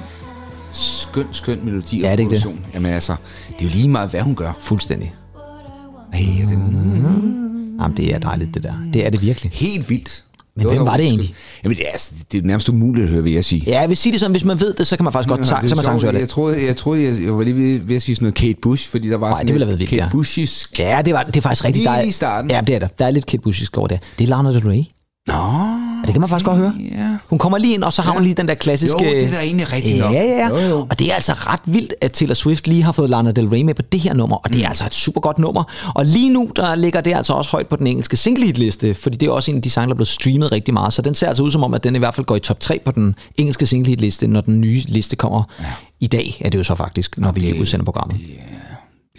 skøn, 1.12 1.26
skøn 1.32 1.60
melodi 1.66 1.96
og 1.98 2.02
Ja, 2.04 2.12
det 2.12 2.20
er 2.20 2.20
ikke 2.20 2.36
det. 2.36 2.42
produktion. 2.44 2.72
Jamen 2.74 2.92
altså, 2.94 3.16
det 3.50 3.62
er 3.62 3.66
jo 3.66 3.70
lige 3.76 3.88
meget, 3.88 4.10
hvad 4.10 4.22
hun 4.22 4.36
gør. 4.36 4.52
Fuldstændig. 4.62 5.14
Ej, 6.14 6.20
ja, 6.40 6.44
den, 6.46 7.78
Jamen, 7.82 7.98
det 7.98 8.14
er 8.16 8.20
dejligt, 8.20 8.54
det 8.54 8.64
der. 8.64 8.74
Det 8.94 9.06
er 9.06 9.10
det 9.10 9.22
virkelig. 9.22 9.52
helt 9.54 9.90
vildt. 9.90 10.24
Men 10.56 10.68
hvem 10.68 10.86
var 10.86 10.98
det 10.98 11.06
egentlig? 11.06 11.34
Jamen, 11.64 11.78
det 11.78 11.86
er, 11.88 11.92
altså- 11.92 12.14
det 12.32 12.38
er 12.44 12.48
nærmest 12.48 12.70
umuligt 12.70 13.04
at 13.04 13.10
høre, 13.12 13.24
vil 13.24 13.34
jeg 13.34 13.46
sige. 13.46 13.64
Ja, 13.68 13.80
jeg 13.80 13.90
vil 13.90 13.98
sige 13.98 14.12
det 14.12 14.20
sådan, 14.20 14.32
hvis 14.32 14.44
man 14.44 14.60
ved 14.60 14.74
det, 14.74 14.88
så 14.88 14.96
kan 14.96 15.04
man 15.04 15.14
faktisk 15.14 15.30
godt 15.30 15.48
tage, 15.48 15.62
det 15.62 15.70
så 15.70 15.74
er 15.74 15.78
man 15.78 15.84
sagtens 15.86 16.04
høre 16.04 16.14
det. 16.14 16.20
Jeg 16.20 16.30
troede, 16.30 16.66
jeg, 16.66 16.76
troede, 16.78 17.04
jeg, 17.04 17.24
jeg 17.26 17.38
var 17.38 17.44
lige 17.44 17.56
ved, 17.56 17.80
ved 17.80 17.96
at 17.96 18.02
sige 18.02 18.16
sådan 18.16 18.24
noget 18.26 18.36
Kate 18.36 18.56
Bush, 18.62 18.90
fordi 18.92 19.10
der 19.10 19.18
var 19.18 19.28
Nej, 19.28 19.36
sådan 19.36 19.48
det 19.48 19.54
ville 19.54 19.66
have 19.66 19.80
været 19.80 19.90
Kate 19.90 20.04
ja. 20.04 20.10
Bushisk. 20.12 20.80
Ja, 20.80 21.02
det, 21.06 21.14
var, 21.14 21.24
det 21.24 21.38
er 21.38 21.42
faktisk 21.42 21.66
rigtig 21.66 21.80
Lige 21.82 21.90
dejligt. 21.90 22.10
i 22.10 22.14
starten. 22.14 22.52
Ja, 22.52 22.62
det 22.68 22.76
er 22.76 22.80
der. 22.80 22.88
Der 22.88 23.06
er 23.06 23.12
lidt 23.12 23.26
Kate 23.26 23.42
Bush 23.42 23.66
over 23.78 23.88
det. 23.88 24.00
Det 24.20 24.24
er 24.24 24.28
Lana 24.30 24.50
Del 24.54 24.60
Rey. 24.68 24.84
Nå, 25.28 25.34
Ja, 26.02 26.06
det 26.06 26.14
kan 26.14 26.20
man 26.22 26.30
faktisk 26.30 26.46
godt 26.46 26.58
høre. 26.58 26.74
ja. 26.92 27.18
Hun 27.30 27.40
kommer 27.40 27.58
lige 27.58 27.74
ind, 27.74 27.84
og 27.84 27.94
så 27.94 28.02
har 28.02 28.12
hun 28.12 28.24
lige 28.24 28.34
den 28.34 28.48
der 28.48 28.54
klassiske... 28.54 29.04
Jo, 29.04 29.10
det 29.10 29.26
er 29.26 29.32
da 29.32 29.40
egentlig 29.42 29.72
rigtigt 29.74 29.98
ja, 29.98 30.02
nok. 30.04 30.14
Ja, 30.14 30.24
ja, 30.24 30.48
Jo, 30.50 30.56
ja. 30.58 30.68
jo. 30.70 30.88
Og 30.90 31.00
det 31.00 31.12
er 31.12 31.16
altså 31.16 31.34
ret 31.34 31.60
vildt, 31.66 31.94
at 32.02 32.12
Taylor 32.14 32.34
Swift 32.34 32.68
lige 32.68 32.84
har 32.84 32.92
fået 32.92 33.10
Lana 33.10 33.32
Del 33.32 33.48
Rey 33.48 33.62
med 33.62 33.74
på 33.74 33.82
det 33.82 34.00
her 34.00 34.14
nummer, 34.14 34.36
og 34.36 34.50
det 34.50 34.58
Mm. 34.58 34.64
er 34.64 34.68
altså 34.70 34.86
et 34.86 34.94
super 34.94 35.22
godt 35.22 35.40
nummer. 35.40 35.64
Og 35.96 36.06
lige 36.06 36.34
nu, 36.34 36.50
der 36.56 36.76
ligger 36.76 37.02
det 37.02 37.14
altså 37.16 37.34
også 37.34 37.52
højt 37.52 37.68
på 37.68 37.76
den 37.76 37.88
engelske 37.88 38.18
single 38.18 38.46
hit 38.46 38.58
liste, 38.58 38.94
fordi 38.96 39.18
det 39.18 39.28
er 39.28 39.32
også 39.32 39.52
en 39.52 39.58
af 39.58 39.64
de 39.64 39.70
sange, 39.70 39.88
der 39.88 39.94
er 39.94 39.96
blevet 39.96 40.08
streamet 40.08 40.52
rigtig 40.52 40.74
meget. 40.74 40.94
Så 40.94 41.02
den 41.02 41.16
ser 41.16 41.28
altså 41.28 41.44
ud 41.44 41.52
som 41.52 41.64
om, 41.64 41.74
at 41.74 41.84
den 41.84 41.96
i 41.96 42.00
hvert 42.00 42.16
fald 42.16 42.26
går 42.26 42.36
i 42.36 42.40
top 42.40 42.60
3 42.60 42.80
på 42.86 42.92
den 42.92 43.16
engelske 43.38 43.66
single 43.66 43.90
hit 43.90 44.02
liste, 44.02 44.28
når 44.28 44.42
den 44.42 44.62
nye 44.62 44.82
liste 44.88 45.16
kommer 45.16 45.44
ja. 45.60 45.66
i 46.00 46.08
dag, 46.08 46.42
er 46.46 46.50
det 46.50 46.58
jo 46.58 46.64
så 46.64 46.76
faktisk, 46.76 47.18
når 47.18 47.32
vi 47.32 47.60
udsender 47.62 47.84
programmet. 47.86 48.18
Det 48.18 48.26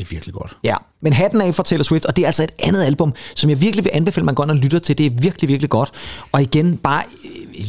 er 0.01 0.05
virkelig 0.11 0.35
godt. 0.35 0.57
Ja, 0.65 0.75
men 1.03 1.13
hatten 1.13 1.41
af 1.41 1.55
for 1.55 1.63
Taylor 1.63 1.83
Swift, 1.83 2.05
og 2.05 2.17
det 2.17 2.23
er 2.23 2.27
altså 2.27 2.43
et 2.43 2.51
andet 2.59 2.83
album, 2.85 3.13
som 3.35 3.51
jeg 3.51 3.61
virkelig 3.63 3.85
vil 3.85 3.91
anbefale, 3.95 4.25
man 4.27 4.35
går 4.35 4.45
og 4.47 4.57
lytter 4.57 4.79
til. 4.79 4.99
Det 4.99 5.07
er 5.07 5.11
virkelig, 5.19 5.49
virkelig 5.49 5.71
godt. 5.71 5.91
Og 6.33 6.43
igen, 6.43 6.77
bare 6.77 7.03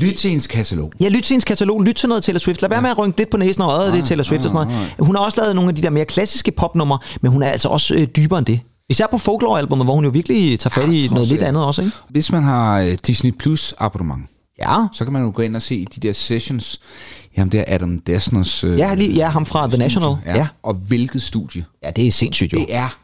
Lyt 0.02 0.14
til 0.14 0.30
hendes 0.30 0.48
katalog. 0.48 0.92
Ja, 1.00 1.10
lyt 1.10 1.24
til 1.24 1.34
hendes 1.34 1.44
katalog, 1.44 1.82
lyt 1.84 1.96
til 1.96 2.10
noget 2.10 2.24
Taylor 2.24 2.40
Swift. 2.40 2.62
Lad 2.62 2.70
være 2.70 2.82
med 2.82 2.90
at 2.90 2.98
rynke 2.98 3.18
lidt 3.18 3.30
på 3.30 3.38
næsen 3.38 3.62
og 3.64 3.70
øjet, 3.70 3.94
det 3.94 4.00
er 4.02 4.06
Taylor 4.06 4.24
Swift 4.24 4.46
og 4.46 4.50
sådan 4.52 4.68
noget. 4.68 4.94
Hun 5.00 5.16
har 5.16 5.24
også 5.24 5.42
lavet 5.42 5.56
nogle 5.56 5.70
af 5.70 5.76
de 5.76 5.82
der 5.82 5.90
mere 5.90 6.06
klassiske 6.06 6.52
popnumre, 6.52 7.00
men 7.22 7.32
hun 7.32 7.44
er 7.44 7.48
altså 7.50 7.68
også 7.68 7.94
øh, 7.94 8.08
dybere 8.16 8.40
end 8.40 8.46
det. 8.46 8.60
Især 8.90 9.08
på 9.12 9.18
Folklore-albummet, 9.18 9.86
hvor 9.88 9.94
hun 9.96 10.04
jo 10.04 10.10
virkelig 10.10 10.60
tager 10.60 10.70
fat 10.72 10.94
i 10.94 10.98
Ja, 11.08 11.14
noget 11.14 11.28
lidt 11.28 11.40
alt. 11.42 11.48
andet 11.48 11.64
også, 11.66 11.82
ikke? 11.82 11.94
Hvis 12.10 12.32
man 12.32 12.44
har 12.44 12.80
øh, 12.82 12.98
Disney 13.08 13.32
Plus 13.32 13.74
abonnement, 13.78 14.22
Ja, 14.60 14.86
så 14.94 15.04
kan 15.04 15.14
man 15.14 15.22
jo 15.24 15.32
gå 15.36 15.42
ind 15.42 15.56
og 15.56 15.62
se 15.62 15.86
de 15.96 16.08
der 16.08 16.14
sessions. 16.14 16.80
Jamen, 17.38 17.52
det 17.52 17.60
er 17.60 17.76
Adam 17.76 18.00
Desners 18.00 18.64
øh, 18.64 18.80
ja, 18.80 18.94
lige, 18.94 19.12
ja 19.12 19.28
ham 19.28 19.46
fra 19.46 19.62
The 19.68 19.72
studie. 19.72 19.86
National. 19.86 20.16
Ja. 20.26 20.38
ja. 20.38 20.48
Og 20.64 20.74
hvilket 20.74 21.22
studie. 21.22 21.66
Ja, 21.84 21.92
det 21.92 22.08
er 22.08 22.12
sindssygt 22.12 22.54
jo. 22.54 22.58
Det 22.58 22.66
er 22.76 22.98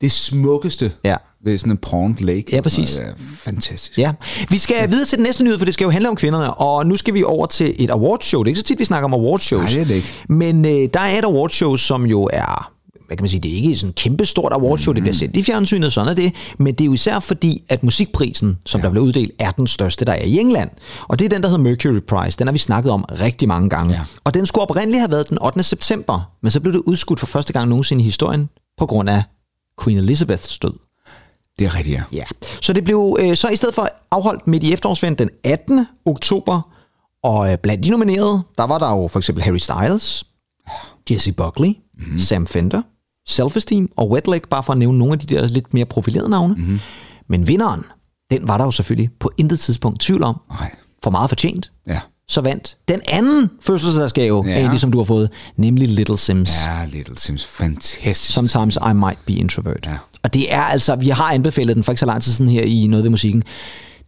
det 0.00 0.12
smukkeste 0.12 0.92
Ja. 1.04 1.16
ved 1.44 1.58
sådan 1.58 1.72
en 1.72 1.78
Pond 1.78 2.18
Lake. 2.20 2.44
Ja, 2.52 2.60
præcis. 2.60 2.96
noget. 2.96 3.10
Er 3.10 3.14
fantastisk. 3.38 3.98
Ja, 3.98 4.12
vi 4.48 4.58
skal 4.58 4.90
videre 4.90 5.04
til 5.06 5.18
den 5.18 5.22
næste 5.22 5.44
nyhed, 5.44 5.58
for 5.58 5.64
det 5.64 5.74
skal 5.74 5.84
jo 5.84 5.90
handle 5.90 6.08
om 6.08 6.16
kvinderne, 6.16 6.54
og 6.54 6.86
nu 6.86 6.96
skal 6.96 7.14
vi 7.14 7.22
over 7.22 7.46
til 7.46 7.74
et 7.78 7.90
awardshow. 7.90 8.42
Det 8.42 8.48
er 8.48 8.50
ikke 8.50 8.58
så 8.60 8.64
tit, 8.64 8.78
vi 8.78 8.84
snakker 8.84 9.04
om 9.04 9.14
awardshows. 9.14 9.62
Nej, 9.62 9.72
det 9.72 9.80
er 9.80 9.84
det 9.84 9.94
ikke. 9.94 10.08
Men 10.28 10.64
øh, 10.64 10.88
der 10.94 11.00
er 11.00 11.18
et 11.18 11.24
awardshow, 11.24 11.76
som 11.76 12.06
jo 12.06 12.28
er 12.32 12.72
hvad 13.06 13.16
kan 13.16 13.22
man 13.22 13.28
sige, 13.30 13.40
det 13.40 13.52
er 13.52 13.56
ikke 13.56 13.76
sådan 13.76 13.90
et 13.90 13.94
kæmpestort 13.94 14.52
awardshow, 14.52 14.92
mm. 14.92 14.94
det 14.94 15.02
bliver 15.02 15.14
sendt 15.14 15.36
i 15.36 15.42
fjernsynet, 15.42 15.92
sådan 15.92 16.10
er 16.10 16.14
det, 16.14 16.32
men 16.58 16.74
det 16.74 16.80
er 16.80 16.84
jo 16.84 16.92
især 16.92 17.18
fordi, 17.18 17.62
at 17.68 17.82
musikprisen, 17.82 18.58
som 18.66 18.80
ja. 18.80 18.84
der 18.84 18.90
bliver 18.90 19.04
uddelt, 19.04 19.32
er 19.38 19.50
den 19.50 19.66
største, 19.66 20.04
der 20.04 20.12
er 20.12 20.24
i 20.24 20.38
England. 20.38 20.70
Og 21.08 21.18
det 21.18 21.24
er 21.24 21.28
den, 21.28 21.42
der 21.42 21.48
hedder 21.48 21.62
Mercury 21.62 22.00
Prize. 22.00 22.38
Den 22.38 22.46
har 22.46 22.52
vi 22.52 22.58
snakket 22.58 22.92
om 22.92 23.04
rigtig 23.20 23.48
mange 23.48 23.70
gange. 23.70 23.94
Ja. 23.94 24.00
Og 24.24 24.34
den 24.34 24.46
skulle 24.46 24.62
oprindeligt 24.62 25.00
have 25.00 25.10
været 25.10 25.30
den 25.30 25.38
8. 25.42 25.62
september, 25.62 26.30
men 26.42 26.50
så 26.50 26.60
blev 26.60 26.72
det 26.72 26.82
udskudt 26.86 27.20
for 27.20 27.26
første 27.26 27.52
gang 27.52 27.68
nogensinde 27.68 28.02
i 28.02 28.04
historien, 28.04 28.48
på 28.78 28.86
grund 28.86 29.10
af 29.10 29.22
Queen 29.84 29.98
Elizabeths 29.98 30.58
død. 30.58 30.72
Det 31.58 31.66
er 31.66 31.74
rigtigt, 31.74 31.96
ja. 31.96 32.02
Ja, 32.12 32.24
så 32.62 32.72
det 32.72 32.84
blev 32.84 33.16
øh, 33.20 33.36
så 33.36 33.48
i 33.48 33.56
stedet 33.56 33.74
for 33.74 33.88
afholdt 34.10 34.46
midt 34.46 34.64
i 34.64 34.72
efterårsferien 34.72 35.18
den 35.18 35.30
18. 35.44 35.86
oktober, 36.06 36.60
og 37.22 37.52
øh, 37.52 37.58
blandt 37.58 37.84
de 37.84 37.90
nominerede, 37.90 38.42
der 38.58 38.64
var 38.64 38.78
der 38.78 38.90
jo 38.90 39.08
for 39.08 39.18
eksempel 39.18 39.44
Harry 39.44 39.56
Styles, 39.56 40.24
Jesse 41.10 41.32
Buckley, 41.32 41.68
mm-hmm. 41.68 42.18
Sam 42.18 42.46
Fender, 42.46 42.82
Self-Esteem 43.30 43.86
og 43.96 44.10
Wet 44.10 44.26
Leg, 44.28 44.42
bare 44.50 44.62
for 44.62 44.72
at 44.72 44.78
nævne 44.78 44.98
nogle 44.98 45.12
af 45.12 45.18
de 45.18 45.34
der 45.34 45.46
lidt 45.46 45.74
mere 45.74 45.84
profilerede 45.84 46.28
navne. 46.28 46.54
Mm-hmm. 46.54 46.80
Men 47.28 47.48
vinderen, 47.48 47.80
den 48.30 48.48
var 48.48 48.58
der 48.58 48.64
jo 48.64 48.70
selvfølgelig 48.70 49.10
på 49.20 49.30
intet 49.38 49.60
tidspunkt 49.60 50.00
tvivl 50.00 50.22
om, 50.22 50.40
Nej. 50.50 50.74
for 51.02 51.10
meget 51.10 51.30
fortjent. 51.30 51.72
Ja. 51.86 52.00
Så 52.28 52.40
vandt 52.40 52.76
den 52.88 53.00
anden 53.08 53.50
fødselsdagsgave, 53.60 54.44
Ja. 54.46 54.58
egentlig, 54.58 54.80
som 54.80 54.92
du 54.92 54.98
har 54.98 55.04
fået, 55.04 55.30
nemlig 55.56 55.88
Little 55.88 56.16
Sims. 56.18 56.52
Ja, 56.64 56.84
Little 56.84 57.18
Sims. 57.18 57.46
Fantastisk. 57.46 58.32
Sometimes 58.34 58.78
I 58.90 58.92
might 58.94 59.18
be 59.26 59.32
introvert. 59.32 59.86
Ja. 59.86 59.96
Og 60.22 60.34
det 60.34 60.52
er 60.54 60.60
altså, 60.62 60.96
vi 60.96 61.08
har 61.08 61.32
anbefalet 61.32 61.76
den 61.76 61.84
for 61.84 61.92
ikke 61.92 62.00
så 62.00 62.06
lang 62.06 62.22
tid 62.22 62.32
siden 62.32 62.50
her 62.50 62.62
i 62.62 62.86
Noget 62.86 63.02
ved 63.02 63.10
musikken. 63.10 63.42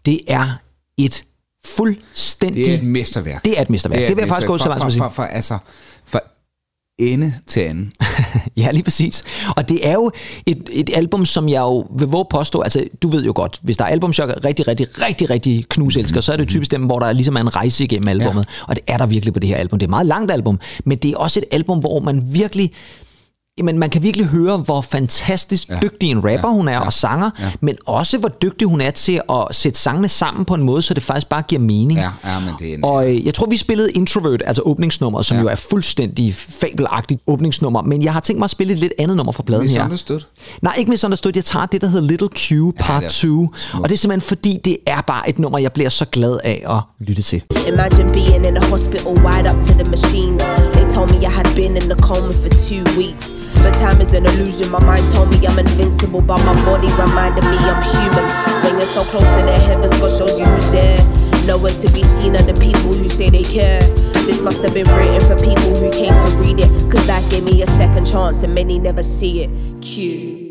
Det 0.06 0.20
er 0.28 0.60
et 0.98 1.24
fuldstændig... 1.66 2.66
Det 2.66 2.74
er 2.74 2.78
et 2.78 2.84
mesterværk. 2.84 3.44
Det 3.44 3.58
er 3.58 3.62
et 3.62 3.70
mesterværk. 3.70 4.00
Det, 4.00 4.08
det 4.08 4.16
vil 4.16 4.22
jeg 4.22 4.28
faktisk 4.28 4.46
gå 4.46 4.58
så 4.58 4.68
langt 4.68 4.80
som 4.80 4.86
at 4.86 4.92
sige. 4.92 5.02
For, 5.02 5.08
for, 5.08 5.14
for, 5.14 5.22
altså, 5.22 5.58
for 6.06 6.22
ende 6.98 7.34
til 7.46 7.60
anden. 7.60 7.92
Ja, 8.56 8.70
lige 8.70 8.82
præcis. 8.82 9.24
Og 9.56 9.68
det 9.68 9.88
er 9.88 9.92
jo 9.92 10.10
et, 10.46 10.68
et 10.72 10.90
album, 10.94 11.24
som 11.24 11.48
jeg 11.48 11.60
jo 11.60 11.86
vil 11.98 12.08
våge 12.08 12.24
påstå, 12.30 12.60
altså 12.60 12.84
du 13.02 13.08
ved 13.08 13.24
jo 13.24 13.32
godt, 13.34 13.58
hvis 13.62 13.76
der 13.76 13.84
er 13.84 13.88
albumchok, 13.88 14.30
rigtig, 14.44 14.68
rigtig, 14.68 14.86
rigtig, 15.02 15.30
rigtig 15.30 15.68
knuselsker, 15.68 16.20
så 16.20 16.32
er 16.32 16.36
det 16.36 16.48
typisk 16.48 16.70
dem, 16.70 16.82
hvor 16.82 16.98
der 16.98 17.12
ligesom 17.12 17.36
er 17.36 17.40
en 17.40 17.56
rejse 17.56 17.84
igennem 17.84 18.08
albummet. 18.08 18.46
Ja. 18.46 18.64
Og 18.68 18.76
det 18.76 18.84
er 18.86 18.96
der 18.96 19.06
virkelig 19.06 19.34
på 19.34 19.40
det 19.40 19.48
her 19.48 19.56
album. 19.56 19.78
Det 19.78 19.84
er 19.84 19.88
et 19.88 19.90
meget 19.90 20.06
langt 20.06 20.32
album, 20.32 20.60
men 20.84 20.98
det 20.98 21.12
er 21.12 21.16
også 21.16 21.40
et 21.40 21.44
album, 21.54 21.78
hvor 21.78 22.00
man 22.00 22.22
virkelig 22.32 22.72
Jamen, 23.58 23.78
man 23.78 23.90
kan 23.90 24.02
virkelig 24.02 24.26
høre, 24.26 24.56
hvor 24.56 24.80
fantastisk 24.80 25.68
ja. 25.68 25.78
dygtig 25.82 26.10
en 26.10 26.16
rapper 26.16 26.48
ja. 26.48 26.54
hun 26.54 26.68
er 26.68 26.72
ja. 26.72 26.86
og 26.86 26.92
sanger, 26.92 27.30
ja. 27.40 27.50
men 27.60 27.76
også 27.86 28.18
hvor 28.18 28.28
dygtig 28.28 28.68
hun 28.68 28.80
er 28.80 28.90
til 28.90 29.20
at 29.30 29.46
sætte 29.50 29.78
sangene 29.78 30.08
sammen 30.08 30.44
på 30.44 30.54
en 30.54 30.62
måde, 30.62 30.82
så 30.82 30.94
det 30.94 31.02
faktisk 31.02 31.28
bare 31.28 31.42
giver 31.42 31.60
mening. 31.60 32.00
Ja, 32.00 32.10
ja 32.24 32.40
men 32.40 32.50
det 32.58 32.70
er 32.70 32.74
en, 32.74 32.84
Og 32.84 33.10
øh, 33.10 33.26
jeg 33.26 33.34
tror, 33.34 33.46
vi 33.46 33.56
spillede 33.56 33.90
Introvert, 33.90 34.42
altså 34.46 34.62
åbningsnummeret, 34.62 35.26
som 35.26 35.36
ja. 35.36 35.42
jo 35.42 35.48
er 35.48 35.54
fuldstændig 35.54 36.34
fabelagtigt 36.34 37.20
åbningsnummer, 37.26 37.82
men 37.82 38.02
jeg 38.02 38.12
har 38.12 38.20
tænkt 38.20 38.38
mig 38.38 38.44
at 38.44 38.50
spille 38.50 38.72
et 38.72 38.78
lidt 38.78 38.92
andet 38.98 39.16
nummer 39.16 39.32
fra 39.32 39.42
pladen 39.42 39.68
her. 39.68 39.82
misunderstood. 39.82 40.20
Nej, 40.62 40.74
ikke 40.78 40.90
misunderstood. 40.90 41.32
Jeg 41.34 41.44
tager 41.44 41.66
det, 41.66 41.80
der 41.80 41.86
hedder 41.86 42.08
Little 42.08 42.28
Q 42.28 42.76
Part 42.80 43.04
er 43.04 43.08
2, 43.08 43.12
smukt. 43.12 43.54
og 43.74 43.88
det 43.88 43.94
er 43.94 43.98
simpelthen 43.98 44.28
fordi, 44.28 44.60
det 44.64 44.76
er 44.86 45.00
bare 45.00 45.28
et 45.28 45.38
nummer, 45.38 45.58
jeg 45.58 45.72
bliver 45.72 45.88
så 45.88 46.04
glad 46.04 46.38
af 46.44 46.64
at 46.68 47.06
lytte 47.06 47.22
til. 47.22 47.42
Imagine 47.68 48.12
being 48.12 48.46
in 48.46 48.56
a 48.56 48.66
hospital 48.66 49.12
wired 49.24 49.46
up 49.46 49.62
to 49.62 49.72
the 49.72 49.84
machines. 49.84 50.42
They 50.72 50.94
told 50.94 51.10
me 51.10 51.16
I 51.16 51.30
had 51.30 51.54
been 51.54 51.76
in 51.76 51.82
the 51.82 51.98
coma 52.02 52.32
for 52.32 52.48
two 52.68 52.84
weeks. 52.98 53.34
But 53.62 53.74
time 53.74 54.00
is 54.00 54.14
an 54.14 54.26
illusion. 54.26 54.70
My 54.70 54.80
mind 54.80 55.04
told 55.12 55.30
me 55.30 55.46
I'm 55.46 55.58
invincible, 55.58 56.20
but 56.20 56.38
my 56.44 56.54
body 56.64 56.88
reminded 56.88 57.44
me 57.44 57.56
I'm 57.58 57.82
human. 57.94 58.24
When 58.64 58.74
you're 58.78 58.82
so 58.82 59.02
close 59.04 59.22
to 59.22 59.42
the 59.44 59.52
heavens, 59.52 59.98
God 59.98 60.10
shows 60.16 60.38
you 60.38 60.46
who's 60.46 60.70
there. 60.70 60.98
Nowhere 61.46 61.72
to 61.72 61.90
be 61.92 62.02
seen 62.02 62.36
are 62.36 62.42
the 62.42 62.54
people 62.54 62.92
who 62.92 63.08
say 63.08 63.30
they 63.30 63.42
care. 63.42 63.80
This 64.26 64.42
must 64.42 64.62
have 64.62 64.74
been 64.74 64.86
written 64.88 65.20
for 65.26 65.36
people 65.42 65.74
who 65.76 65.90
came 65.90 66.12
to 66.12 66.36
read 66.36 66.60
it. 66.60 66.68
Cause 66.92 67.06
that 67.06 67.24
gave 67.30 67.44
me 67.44 67.62
a 67.62 67.66
second 67.66 68.06
chance, 68.06 68.42
and 68.42 68.54
many 68.54 68.78
never 68.78 69.02
see 69.02 69.42
it. 69.44 69.50
Q. 69.80 70.50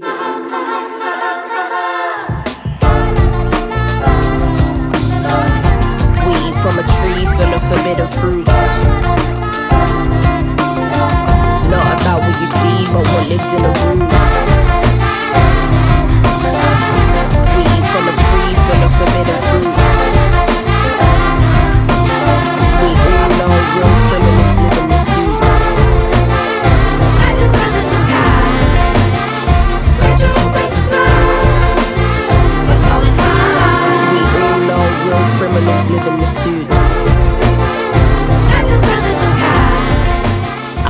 We 6.26 6.54
from 6.62 6.80
a 6.80 6.86
tree 6.98 7.26
full 7.38 7.54
of 7.54 7.62
forbidden 7.70 8.08
fruits. 8.08 9.27
What 12.78 12.86
you 12.86 12.86
see, 12.86 12.94
but 12.94 13.04
what 13.08 13.26
lives 13.30 13.54
in 13.54 13.62
the 13.62 13.70
root. 13.70 14.12
We 17.56 17.62
eat 17.62 17.86
from 17.92 18.06
a 18.08 18.14
tree 18.14 18.54
full 18.66 18.82
of 18.86 18.92
forbidden 18.98 19.40
fruits. 19.48 19.78
We 22.82 22.90
all 23.08 23.30
know 23.38 23.54
real 23.74 23.94
criminals 24.08 24.56
live 24.62 24.78
in 24.78 24.88
the 24.90 25.00
suit. 25.10 25.42
At 27.26 27.34
the 27.40 27.48
sun 27.56 27.72
in 27.80 27.86
the 27.88 27.98
sky, 28.06 28.46
spread 29.94 30.18
your 30.22 30.42
wings 30.54 30.84
wide. 30.92 31.82
We're 32.68 32.82
going 32.88 33.16
high. 33.18 34.06
We 34.12 34.20
all 34.42 34.60
know 34.70 34.84
real 35.06 35.26
criminals 35.38 35.86
live 35.90 36.08
in 36.08 36.16
the 36.20 36.28
suit. 36.28 36.67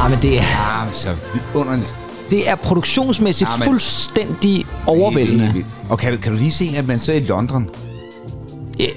Ah, 0.08 0.12
men 0.12 0.22
det 0.22 0.38
er... 0.39 0.43
Ja, 0.43 0.91
så 0.93 1.10
vidunderligt. 1.34 1.93
Det 2.30 2.50
er 2.50 2.56
produktionsmæssigt 2.56 3.50
Ja, 3.50 3.58
men- 3.58 3.65
fuldstændig 3.67 4.65
overvældende, 4.86 5.43
Helt 5.43 5.56
vildt. 5.56 5.67
Og 5.89 6.00
kan, 6.00 6.12
du- 6.13 6.17
kan 6.22 6.32
du 6.32 6.38
lige 6.38 6.52
se, 6.52 6.74
at 6.78 6.88
man 6.88 7.00
så 7.00 7.12
er 7.12 7.15
i 7.15 7.20
London? 7.20 7.70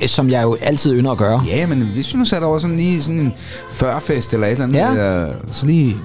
øh, 0.02 0.08
som 0.08 0.30
jeg 0.30 0.42
jo 0.42 0.56
altid 0.60 0.96
ynder 0.98 1.10
at 1.12 1.18
gøre. 1.18 1.42
Ja, 1.46 1.66
men 1.66 1.78
hvis 1.78 2.12
vi 2.14 2.18
nu 2.18 2.24
satte 2.24 2.44
over 2.44 2.58
sådan 2.58 2.76
lige 2.76 3.02
sådan 3.02 3.18
en 3.20 3.32
førfest 3.72 4.34
eller 4.34 4.46
et 4.46 4.52
eller 4.52 4.64
andet, 4.64 4.76
Ja. 4.78 4.90
eller 4.90 5.32
så 5.52 5.66
lige 5.66 5.96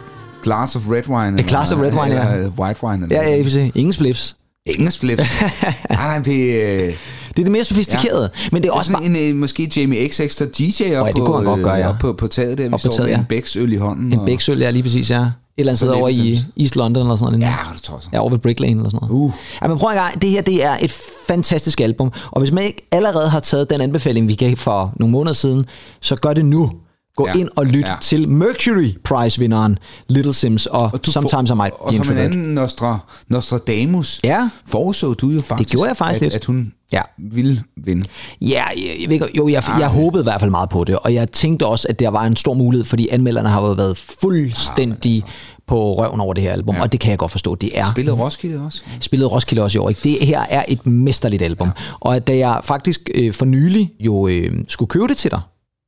glass 0.44 0.76
of 0.76 0.82
red 0.92 1.08
wine. 1.10 1.40
Et 1.40 1.46
glas 1.48 1.72
of 1.72 1.80
red 1.80 1.94
wine, 1.94 2.16
ja. 2.16 2.34
eller 2.34 2.50
white 2.60 2.84
wine. 2.84 3.04
Eller 3.06 3.22
Ja, 3.22 3.30
ja, 3.38 3.50
sige, 3.50 3.72
ingen 3.76 3.94
spliffs. 3.94 4.36
Engelsk 4.66 5.00
flip. 5.00 5.20
nej, 5.90 6.08
nej, 6.08 6.20
det, 6.20 6.64
øh, 6.64 6.94
Det 7.36 7.42
er 7.42 7.44
det 7.44 7.52
mere 7.52 7.64
sofistikerede. 7.64 8.30
Ja. 8.36 8.40
Men 8.52 8.62
det 8.64 8.68
er 8.70 8.72
det 8.72 8.76
er 8.76 8.80
også 8.80 8.92
bare... 8.92 9.04
sådan 9.04 9.16
en, 9.16 9.30
øh, 9.30 9.36
måske 9.36 9.72
Jamie 9.78 10.10
X 10.10 10.20
ekstra 10.20 10.46
DJ 10.46 10.96
op, 10.96 11.08
det 11.08 11.16
kunne 11.16 11.26
på, 11.26 11.34
man 11.34 11.44
godt 11.46 11.64
gøre, 11.64 11.74
ja. 11.74 11.90
op 11.90 11.96
på, 12.00 12.14
på 12.14 12.28
taget 12.28 12.58
der. 12.58 12.64
Vi 12.64 12.70
på 12.70 12.78
står 12.78 12.92
taget, 12.92 13.04
med 13.04 13.14
ja. 13.14 13.20
en 13.20 13.26
bæksøl 13.26 13.74
i 13.74 13.76
hånden. 13.76 14.14
En 14.14 14.20
og- 14.20 14.26
bæksøl, 14.26 14.60
ja, 14.60 14.70
lige 14.70 14.84
præcis, 14.84 15.12
ja. 15.12 15.22
Et 15.22 15.32
eller 15.58 15.72
andet 15.72 15.80
sted 15.80 15.90
over 15.90 16.10
i. 16.10 16.40
East 16.60 16.76
London 16.76 17.04
eller 17.04 17.16
sådan 17.16 17.40
noget. 17.40 17.54
Ja, 17.54 17.74
det 17.74 17.82
tror 17.84 18.00
jeg. 18.04 18.14
Ja, 18.14 18.20
over 18.20 18.30
ved 18.30 18.40
Brick 18.40 18.60
Lane 18.60 18.72
eller 18.76 18.90
sådan 18.90 19.08
noget. 19.10 19.24
Uh. 19.24 19.32
Ja, 19.62 19.68
men 19.68 19.78
prøv 19.78 19.90
en 19.90 19.96
gang, 19.96 20.22
det 20.22 20.30
her 20.30 20.42
det 20.42 20.64
er 20.66 20.78
et 20.82 20.92
fantastisk 21.28 21.82
album. 21.82 22.12
Og 22.32 22.40
hvis 22.42 22.52
man 22.52 22.64
ikke 22.64 22.88
allerede 22.92 23.30
har 23.30 23.40
taget 23.40 23.70
den 23.70 23.82
anbefaling, 23.82 24.28
vi 24.28 24.36
gav 24.36 24.56
for 24.56 24.94
nogle 25.00 25.12
måneder 25.12 25.34
siden, 25.34 25.66
så 26.02 26.16
gør 26.16 26.34
det 26.34 26.46
nu. 26.46 26.72
Gå 27.16 27.28
Ja. 27.28 27.40
ind 27.40 27.50
og 27.58 27.66
lyt 27.66 27.88
Ja. 27.88 27.96
til 28.02 28.30
Mercury 28.30 28.90
Prize-vinderen 29.04 29.78
Little 30.10 30.34
Sims 30.34 30.66
og, 30.66 30.82
Og 30.94 31.00
Sometimes 31.04 31.50
I 31.50 31.54
Might 31.54 31.74
Og 31.80 31.94
som 31.94 32.12
en 32.12 32.18
anden 32.24 32.54
Nostra, 32.54 33.00
Nostradamus, 33.28 34.20
Ja. 34.24 34.50
foreså 34.68 35.14
du 35.14 35.30
jo 35.30 35.42
faktisk, 35.42 35.70
gjorde 35.70 35.88
jeg 35.88 35.98
faktisk 35.98 36.18
at, 36.18 36.26
lidt. 36.26 36.34
at 36.36 36.46
hun 36.46 36.72
Ja. 36.94 37.02
ville 37.18 37.64
vinde. 37.78 38.06
Ja, 38.42 38.64
jeg, 38.76 39.12
jeg, 39.22 39.38
jo, 39.38 39.48
jeg, 39.48 39.64
Ah. 39.70 39.80
jeg 39.80 39.88
håbede 39.88 40.22
i 40.22 40.24
hvert 40.24 40.40
fald 40.40 40.52
meget 40.52 40.70
på 40.70 40.84
det, 40.84 40.96
og 40.98 41.14
jeg 41.14 41.32
tænkte 41.32 41.66
også, 41.66 41.88
at 41.90 42.00
der 42.00 42.10
var 42.10 42.24
en 42.24 42.36
stor 42.36 42.54
mulighed, 42.54 42.86
fordi 42.86 43.08
anmelderne 43.12 43.50
har 43.50 43.62
jo 43.62 43.72
været 43.72 43.98
fuldstændig 44.22 45.24
på 45.68 45.94
røven 45.94 46.20
over 46.20 46.34
det 46.34 46.44
her 46.44 46.52
album, 46.52 46.76
Ah, 46.76 46.76
altså. 46.76 46.82
Ja. 46.82 46.84
og 46.88 46.92
det 46.92 47.00
kan 47.00 47.10
jeg 47.10 47.18
godt 47.20 47.32
forstå. 47.32 47.56
Det 47.56 47.70
er 47.80 47.84
Spillede 47.92 48.16
Roskilde 48.18 48.62
også? 48.66 48.84
spillede 49.00 49.30
Roskilde 49.30 49.64
også 49.64 49.78
i 49.78 49.80
år. 49.80 49.90
Ikke? 49.90 50.02
Det 50.04 50.28
her 50.28 50.42
er 50.50 50.64
et 50.68 50.86
mesterligt 50.88 51.42
album. 51.42 51.68
Ja. 51.68 51.72
Og 52.00 52.28
da 52.28 52.38
jeg 52.38 52.60
faktisk 52.64 53.10
øh, 53.16 53.34
for 53.34 53.46
nylig 53.46 53.90
jo 54.00 54.28
øh, 54.28 54.52
skulle 54.68 54.90
købe 54.90 55.08
det 55.08 55.18
til 55.18 55.32
dig, 55.32 55.40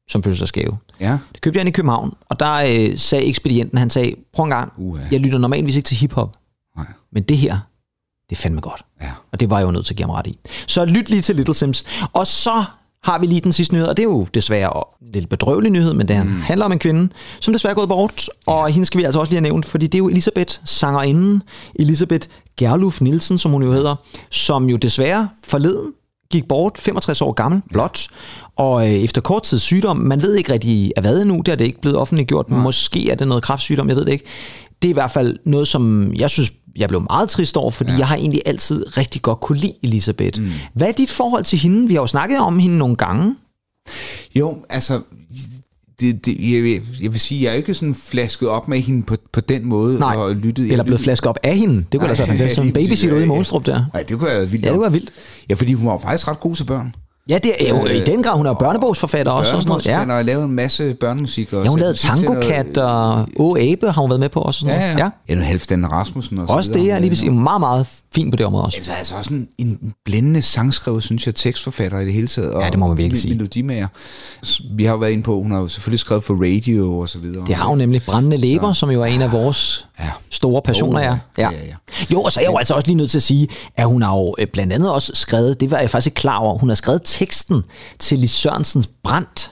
som 0.10 0.24
fødselsdagsgave, 0.24 0.78
Ja. 1.00 1.17
det 1.34 1.41
købte 1.41 1.58
jeg 1.58 1.62
ind 1.62 1.70
i 1.70 1.72
København, 1.72 2.13
og 2.30 2.39
der 2.39 2.54
øh, 2.54 2.98
sagde 2.98 3.26
ekspedienten, 3.26 3.78
han 3.78 3.89
sagde, 3.89 4.15
prøv 4.34 4.43
en 4.43 4.50
gang, 4.50 4.74
Uha. 4.78 5.04
jeg 5.12 5.20
lytter 5.20 5.38
normalvis 5.38 5.76
ikke 5.76 5.88
til 5.88 5.98
hiphop, 5.98 6.36
Nej. 6.78 6.86
men 7.13 7.24
det 7.24 7.38
her, 7.38 7.60
det 8.30 8.36
er 8.36 8.39
fandme 8.41 8.62
godt. 8.62 8.82
Ja. 9.02 9.12
Og 9.32 9.39
det 9.39 9.50
var 9.50 9.58
jeg 9.60 9.65
jo 9.65 9.72
nødt 9.72 9.86
til 9.86 9.93
at 9.93 9.98
give 9.98 10.06
ham 10.06 10.15
ret 10.15 10.28
i. 10.28 10.38
Så 10.67 10.86
lyt 10.86 11.10
lige 11.10 11.22
til 11.22 11.36
Little 11.36 11.54
Sims. 11.54 11.84
Og 12.13 12.28
så 12.28 12.63
har 13.04 13.20
vi 13.20 13.26
lige 13.28 13.41
den 13.41 13.52
sidste 13.52 13.74
nyhed, 13.74 13.88
og 13.88 13.98
det 13.98 14.04
er 14.04 14.08
jo 14.08 14.28
desværre 14.34 14.84
en 15.02 15.12
lidt 15.12 15.30
bedrøvelig 15.30 15.72
nyhed, 15.72 15.93
men 15.93 16.08
det 16.08 16.26
mm. 16.26 16.41
handler 16.41 16.65
om 16.65 16.72
en 16.72 16.80
kvinde, 16.80 17.10
som 17.39 17.54
desværre 17.54 17.72
er 17.72 17.76
gået 17.76 17.89
bort, 17.89 18.30
og 18.46 18.70
hende 18.70 18.86
skal 18.86 18.98
vi 18.98 19.04
altså 19.04 19.20
også 19.20 19.32
lige 19.32 19.38
have 19.38 19.50
nævnt, 19.50 19.65
fordi 19.65 19.86
det 19.88 19.96
er 19.96 20.00
jo 20.00 20.08
Elisabeth, 20.10 20.60
sangerinden 20.65 21.43
Elisabeth 21.76 22.28
Gerluf 22.58 23.02
Nielsen, 23.02 23.38
som 23.38 23.52
hun 23.52 23.63
jo 23.63 23.72
hedder, 23.72 23.96
som 24.30 24.70
jo 24.70 24.78
desværre 24.78 25.30
forleden 25.43 25.93
gik 26.31 26.47
bort, 26.47 26.77
65 26.77 27.21
år 27.21 27.31
gammel, 27.31 27.61
blot, 27.73 28.07
og 28.55 28.87
øh, 28.87 28.93
efter 28.93 29.21
kort 29.21 29.43
tid 29.43 29.59
sygdom, 29.59 29.97
man 29.97 30.21
ved 30.21 30.35
ikke 30.35 30.53
rigtig 30.53 30.91
af 30.95 31.03
hvad 31.03 31.21
endnu, 31.21 31.41
det 31.45 31.51
er 31.51 31.55
det 31.55 31.65
ikke 31.65 31.81
blevet 31.81 31.97
offentliggjort, 31.97 32.49
men 32.49 32.61
måske 32.61 33.09
er 33.11 33.15
det 33.15 33.27
noget 33.27 33.43
kræftsygdom, 33.43 33.89
jeg 33.89 33.95
ved 33.95 34.05
det 34.05 34.11
ikke. 34.11 34.25
Det 34.81 34.87
er 34.87 34.89
i 34.89 34.93
hvert 34.93 35.11
fald 35.11 35.39
noget, 35.45 35.67
som 35.67 36.13
jeg 36.13 36.29
synes, 36.29 36.53
jeg 36.75 36.89
blev 36.89 37.01
meget 37.09 37.29
trist 37.29 37.57
over, 37.57 37.71
fordi 37.71 37.91
ja. 37.91 37.97
jeg 37.97 38.07
har 38.07 38.15
egentlig 38.15 38.41
altid 38.45 38.97
rigtig 38.97 39.21
godt 39.21 39.39
kunne 39.39 39.57
lide 39.57 39.73
Elisabeth. 39.83 40.41
Mm. 40.41 40.51
Hvad 40.73 40.87
er 40.87 40.91
dit 40.91 41.09
forhold 41.09 41.43
til 41.43 41.59
hende? 41.59 41.87
Vi 41.87 41.93
har 41.93 42.01
jo 42.01 42.07
snakket 42.07 42.39
om 42.39 42.59
hende 42.59 42.77
nogle 42.77 42.95
gange. 42.95 43.35
Jo, 44.35 44.57
altså, 44.69 45.01
det, 45.99 46.25
det, 46.25 46.53
jeg, 46.53 46.63
vil, 46.63 46.81
jeg 47.01 47.12
vil 47.12 47.19
sige, 47.19 47.43
jeg 47.43 47.49
er 47.49 47.53
ikke 47.53 47.73
sådan 47.73 47.95
flasket 47.95 48.49
op 48.49 48.67
med 48.67 48.79
hende 48.79 49.03
på, 49.03 49.15
på 49.31 49.41
den 49.41 49.65
måde. 49.65 49.99
Nej, 49.99 50.15
og 50.15 50.36
lyttet, 50.36 50.63
eller 50.71 50.83
blevet 50.83 50.88
lyttede- 50.88 51.03
flasket 51.03 51.27
op 51.27 51.38
af 51.43 51.57
hende. 51.57 51.75
Det 51.91 51.99
kunne 51.99 52.10
da 52.10 52.13
være 52.17 52.27
fantastisk. 52.33 52.55
Som 52.55 52.67
en 52.67 52.73
babysitter 52.73 53.15
ude 53.15 53.23
i. 53.23 53.27
Monstrup 53.27 53.65
der. 53.65 53.86
Nej, 53.93 54.03
det 54.03 54.17
kunne 54.19 54.27
være 54.29 54.49
vildt. 54.49 54.65
Ja, 54.65 54.69
det 54.69 54.75
kunne 54.75 54.81
være 54.83 54.91
vildt. 54.91 55.10
Ja, 55.49 55.53
fordi 55.55 55.73
hun 55.73 55.88
var 55.88 55.97
faktisk 55.97 56.27
ret 56.27 56.39
god 56.39 56.55
til 56.55 56.63
børn. 56.63 56.93
Ja, 57.29 57.37
det 57.37 57.51
er 57.59 57.69
jo 57.69 57.85
i 57.85 57.99
Øh, 57.99 58.05
den 58.05 58.23
grad. 58.23 58.37
Hun 58.37 58.45
er 58.45 58.53
børnebogsforfatter 58.53 59.31
også. 59.31 59.55
Og 59.55 59.61
sådan 59.61 59.69
noget. 59.69 59.85
Ja. 59.85 59.99
Ja. 59.99 60.05
har 60.05 60.21
lavet 60.21 60.43
en 60.43 60.51
masse 60.51 60.93
børnemusik. 60.93 61.53
Og 61.53 61.63
ja, 61.63 61.69
hun 61.69 61.79
lavede 61.79 61.97
Tango 61.97 62.35
Cat 62.41 62.77
og 62.77 63.27
Å 63.39 63.55
Abe 63.59 63.91
har 63.91 64.01
hun 64.01 64.09
været 64.09 64.19
med 64.19 64.29
på 64.29 64.39
også. 64.39 64.65
og 64.65 64.69
Sådan 64.71 64.75
Ja, 64.81 64.87
noget. 64.87 64.99
ja. 64.99 65.03
ja. 65.03 65.09
Eller 65.27 65.43
Halvdan 65.43 65.91
Rasmussen. 65.91 66.37
Og 66.39 66.47
så 66.47 66.53
Også 66.53 66.71
videre. 66.71 66.85
det 66.85 66.91
er 66.93 66.99
lige 66.99 67.09
præcis 67.09 67.29
meget, 67.31 67.59
meget 67.59 67.85
fint 68.15 68.31
på 68.31 68.35
det 68.35 68.45
område 68.45 68.63
også. 68.65 68.77
Altså, 68.77 68.91
altså 68.97 69.15
også 69.17 69.33
en, 69.33 69.47
en 69.57 69.93
blændende 70.05 70.41
sangskrevet, 70.41 71.03
synes 71.03 71.25
jeg, 71.25 71.35
tekstforfatter 71.35 71.99
i 71.99 72.05
det 72.05 72.13
hele 72.13 72.27
taget. 72.27 72.51
Og 72.51 72.61
Ja, 72.63 72.69
det 72.69 72.79
må 72.79 72.87
man 72.87 72.97
virkelig 72.97 73.21
sige. 73.21 73.33
Melodimager. 73.35 73.87
Vi 74.75 74.85
har 74.85 74.91
jo 74.91 74.97
været 74.97 75.11
inde 75.11 75.23
på, 75.23 75.41
hun 75.41 75.51
har 75.51 75.59
jo 75.59 75.67
selvfølgelig 75.67 75.99
skrevet 75.99 76.23
for 76.23 76.33
radio 76.33 76.99
og 76.99 77.09
så 77.09 77.19
videre. 77.19 77.45
Det 77.47 77.55
har 77.55 77.65
hun 77.67 77.77
nemlig. 77.77 78.01
Brændende 78.07 78.37
læber, 78.37 78.73
som 78.73 78.89
jo 78.91 79.01
er 79.01 79.05
en 79.05 79.21
af 79.21 79.31
vores 79.31 79.87
Ja. 79.99 80.05
store 80.31 80.61
passioner. 80.61 80.99
Oh, 80.99 81.03
Ja. 81.05 81.17
ja. 81.43 81.49
Ja, 81.51 81.65
ja. 81.65 81.73
Jo, 82.13 82.21
og 82.21 82.31
så 82.31 82.39
er 82.39 82.43
jeg 82.43 82.51
jo 82.51 82.57
altså 82.57 82.73
også 82.73 82.87
lige 82.87 82.97
nødt 82.97 83.11
til 83.11 83.17
at 83.17 83.23
sige, 83.23 83.47
at 83.77 83.85
hun 83.87 84.01
har 84.01 84.15
jo 84.17 84.35
øh, 84.39 84.47
blandt 84.47 84.73
andet 84.73 84.91
også 84.91 85.11
skrevet, 85.15 85.61
det 85.61 85.71
var 85.71 85.79
jeg 85.79 85.89
faktisk 85.89 86.07
ikke 86.07 86.15
klar 86.15 86.37
over, 86.37 86.57
hun 86.57 86.69
har 86.69 86.75
skrevet 86.75 87.01
teksten 87.17 87.63
til 87.99 88.19
Lis 88.19 88.32
Sørensens 88.32 88.89
Brandt. 89.03 89.51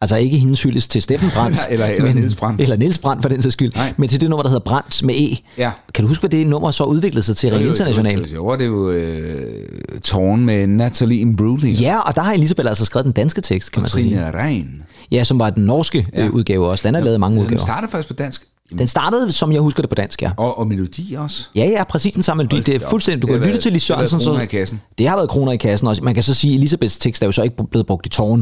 Altså 0.00 0.16
ikke 0.16 0.38
hendes 0.38 0.62
hyldes 0.62 0.88
til 0.88 1.02
Steffen 1.02 1.30
Brandt. 1.34 1.58
Eller- 1.70 1.86
eller 1.86 2.12
Niels 2.14 2.34
Brandt. 2.36 2.60
Eller 2.60 2.76
Niels 2.76 2.98
Brandt 2.98 3.22
for 3.22 3.28
den 3.28 3.42
sags 3.42 3.52
skyld. 3.52 3.72
Nej. 3.74 3.94
Men 3.96 4.08
til 4.08 4.20
det 4.20 4.30
nummer, 4.30 4.42
der 4.42 4.50
hedder 4.50 4.64
Brandt 4.64 5.02
med 5.02 5.14
E. 5.14 5.36
Ja. 5.58 5.70
Kan 5.94 6.02
du 6.04 6.08
huske, 6.08 6.22
hvad 6.22 6.30
det 6.30 6.46
nummer 6.46 6.70
så 6.70 6.84
udviklede 6.84 7.22
sig 7.22 7.36
til 7.36 7.50
rent 7.50 7.66
internationalt? 7.66 8.34
Jo, 8.34 8.52
det 8.52 8.62
er 8.62 8.66
jo 8.66 8.90
øh, 8.90 9.62
Tårn 10.04 10.44
med 10.44 10.66
Natalie 10.66 11.18
Imbruglia. 11.20 11.72
Ja, 11.72 11.98
og 12.00 12.14
der 12.16 12.22
har 12.22 12.32
Elisabeth 12.32 12.68
altså 12.68 12.84
skrevet 12.84 13.04
den 13.04 13.12
danske 13.12 13.40
tekst, 13.40 13.72
kan 13.72 13.80
og 13.80 13.82
man 13.82 13.88
så 13.88 13.92
sige. 13.98 14.04
Trine 14.16 14.42
Rein. 14.44 14.82
Ja, 15.10 15.24
som 15.24 15.38
var 15.38 15.50
den 15.50 15.64
norske 15.64 16.06
ja. 16.14 16.22
Ja. 16.22 16.28
udgave 16.28 16.66
også. 16.68 16.88
Den 16.88 16.94
er 16.94 17.00
lavet 17.00 17.16
i 17.16 17.18
mange 17.18 17.36
Den 17.36 17.44
udgaver. 17.44 17.62
startede 17.62 17.90
faktisk 17.90 18.08
på 18.08 18.14
dansk. 18.14 18.42
Den 18.78 18.86
startede, 18.86 19.32
som 19.32 19.52
jeg 19.52 19.60
husker 19.60 19.82
det 19.82 19.88
på 19.90 19.94
dansk, 19.94 20.22
ja. 20.22 20.30
Og, 20.36 20.58
og 20.58 20.66
melodi 20.66 21.14
også. 21.18 21.48
Ja, 21.54 21.64
ja, 21.64 21.84
præcis 21.84 22.14
den 22.14 22.22
samme 22.22 22.42
melodi. 22.44 22.72
Det 22.72 22.82
er 22.82 22.88
fuldstændig, 22.88 23.22
du 23.22 23.26
kan 23.26 23.34
har 23.34 23.40
lytte 23.40 23.52
været- 23.52 23.62
til 23.62 23.72
Lis 23.72 23.86
det 23.86 23.94
har 23.96 24.00
været 24.00 24.10
Sørensen. 24.10 24.30
kroner 24.30 24.42
i 24.42 24.46
kassen. 24.46 24.80
Det 24.98 25.08
har 25.08 25.16
været 25.16 25.28
kroner 25.28 25.52
i 25.52 25.56
kassen 25.56 25.88
også. 25.88 26.02
Man 26.02 26.14
kan 26.14 26.22
så 26.22 26.34
sige, 26.34 26.54
at 26.54 26.56
Elisabeths 26.58 26.98
tekst 26.98 27.22
er 27.22 27.26
jo 27.26 27.32
så 27.32 27.42
ikke 27.42 27.56
blevet 27.70 27.86
brugt 27.86 28.06
i 28.06 28.08
tårn. 28.08 28.38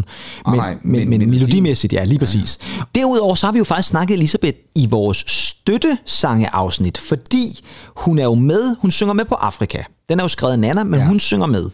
Men, 0.46 0.56
nej, 0.56 0.76
men, 0.82 0.92
men 0.92 1.08
men, 1.08 1.22
melodi- 1.22 1.26
melodimæssigt, 1.30 1.92
ja, 1.92 2.04
lige 2.04 2.18
præcis. 2.18 2.58
Derudover 2.94 3.34
så 3.34 3.46
har 3.46 3.52
vi 3.52 3.58
jo 3.58 3.64
faktisk 3.64 3.88
snakket 3.88 4.14
Elisabeth 4.14 4.58
i 4.74 4.86
vores 4.86 5.24
støttesangeafsnit, 5.28 6.98
fordi 6.98 7.60
hun 7.96 8.18
er 8.18 8.24
jo 8.24 8.34
med, 8.34 8.76
hun 8.80 8.90
synger 8.90 9.14
med 9.14 9.24
på 9.24 9.34
Afrika. 9.34 9.78
Den 10.08 10.18
er 10.20 10.24
jo 10.24 10.28
skrevet 10.28 10.52
af 10.52 10.58
Nana, 10.58 10.84
men 10.84 10.94
ja. 10.94 11.00
Ja. 11.00 11.06
hun 11.08 11.20
synger 11.20 11.46
med. 11.46 11.70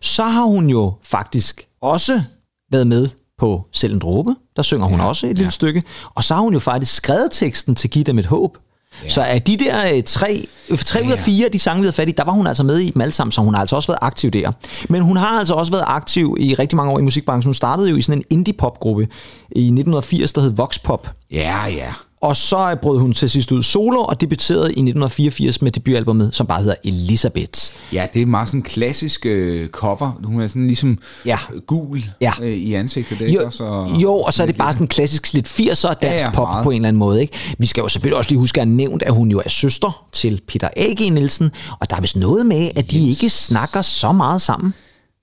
Så 0.00 0.22
har 0.24 0.44
hun 0.44 0.70
jo 0.70 0.92
faktisk 1.02 1.66
også 1.82 2.22
været 2.72 2.86
med 2.86 3.08
på 3.38 3.62
Selv 3.72 3.92
en 3.92 3.98
dråbe. 3.98 4.34
Der 4.56 4.62
synger 4.62 4.86
hun 4.86 5.00
Ja, 5.00 5.06
også 5.06 5.26
et 5.26 5.30
lille 5.30 5.44
ja. 5.44 5.50
stykke. 5.50 5.82
Og 6.14 6.24
så 6.24 6.34
har 6.34 6.42
hun 6.42 6.52
jo 6.52 6.58
faktisk 6.58 6.94
skrevet 6.94 7.28
teksten 7.32 7.74
til 7.74 7.90
Giv 7.90 8.04
dem 8.04 8.18
et 8.18 8.26
håb. 8.26 8.58
Ja. 9.04 9.08
Så 9.08 9.22
af 9.22 9.42
de 9.42 9.56
der 9.56 9.94
øh, 9.94 10.02
tre, 10.02 10.46
øh, 10.70 10.78
tre 10.78 10.98
ja. 10.98 11.06
ud 11.06 11.12
af 11.12 11.18
fire, 11.18 11.48
de 11.48 11.58
sange, 11.58 11.80
vi 11.80 11.84
havde 11.84 11.92
fat 11.92 12.08
i, 12.08 12.12
der 12.12 12.24
var 12.24 12.32
hun 12.32 12.46
altså 12.46 12.62
med 12.62 12.78
i 12.78 12.90
dem 12.90 13.00
alle 13.02 13.12
sammen, 13.12 13.32
så 13.32 13.40
hun 13.40 13.54
har 13.54 13.60
altså 13.60 13.76
også 13.76 13.88
været 13.92 13.98
aktiv 14.02 14.30
der. 14.30 14.52
Men 14.88 15.02
hun 15.02 15.16
har 15.16 15.38
altså 15.38 15.54
også 15.54 15.72
været 15.72 15.84
aktiv 15.86 16.36
i 16.40 16.54
rigtig 16.54 16.76
mange 16.76 16.92
år 16.92 16.98
i 16.98 17.02
musikbranchen. 17.02 17.48
Hun 17.48 17.54
startede 17.54 17.90
jo 17.90 17.96
i 17.96 18.02
sådan 18.02 18.18
en 18.18 18.24
indie-pop-gruppe 18.30 19.02
i 19.52 19.60
1980, 19.60 20.32
der 20.32 20.40
hed 20.40 20.52
Vox 20.56 20.78
Pop. 20.82 21.10
Ja, 21.30 21.66
ja. 21.66 21.92
Og 22.22 22.36
så 22.36 22.70
øh, 22.70 22.76
brød 22.76 22.98
hun 22.98 23.12
til 23.12 23.30
sidst 23.30 23.52
ud 23.52 23.62
solo 23.62 24.00
og 24.00 24.20
debuterede 24.20 24.66
i 24.66 24.80
1984 24.82 25.62
med 25.62 25.70
debutalbummet, 25.72 26.34
som 26.34 26.46
bare 26.46 26.60
hedder 26.60 26.74
Elisabeth. 26.84 27.60
Ja, 27.92 28.06
det 28.14 28.22
er 28.22 28.26
meget 28.26 28.48
sådan 28.48 28.60
en 28.60 28.64
klassisk 28.64 29.26
øh, 29.26 29.68
cover. 29.68 30.20
Hun 30.24 30.40
er 30.40 30.46
sådan 30.48 30.66
ligesom 30.66 30.98
Ja. 31.26 31.38
gul 31.66 32.02
Ja. 32.20 32.32
øh, 32.42 32.48
i 32.52 32.74
ansigtet. 32.74 33.18
Det, 33.18 33.26
ikke? 33.26 33.40
Jo, 33.40 33.46
også? 33.46 33.64
Og, 33.64 34.02
jo, 34.02 34.14
og 34.14 34.32
så 34.34 34.42
er 34.42 34.46
det 34.46 34.56
bare 34.56 34.72
sådan 34.72 34.88
klassisk 34.88 35.32
lidt 35.32 35.48
80'er 35.48 35.92
dansk 35.92 36.02
Ja, 36.02 36.26
ja, 36.26 36.30
pop 36.30 36.48
meget. 36.48 36.64
på 36.64 36.70
en 36.70 36.76
eller 36.76 36.88
anden 36.88 36.98
måde. 36.98 37.20
Ikke? 37.20 37.38
Vi 37.58 37.66
skal 37.66 37.80
jo 37.80 37.88
selvfølgelig 37.88 38.16
også 38.18 38.30
lige 38.30 38.38
huske 38.38 38.60
at 38.60 38.66
have 38.66 38.76
nævnt, 38.76 39.02
at 39.02 39.12
hun 39.14 39.30
jo 39.30 39.42
er 39.44 39.48
søster 39.48 40.06
til 40.12 40.40
Peter 40.48 40.68
A.G. 40.76 41.12
Nielsen, 41.12 41.50
og 41.80 41.90
der 41.90 41.96
er 41.96 42.00
vist 42.00 42.16
noget 42.16 42.46
med, 42.46 42.70
at 42.76 42.90
de 42.90 43.08
ikke 43.08 43.30
snakker 43.30 43.82
så 43.82 44.12
meget 44.12 44.42
sammen. 44.42 44.74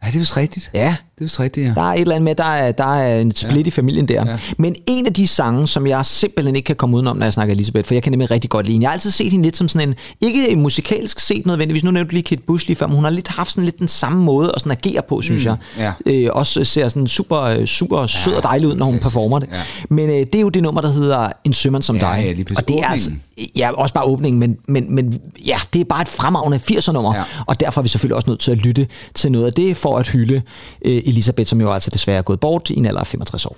Nej, 0.02 0.10
det 0.12 0.16
er 0.18 0.20
vist 0.20 0.38
rigtigt. 0.38 0.70
Ja, 0.74 0.96
Det 1.20 1.24
er 1.24 1.28
vist 1.28 1.40
rigtigt, 1.40 1.68
ja. 1.68 1.74
der 1.74 1.82
er 1.82 1.94
et 1.94 2.02
eller 2.02 2.16
andet 2.16 2.26
med, 2.26 2.36
der 2.36 2.44
er, 2.44 2.72
der 2.72 2.96
er 2.96 3.22
en 3.22 3.36
split 3.36 3.66
ja. 3.66 3.68
i 3.68 3.72
familien 3.72 4.08
der. 4.08 4.26
Ja. 4.26 4.32
Ja. 4.32 4.38
Men 4.58 4.76
en 4.88 5.06
af 5.06 5.14
de 5.14 5.28
sange, 5.28 5.68
som 5.68 5.88
jeg 5.88 6.06
simpelthen 6.06 6.56
ikke 6.56 6.66
kan 6.68 6.76
komme 6.76 6.96
udenom, 6.96 7.18
når 7.18 7.26
jeg 7.26 7.34
snakker 7.34 7.54
Elisabeth, 7.56 7.88
for 7.88 7.94
jeg 7.94 8.04
kan 8.04 8.12
nemlig 8.12 8.32
rigtig 8.32 8.50
godt 8.50 8.66
lide 8.66 8.74
hende. 8.74 8.84
Jeg 8.84 8.90
har 8.90 8.94
altid 8.94 9.12
set 9.12 9.32
hende 9.32 9.46
lidt 9.46 9.58
som 9.58 9.68
sådan 9.68 9.90
en, 9.90 9.96
ikke 10.22 10.56
musikalsk 10.56 11.20
set 11.20 11.46
nødvendigvis, 11.46 11.84
nu 11.84 11.92
nævnte 11.92 12.10
du 12.10 12.14
lige 12.14 12.24
Kate 12.24 12.42
Bush 12.48 12.68
lige 12.68 12.76
før, 12.76 12.88
men 12.88 12.96
hun 12.96 13.04
har 13.04 13.12
lidt 13.12 13.28
haft 13.28 13.52
sådan 13.52 13.64
lidt 13.64 13.80
den 13.80 13.88
samme 13.88 14.24
måde 14.24 14.52
at 14.56 14.62
sådan 14.62 14.72
agere 14.72 15.02
på, 15.10 15.22
synes 15.22 15.46
jeg. 15.46 15.56
ja. 15.78 15.92
Øh, 16.06 16.30
også 16.34 16.64
ser 16.64 16.88
sådan 16.88 17.08
super, 17.08 17.42
øh, 17.42 17.66
super 17.66 18.06
sød 18.06 18.34
og 18.34 18.44
dejlig 18.44 18.68
ud, 18.68 18.76
når 18.76 18.86
hun 18.86 19.00
performer 19.00 19.40
det. 19.40 19.50
Ja. 19.52 19.62
Men 19.90 20.10
øh, 20.10 20.16
det 20.16 20.36
er 20.36 20.40
jo 20.40 20.50
det 20.50 20.64
nummer, 20.64 20.82
der 20.82 20.92
hedder 20.92 21.28
En 21.46 21.54
sømand 21.54 21.84
som 21.84 21.96
Ja, 21.96 22.02
dig. 22.02 22.24
ja, 22.26 22.32
lige 22.32 22.46
og 22.58 22.68
det 22.68 22.80
er 22.80 22.86
altså, 22.88 23.12
ja, 23.56 23.72
også 23.72 23.94
bare 23.94 24.04
åbningen, 24.04 24.40
men, 24.40 24.58
men, 24.68 24.96
men 24.96 25.20
ja, 25.46 25.58
det 25.74 25.80
er 25.82 25.86
bare 25.86 26.02
et 26.02 26.08
fremragende 26.08 26.58
80'er 26.72 26.92
nummer, 26.92 27.14
ja. 27.14 27.20
Ja. 27.20 27.26
og 27.48 27.60
derfor 27.60 27.82
er 27.82 27.84
vi 27.84 27.90
selvfølgelig 27.90 28.16
også 28.16 28.30
nødt 28.30 28.40
til 28.40 28.52
at 28.52 28.58
lytte 28.58 28.88
til 29.16 29.32
noget 29.32 29.46
af 29.46 29.54
det, 29.54 29.78
for 29.78 29.98
at 29.98 30.08
hylde 30.08 30.42
øh, 30.86 31.02
Elisabeth, 31.10 31.50
som 31.50 31.62
jo 31.62 31.72
altså 31.72 31.90
desværre 31.90 32.18
er 32.18 32.22
gået 32.22 32.40
bort 32.40 32.70
i 32.70 32.78
en 32.78 32.86
alder 32.86 33.00
af 33.00 33.08
65 33.08 33.46
år. 33.46 33.58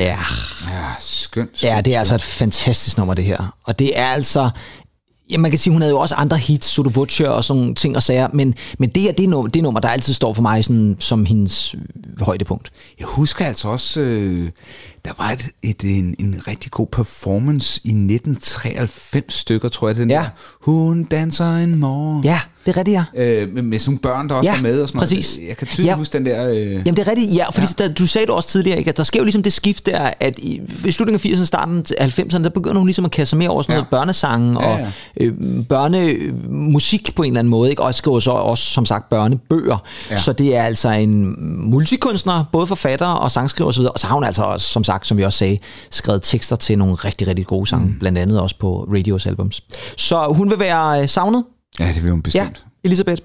Ja, 0.00 0.18
Ja, 0.68 0.84
skønt. 0.98 1.50
skønt 1.58 1.62
ja 1.62 1.80
det 1.80 1.94
er 1.94 1.98
altså 1.98 2.14
et 2.14 2.22
fantastisk 2.22 2.98
nummer, 2.98 3.14
det 3.14 3.24
her. 3.24 3.56
Og 3.64 3.78
det 3.78 3.98
er 3.98 4.06
altså... 4.06 4.50
Ja, 5.30 5.38
man 5.38 5.50
kan 5.50 5.58
sige, 5.58 5.72
hun 5.72 5.82
havde 5.82 5.92
jo 5.92 5.98
også 5.98 6.14
andre 6.14 6.36
hits, 6.38 6.66
Soda 6.66 6.88
Butcher 6.90 7.28
og 7.28 7.44
sådan 7.44 7.60
nogle 7.60 7.74
ting 7.74 7.96
og 7.96 8.02
sager, 8.02 8.28
men, 8.32 8.54
men 8.78 8.88
det 8.90 9.08
er 9.08 9.12
det 9.12 9.28
nummer, 9.28 9.50
det 9.50 9.62
nummer, 9.62 9.80
der 9.80 9.88
altid 9.88 10.14
står 10.14 10.32
for 10.34 10.42
mig 10.42 10.64
sådan, 10.64 10.96
som 10.98 11.24
hendes 11.24 11.74
højdepunkt. 12.20 12.70
Jeg 12.98 13.06
husker 13.06 13.44
altså 13.44 13.68
også, 13.68 14.00
øh, 14.00 14.50
der 15.04 15.10
var 15.18 15.30
et, 15.30 15.48
et, 15.62 15.98
en, 15.98 16.14
en 16.18 16.42
rigtig 16.48 16.70
god 16.70 16.86
performance 16.92 17.80
i 17.84 17.88
1993 17.88 19.34
stykker, 19.34 19.68
tror 19.68 19.88
jeg, 19.88 19.96
den 19.96 20.10
Ja. 20.10 20.16
der. 20.16 20.24
Hun 20.60 21.04
danser 21.04 21.56
en 21.56 21.74
morgen. 21.78 22.24
Ja, 22.24 22.40
det 22.66 22.72
er 22.72 22.76
rigtigt, 22.76 22.94
ja. 23.14 23.24
Øh, 23.24 23.48
med, 23.54 23.62
med 23.62 23.78
sådan 23.78 23.90
nogle 23.90 23.98
børn, 24.00 24.28
der 24.28 24.34
også 24.34 24.50
Ja, 24.50 24.54
var 24.56 24.62
med 24.62 24.82
og 24.82 24.88
sådan 24.88 24.98
præcis. 24.98 25.36
noget. 25.36 25.48
Jeg 25.48 25.56
kan 25.56 25.66
tydeligt 25.66 25.86
Ja. 25.90 25.96
huske 25.96 26.12
den 26.18 26.26
der... 26.26 26.50
Øh, 26.50 26.56
Jamen 26.72 26.84
det 26.86 26.98
er 26.98 27.08
rigtigt, 27.08 27.34
ja, 27.36 27.48
fordi 27.50 27.66
ja. 27.78 27.84
Der, 27.86 27.94
du 27.94 28.06
sagde 28.06 28.26
det 28.26 28.34
også 28.34 28.48
tidligere, 28.48 28.78
ikke, 28.78 28.88
at 28.88 28.96
der 28.96 29.02
sker 29.02 29.18
jo 29.20 29.24
ligesom 29.24 29.42
det 29.42 29.52
skift 29.52 29.86
der, 29.86 30.10
at 30.20 30.38
i, 30.38 30.60
i 30.84 30.90
slutningen 30.90 31.32
af 31.32 31.36
80'erne, 31.38 31.44
starten 31.44 31.84
af 31.98 32.18
90'erne, 32.18 32.42
der 32.42 32.50
begynder 32.50 32.78
hun 32.78 32.86
ligesom 32.86 33.04
at 33.04 33.10
kaste 33.10 33.36
mere 33.36 33.48
over 33.48 33.62
sådan 33.62 33.72
Ja. 33.72 33.76
noget 33.76 33.88
børnesange 33.90 34.60
Ja, 34.60 34.66
og 34.72 34.78
ja. 35.20 35.24
øh, 35.24 35.34
børnemusik 35.68 37.10
på 37.16 37.22
en 37.22 37.32
eller 37.32 37.38
anden 37.38 37.50
måde, 37.50 37.70
ikke? 37.70 37.82
og 37.82 37.94
skriver 37.94 38.20
så 38.20 38.30
også 38.30 38.64
som 38.64 38.84
sagt 38.86 39.08
børnebøger. 39.08 39.76
Ja. 40.10 40.16
Så 40.16 40.32
det 40.32 40.56
er 40.56 40.62
altså 40.62 40.88
en 40.90 41.34
multikunstner, 41.70 42.44
både 42.52 42.66
forfatter 42.66 43.06
og 43.06 43.30
sangskriver 43.30 43.68
osv., 43.68 43.82
og 43.82 44.00
så 44.00 44.06
har 44.06 44.14
hun 44.14 44.24
altså 44.24 44.42
også, 44.42 44.66
som 44.66 44.84
sagt, 44.90 45.06
som 45.06 45.16
vi 45.18 45.22
også 45.24 45.38
sagde, 45.38 45.58
skrevet 45.90 46.22
tekster 46.22 46.56
til 46.56 46.78
nogle 46.78 46.94
rigtig, 46.94 47.26
rigtig 47.26 47.46
gode 47.46 47.66
sange, 47.66 47.86
mm. 47.86 47.98
blandt 47.98 48.18
andet 48.18 48.40
også 48.40 48.56
på 48.58 48.86
Radios 48.92 49.26
albums. 49.26 49.62
Så 49.96 50.24
hun 50.36 50.50
vil 50.50 50.58
være 50.58 51.02
øh, 51.02 51.08
savnet, 51.08 51.44
ja, 51.80 51.88
det 51.94 52.02
vil 52.02 52.10
hun 52.10 52.18
Ja, 52.18 52.22
bestemt. 52.22 52.66
Elisabeth. 52.84 53.22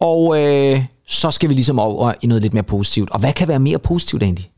Og 0.00 0.38
øh, 0.42 0.84
så 1.08 1.30
skal 1.30 1.48
vi 1.48 1.54
ligesom 1.54 1.78
over 1.78 2.12
i 2.22 2.26
noget 2.26 2.42
lidt 2.42 2.54
mere 2.54 2.62
positivt. 2.62 3.10
Og 3.10 3.20
hvad 3.20 3.32
kan 3.32 3.48
være 3.48 3.58
mere 3.58 3.78
positivt 3.78 4.22
egentlig 4.22 4.50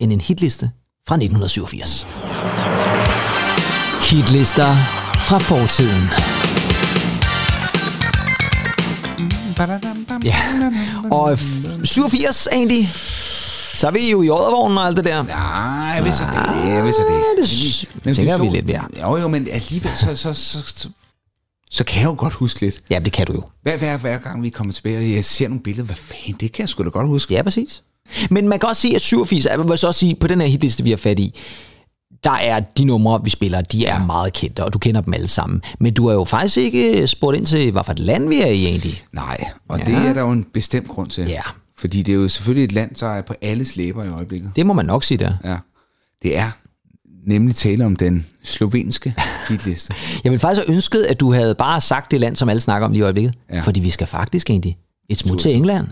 end 0.00 0.12
en 0.12 0.20
hitliste 0.20 0.70
fra 1.08 1.14
1987? 1.14 2.06
Hitlister 4.10 4.74
fra 5.28 5.38
fortiden. 5.38 6.08
Ja, 10.24 10.36
og 11.10 11.32
f- 11.32 11.84
87 11.84 12.48
egentlig, 12.52 12.90
så 13.74 13.86
er 13.86 13.90
vi 13.90 14.10
jo 14.10 14.22
i 14.22 14.30
Oddervognen 14.30 14.78
og 14.78 14.86
alt 14.86 14.96
det 14.96 15.04
der. 15.04 15.22
Nej, 15.22 15.36
jeg 15.96 16.04
vidste 16.04 16.24
det. 16.24 16.68
Jeg 16.74 16.84
vidste 16.84 17.02
det. 17.02 17.22
det 17.38 17.48
s- 17.48 17.84
Men 18.04 18.14
tænker 18.14 18.36
det 18.36 18.46
er 18.46 18.50
vi 18.50 18.56
lidt, 18.56 18.70
ja. 18.70 18.80
Jo, 19.02 19.16
jo, 19.16 19.28
men 19.28 19.48
alligevel, 19.52 19.90
så, 19.96 20.16
så, 20.16 20.34
så, 20.34 20.62
så, 20.66 20.88
så 21.70 21.84
kan 21.84 22.00
jeg 22.02 22.06
jo 22.06 22.14
godt 22.18 22.34
huske 22.34 22.60
lidt. 22.60 22.80
Ja, 22.90 22.98
det 22.98 23.12
kan 23.12 23.26
du 23.26 23.32
jo. 23.32 23.42
Hver, 23.62 23.76
hver, 23.78 23.98
hver 23.98 24.18
gang 24.18 24.42
vi 24.42 24.48
kommer 24.48 24.72
tilbage, 24.72 24.98
og 24.98 25.10
jeg 25.16 25.24
ser 25.24 25.48
nogle 25.48 25.62
billeder, 25.62 25.84
hvad 25.84 25.96
fanden, 25.96 26.32
det 26.40 26.52
kan 26.52 26.60
jeg 26.62 26.68
sgu 26.68 26.84
da 26.84 26.88
godt 26.88 27.06
huske. 27.06 27.34
Ja, 27.34 27.42
præcis. 27.42 27.82
Men 28.30 28.48
man 28.48 28.58
kan 28.58 28.68
også 28.68 28.82
sige, 28.82 28.94
at 28.94 29.00
87, 29.02 29.46
jeg 29.46 29.68
vil 29.68 29.78
så 29.78 29.86
også 29.86 29.98
sige, 30.00 30.14
på 30.14 30.26
den 30.26 30.40
her 30.40 30.48
hitliste, 30.48 30.82
vi 30.84 30.90
har 30.90 30.96
fat 30.96 31.18
i, 31.18 31.40
der 32.24 32.30
er 32.30 32.60
de 32.60 32.84
numre, 32.84 33.20
vi 33.24 33.30
spiller, 33.30 33.60
de 33.60 33.86
er 33.86 34.04
meget 34.06 34.32
kendte, 34.32 34.64
og 34.64 34.72
du 34.72 34.78
kender 34.78 35.00
dem 35.00 35.14
alle 35.14 35.28
sammen. 35.28 35.62
Men 35.80 35.94
du 35.94 36.08
har 36.08 36.14
jo 36.14 36.24
faktisk 36.24 36.56
ikke 36.56 37.06
spurgt 37.06 37.36
ind 37.36 37.46
til, 37.46 37.72
hvad 37.72 37.84
for 37.84 37.92
et 37.92 37.98
land 37.98 38.28
vi 38.28 38.40
er 38.40 38.46
i 38.46 38.64
egentlig. 38.66 39.02
Nej, 39.12 39.44
og 39.68 39.78
ja. 39.78 39.84
det 39.84 39.94
er 39.94 40.12
der 40.12 40.20
jo 40.20 40.30
en 40.30 40.44
bestemt 40.54 40.88
grund 40.88 41.10
til. 41.10 41.24
Ja. 41.28 41.40
Fordi 41.78 42.02
det 42.02 42.12
er 42.12 42.16
jo 42.16 42.28
selvfølgelig 42.28 42.64
et 42.64 42.72
land, 42.72 42.94
der 42.94 43.06
er 43.08 43.22
på 43.22 43.34
alles 43.42 43.76
læber 43.76 44.04
i 44.04 44.08
øjeblikket. 44.08 44.50
Det 44.56 44.66
må 44.66 44.72
man 44.72 44.84
nok 44.86 45.04
sige 45.04 45.18
der. 45.18 45.32
Ja. 45.44 45.56
Det 46.22 46.38
er 46.38 46.50
nemlig 47.26 47.56
tale 47.56 47.86
om 47.86 47.96
den 47.96 48.26
slovenske 48.44 49.14
hitliste. 49.48 49.94
Jeg 50.24 50.32
vil 50.32 50.38
faktisk 50.40 50.66
have 50.66 50.74
ønsket, 50.76 51.02
at 51.02 51.20
du 51.20 51.32
havde 51.32 51.54
bare 51.54 51.80
sagt 51.80 52.10
det 52.10 52.20
land, 52.20 52.36
som 52.36 52.48
alle 52.48 52.60
snakker 52.60 52.86
om 52.86 52.92
lige 52.92 53.00
i 53.00 53.02
øjeblikket. 53.02 53.34
Ja. 53.52 53.60
Fordi 53.60 53.80
vi 53.80 53.90
skal 53.90 54.06
faktisk 54.06 54.50
egentlig 54.50 54.76
et 55.08 55.18
smut 55.18 55.38
til 55.38 55.54
England. 55.54 55.86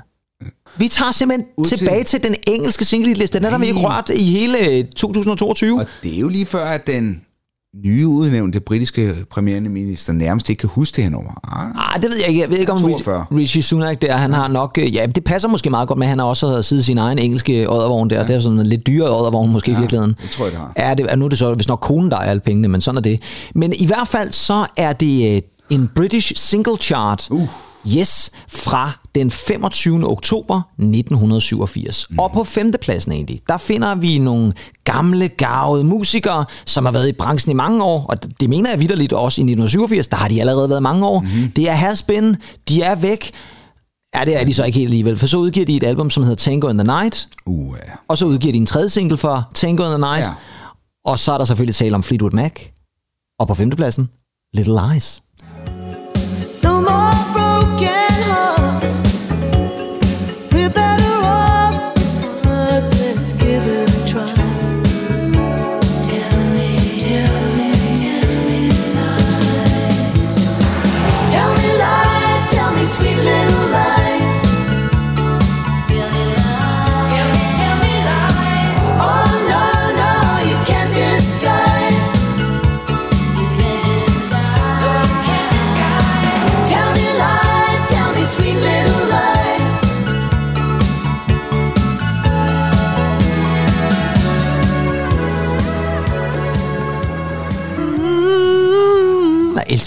Vi 0.76 0.88
tager 0.88 1.12
simpelthen 1.12 1.46
Ud 1.56 1.64
til- 1.66 1.78
tilbage 1.78 2.04
til 2.04 2.22
den 2.22 2.34
engelske 2.46 2.84
single-liste. 2.84 3.38
Den 3.38 3.44
er 3.46 3.50
der 3.50 3.58
vi 3.58 3.66
ikke 3.66 3.80
rørt 3.80 4.10
i 4.14 4.24
hele 4.30 4.82
2022. 4.96 5.80
Og 5.80 5.86
det 6.02 6.14
er 6.14 6.18
jo 6.18 6.28
lige 6.28 6.46
før, 6.46 6.64
at 6.64 6.86
den 6.86 7.22
nye 7.76 8.06
udnævnte 8.06 8.60
britiske 8.60 9.14
premierminister 9.30 10.12
nærmest 10.12 10.50
ikke 10.50 10.60
kan 10.60 10.68
huske 10.68 10.96
det 10.96 11.04
her 11.04 11.10
nummer. 11.10 11.30
Ah, 11.52 11.94
Ah, 11.94 12.02
det 12.02 12.10
ved 12.10 12.16
jeg 12.20 12.28
ikke. 12.28 12.40
Jeg 12.40 12.50
ved 12.50 12.58
ikke, 12.58 12.72
om 12.72 12.78
42. 12.80 13.20
Rishi- 13.30 13.36
Rishi 13.36 13.62
Sunak 13.62 14.02
der, 14.02 14.16
han 14.16 14.32
har 14.32 14.48
nok... 14.48 14.78
øh, 14.78 14.94
Ja, 14.94 15.06
det 15.06 15.24
passer 15.24 15.48
måske 15.48 15.70
meget 15.70 15.88
godt 15.88 15.98
med, 15.98 16.06
at 16.06 16.08
han 16.08 16.18
har 16.18 16.26
også 16.26 16.62
siddet 16.62 16.84
sin 16.84 16.98
egen 16.98 17.18
engelske 17.18 17.70
oddervogn 17.70 18.10
der. 18.10 18.16
Ja. 18.20 18.26
Det 18.26 18.36
er 18.36 18.40
sådan 18.40 18.58
en 18.58 18.66
lidt 18.66 18.86
dyrere 18.86 19.18
oddervogn 19.20 19.52
måske 19.52 19.70
ja, 19.70 19.76
i 19.76 19.80
virkeligheden. 19.80 20.16
det 20.22 20.30
tror 20.30 20.44
jeg, 20.44 20.52
det 20.52 20.60
har. 20.60 20.72
Ja, 20.88 20.94
det, 20.94 21.18
nu 21.18 21.24
er 21.24 21.28
det 21.28 21.38
så 21.38 21.54
hvis 21.54 21.68
nok 21.68 21.80
konen, 21.80 22.10
der 22.10 22.16
er 22.16 22.20
alle 22.20 22.40
pengene, 22.40 22.68
men 22.68 22.80
sådan 22.80 22.96
er 22.98 23.02
det. 23.02 23.22
Men 23.54 23.72
i 23.76 23.86
hvert 23.86 24.08
fald 24.08 24.32
så 24.32 24.66
er 24.76 24.92
det 24.92 25.36
øh, 25.36 25.42
en 25.70 25.90
British 25.96 26.32
single 26.36 26.76
chart. 26.76 27.26
Uh. 27.30 27.48
Yes, 27.86 28.30
fra 28.48 28.92
den 29.14 29.30
25. 29.30 30.06
oktober 30.10 30.62
1987. 30.78 32.06
Mm. 32.10 32.18
Og 32.18 32.32
på 32.32 32.44
femtepladsen 32.44 33.12
egentlig, 33.12 33.40
der 33.48 33.58
finder 33.58 33.94
vi 33.94 34.18
nogle 34.18 34.52
gamle, 34.84 35.28
gavede 35.28 35.84
musikere, 35.84 36.44
som 36.66 36.84
har 36.84 36.92
været 36.92 37.08
i 37.08 37.12
branchen 37.12 37.50
i 37.50 37.54
mange 37.54 37.84
år, 37.84 38.06
og 38.08 38.40
det 38.40 38.48
mener 38.48 38.70
jeg 38.70 38.80
vidderligt 38.80 39.12
også 39.12 39.40
i 39.40 39.44
1987, 39.44 40.06
der 40.08 40.16
har 40.16 40.28
de 40.28 40.40
allerede 40.40 40.68
været 40.70 40.82
mange 40.82 41.06
år. 41.06 41.20
Mm. 41.20 41.52
Det 41.56 41.68
er 41.68 41.72
Haspin, 41.72 42.36
de 42.68 42.82
er 42.82 42.94
væk. 42.94 43.30
Ja, 44.16 44.24
det 44.24 44.40
er 44.40 44.44
de 44.44 44.54
så 44.54 44.64
ikke 44.64 44.78
helt 44.78 44.88
alligevel, 44.88 45.16
for 45.16 45.26
så 45.26 45.36
udgiver 45.36 45.66
de 45.66 45.76
et 45.76 45.82
album, 45.84 46.10
som 46.10 46.22
hedder 46.22 46.36
Tango 46.36 46.68
in 46.68 46.78
the 46.78 46.86
Night, 46.86 47.28
uh, 47.46 47.76
og 48.08 48.18
så 48.18 48.26
udgiver 48.26 48.52
de 48.52 48.58
en 48.58 48.66
tredje 48.66 48.88
single 48.88 49.16
for 49.16 49.50
Tango 49.54 49.82
in 49.84 49.88
the 49.88 49.98
Night, 49.98 50.26
Ja. 50.26 50.32
og 51.04 51.18
så 51.18 51.32
er 51.32 51.38
der 51.38 51.44
selvfølgelig 51.44 51.74
tale 51.74 51.94
om 51.94 52.02
Fleetwood 52.02 52.32
Mac, 52.32 52.52
og 53.38 53.46
på 53.48 53.54
femtepladsen, 53.54 54.08
Little 54.54 54.74
Lies. 54.92 55.21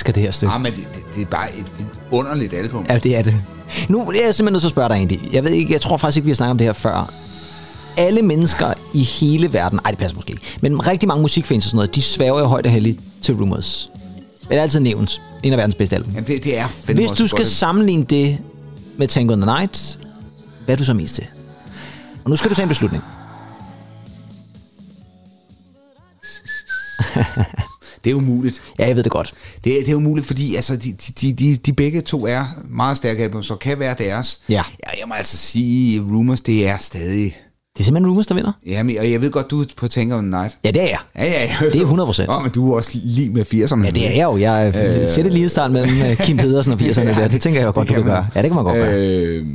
Elsker 0.05 0.13
det 0.13 0.23
her 0.23 0.31
stykke. 0.31 0.53
Ah, 0.53 0.61
men 0.61 0.73
det, 0.73 0.87
det, 0.95 1.15
det 1.15 1.21
er 1.21 1.25
bare 1.25 1.55
et 1.57 1.65
underligt 2.11 2.53
album. 2.53 2.85
Ja, 2.89 2.97
det 2.97 3.17
er 3.17 3.21
det. 3.23 3.35
Nu 3.89 4.01
er 4.01 4.25
jeg 4.25 4.35
simpelthen 4.35 4.53
nødt 4.53 4.61
til 4.61 4.67
at 4.67 4.71
spørge 4.71 4.89
dig 4.89 4.95
egentlig. 4.95 5.29
Jeg 5.33 5.43
ved 5.43 5.51
ikke, 5.51 5.73
jeg 5.73 5.81
tror 5.81 5.97
faktisk 5.97 6.17
ikke, 6.17 6.25
vi 6.25 6.31
har 6.31 6.35
snakket 6.35 6.51
om 6.51 6.57
det 6.57 6.67
her 6.67 6.73
før. 6.73 7.13
Alle 7.97 8.21
mennesker 8.21 8.73
i 8.93 9.03
hele 9.03 9.53
verden, 9.53 9.79
ej 9.85 9.91
det 9.91 9.99
passer 9.99 10.15
måske 10.15 10.31
ikke, 10.31 10.43
men 10.61 10.87
rigtig 10.87 11.07
mange 11.07 11.21
musikfans 11.21 11.65
og 11.65 11.69
sådan 11.69 11.75
noget, 11.77 11.95
de 11.95 12.01
sværger 12.01 12.39
jo 12.39 12.45
højt 12.45 12.65
og 12.65 12.71
heldigt 12.71 12.99
til 13.21 13.35
Rumors. 13.35 13.91
Det 14.49 14.57
er 14.57 14.61
altid 14.61 14.79
nævnt. 14.79 15.21
En 15.43 15.51
af 15.53 15.57
verdens 15.57 15.75
bedste 15.75 15.95
album. 15.95 16.13
Jamen, 16.13 16.27
det, 16.27 16.43
det 16.43 16.57
er 16.57 16.93
Hvis 16.93 17.11
du 17.11 17.27
skal 17.27 17.39
godt. 17.39 17.47
sammenligne 17.47 18.03
det 18.03 18.37
med 18.97 19.07
Tango 19.07 19.33
in 19.33 19.41
the 19.41 19.51
Night, 19.59 19.99
hvad 20.65 20.75
er 20.75 20.77
du 20.77 20.85
så 20.85 20.93
mest 20.93 21.15
til? 21.15 21.25
Og 22.23 22.29
nu 22.29 22.35
skal 22.35 22.49
du 22.49 22.55
tage 22.55 22.63
en 22.63 22.69
beslutning. 22.69 23.03
Det 28.05 28.11
er 28.11 28.15
umuligt. 28.15 28.61
Ja, 28.79 28.87
jeg 28.87 28.95
ved 28.95 29.03
det 29.03 29.11
godt. 29.11 29.33
Det, 29.63 29.79
er- 29.79 29.83
det 29.83 29.91
er 29.91 29.95
umuligt, 29.95 30.27
fordi 30.27 30.55
altså, 30.55 30.75
de, 30.75 30.91
de, 31.21 31.33
de, 31.33 31.55
de, 31.55 31.73
begge 31.73 32.01
to 32.01 32.27
er 32.27 32.45
meget 32.69 32.97
stærke 32.97 33.23
album, 33.23 33.43
så 33.43 33.55
kan 33.55 33.79
være 33.79 33.95
deres. 33.99 34.39
Ja. 34.49 34.53
ja 34.55 34.89
jeg 34.99 35.07
må 35.07 35.13
altså 35.13 35.37
sige, 35.37 36.01
Rumors, 36.01 36.41
det 36.41 36.67
er 36.67 36.77
stadig... 36.79 37.37
Det 37.73 37.79
er 37.81 37.83
simpelthen 37.83 38.09
Rumors, 38.09 38.27
der 38.27 38.35
vinder. 38.35 38.51
Jamen, 38.65 38.97
og 38.97 39.11
jeg 39.11 39.21
ved 39.21 39.31
godt, 39.31 39.51
du 39.51 39.61
er 39.61 39.65
på 39.77 39.87
Tanker 39.87 40.17
on 40.17 40.31
the 40.31 40.39
Night. 40.39 40.57
Ja, 40.65 40.71
det 40.71 40.81
er 40.81 40.87
jeg. 40.87 40.97
Ja, 41.15 41.25
ja, 41.25 41.41
ja. 41.61 41.65
Det 41.71 41.75
er 41.75 41.81
100 41.81 42.07
procent. 42.07 42.29
Åh, 42.29 42.41
men 42.43 42.51
du 42.51 42.71
er 42.71 42.75
også 42.75 42.91
lige 42.93 43.29
med 43.29 43.41
80'erne. 43.53 43.83
Ja, 43.85 43.89
det 43.89 44.07
er 44.07 44.11
jeg 44.11 44.23
jo. 44.23 44.37
Jeg 44.37 44.73
øh, 44.75 45.09
sætter 45.09 45.31
lige 45.31 45.49
start 45.49 45.71
mellem 45.71 45.91
øh, 46.11 46.17
Kim 46.17 46.37
Pedersen 46.37 46.73
og 46.73 46.79
80'erne 46.79 47.19
der. 47.21 47.27
Det 47.27 47.41
tænker 47.41 47.59
jeg 47.59 47.67
jo 47.67 47.71
godt, 47.71 47.87
du 47.87 47.93
kan 47.93 48.03
vil 48.03 48.11
gøre. 48.11 48.27
Ja, 48.35 48.41
det 48.41 48.49
kan 48.49 48.55
man 48.55 48.63
godt 48.63 48.75
gøre. 48.75 48.93
Øh, 48.99 49.45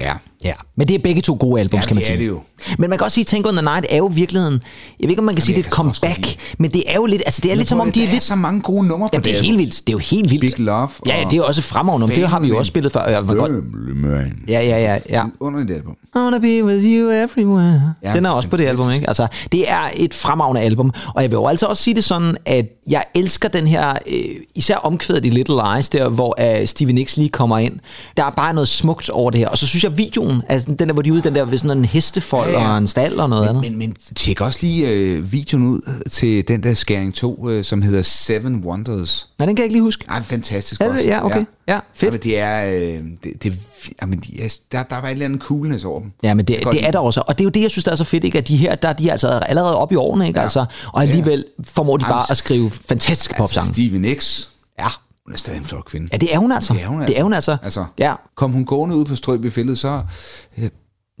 ja. 0.00 0.12
Ja, 0.44 0.52
men 0.76 0.88
det 0.88 0.94
er 0.94 0.98
begge 0.98 1.22
to 1.22 1.36
gode 1.40 1.60
albums, 1.60 1.82
Ja, 1.82 1.86
kan 1.86 1.94
man 1.96 1.98
det 2.00 2.06
sige. 2.06 2.14
er 2.14 2.18
det 2.18 2.26
jo. 2.28 2.40
Men 2.78 2.90
man 2.90 2.98
kan 2.98 3.04
også 3.04 3.14
sige, 3.14 3.24
Tango 3.24 3.48
in 3.48 3.56
the 3.56 3.64
Night 3.64 3.86
er 3.90 3.96
jo 3.96 4.06
virkeligheden... 4.14 4.54
Jeg 5.00 5.04
ved 5.06 5.10
ikke, 5.10 5.20
om 5.20 5.24
man 5.26 5.34
kan 5.34 5.42
sige, 5.44 5.56
jeg 5.56 5.64
det 5.64 5.70
er 5.70 5.72
et 5.72 5.74
comeback, 5.76 6.36
men 6.58 6.70
det 6.72 6.82
er 6.86 6.94
jo 6.94 7.06
lidt... 7.06 7.22
Altså, 7.26 7.40
det 7.44 7.52
er 7.52 7.56
lidt 7.56 7.68
som 7.68 7.80
om, 7.80 7.92
de 7.92 8.02
er 8.02 8.06
der 8.06 8.12
lidt... 8.12 8.22
så 8.22 8.34
mange 8.34 8.60
gode 8.60 8.86
numre 8.88 9.08
på 9.08 9.10
Ja, 9.14 9.18
det 9.18 9.38
er 9.38 9.42
helt 9.42 9.58
vildt. 9.58 9.74
Det 9.86 9.88
er 9.88 9.92
jo 9.92 9.98
helt 9.98 10.30
vildt. 10.30 10.56
Big 10.56 10.64
Love 10.66 10.88
Ja, 11.06 11.18
ja, 11.18 11.24
det 11.30 11.38
er 11.38 11.42
også 11.42 11.62
fremragende. 11.62 12.14
Det 12.16 12.28
har 12.28 12.40
vi 12.40 12.48
jo 12.48 12.58
også 12.58 12.68
spillet 12.68 12.92
før. 12.92 13.10
Ja, 13.10 13.20
man 13.20 13.36
godt... 13.36 13.52
Man. 13.96 14.38
ja, 14.48 14.60
ja, 14.60 14.78
ja, 14.82 14.98
ja. 15.10 15.24
Underligt 15.40 15.70
album. 15.70 15.96
I 16.14 16.18
wanna 16.18 16.38
be 16.38 16.64
with 16.64 16.84
you 16.84 17.10
everywhere. 17.10 17.94
Ja, 18.02 18.12
Den 18.14 18.26
er 18.26 18.30
også 18.30 18.48
på 18.48 18.56
det 18.56 18.66
album, 18.66 18.90
ikke? 18.90 19.08
Altså, 19.08 19.26
det 19.52 19.70
er 19.70 19.88
et 19.96 20.14
fremragende 20.14 20.60
album. 20.60 20.92
Og 21.14 21.22
jeg 21.22 21.30
vil 21.30 21.36
jo 21.36 21.46
altså 21.46 21.66
også 21.66 21.82
sige 21.82 21.94
det 21.94 22.04
sådan, 22.04 22.36
at 22.46 22.66
jeg 22.88 23.04
elsker 23.14 23.48
den 23.48 23.66
her, 23.66 23.92
øh, 24.06 24.18
især 24.54 24.76
omkvædet 24.76 25.26
i 25.26 25.28
Little 25.30 25.54
Lies, 25.74 25.88
der 25.88 26.08
hvor 26.08 26.60
øh, 26.60 26.66
Stevie 26.66 26.94
Nicks 26.94 27.16
lige 27.16 27.28
kommer 27.28 27.58
ind. 27.58 27.74
Der 28.16 28.24
er 28.24 28.30
bare 28.30 28.54
noget 28.54 28.68
smukt 28.68 29.10
over 29.10 29.30
det 29.30 29.40
her. 29.40 29.48
Og 29.48 29.58
så 29.58 29.66
synes 29.66 29.84
jeg 29.84 29.98
videoen, 29.98 30.33
altså 30.48 30.74
den 30.78 30.88
der, 30.88 30.92
hvor 30.92 31.02
de 31.02 31.08
er 31.08 31.12
ude, 31.12 31.22
den 31.22 31.34
der 31.34 31.44
ved 31.44 31.58
sådan 31.58 31.78
en 31.78 31.84
hestefold, 31.84 32.50
ja, 32.50 32.60
ja. 32.62 32.70
og 32.70 32.78
en 32.78 32.86
stald 32.86 33.14
og 33.16 33.28
noget 33.28 33.42
men, 33.46 33.56
andet. 33.56 33.72
Men, 33.72 33.78
men 33.78 33.96
tjek 34.16 34.40
også 34.40 34.58
lige 34.62 34.90
øh, 34.90 35.32
videoen 35.32 35.66
ud 35.66 36.00
til 36.10 36.48
den 36.48 36.62
der 36.62 36.74
skæring 36.74 37.14
2, 37.14 37.48
øh, 37.50 37.64
som 37.64 37.82
hedder 37.82 38.02
Seven 38.02 38.64
Wonders. 38.64 39.28
Nej, 39.38 39.46
den 39.46 39.56
kan 39.56 39.62
jeg 39.62 39.64
ikke 39.64 39.74
lige 39.74 39.82
huske. 39.82 40.04
Ej, 40.08 40.22
fantastisk 40.22 40.80
det- 40.80 40.88
også. 40.90 41.04
ja, 41.04 41.24
okay. 41.24 41.44
Ja, 41.68 41.78
fedt. 41.94 42.02
Jamen, 42.14 42.22
det 42.22 42.38
er... 42.38 42.64
Øh, 42.66 43.02
det, 43.24 43.42
det, 43.42 43.54
jamen, 44.02 44.18
de 44.18 44.42
er, 44.42 44.54
der, 44.72 44.82
der 44.82 45.00
var 45.00 45.08
et 45.08 45.12
eller 45.12 45.24
andet 45.24 45.40
coolness 45.42 45.84
over 45.84 46.00
dem. 46.00 46.10
Ja, 46.22 46.34
men 46.34 46.44
det, 46.44 46.58
det 46.72 46.86
er 46.86 46.90
der 46.90 46.98
også. 46.98 47.20
Og 47.20 47.38
det 47.38 47.44
er 47.44 47.44
jo 47.44 47.50
det, 47.50 47.60
jeg 47.62 47.70
synes, 47.70 47.84
der 47.84 47.90
er 47.92 47.96
så 47.96 48.04
fedt, 48.04 48.24
ikke? 48.24 48.38
at 48.38 48.48
de 48.48 48.56
her, 48.56 48.74
der, 48.74 48.92
de 48.92 49.08
er 49.08 49.12
altså 49.12 49.28
allerede 49.28 49.76
oppe 49.78 49.92
i 49.92 49.96
årene, 49.96 50.26
ikke? 50.26 50.38
Ja. 50.38 50.42
Altså, 50.42 50.64
og 50.92 51.02
alligevel 51.02 51.44
formår 51.64 51.96
de 51.96 52.04
Jamen, 52.04 52.14
bare 52.14 52.30
at 52.30 52.36
skrive 52.36 52.70
fantastiske 52.70 53.34
Altså, 53.34 53.42
popsange. 53.42 53.72
Stevie 53.74 53.98
Nicks, 53.98 54.50
Ja. 54.78 54.86
Hun 55.26 55.34
er 55.34 55.38
stadig 55.38 55.58
en 55.58 55.64
flot 55.64 55.84
kvinde. 55.84 56.08
ja, 56.12 56.16
det 56.16 56.34
er 56.34 56.38
hun 56.38 56.52
altså. 56.52 56.74
Det 56.74 56.82
er 56.82 56.86
hun 56.86 57.00
altså. 57.00 57.12
Det 57.12 57.18
er 57.18 57.22
hun 57.22 57.32
altså. 57.32 57.56
altså 57.62 57.84
Ja. 57.98 58.14
Kom 58.36 58.52
hun 58.52 58.64
gående 58.64 58.96
ud 58.96 59.04
på 59.04 59.16
strøb 59.16 59.44
i 59.44 59.50
fældet, 59.50 59.78
så... 59.78 60.02
Øh, 60.58 60.70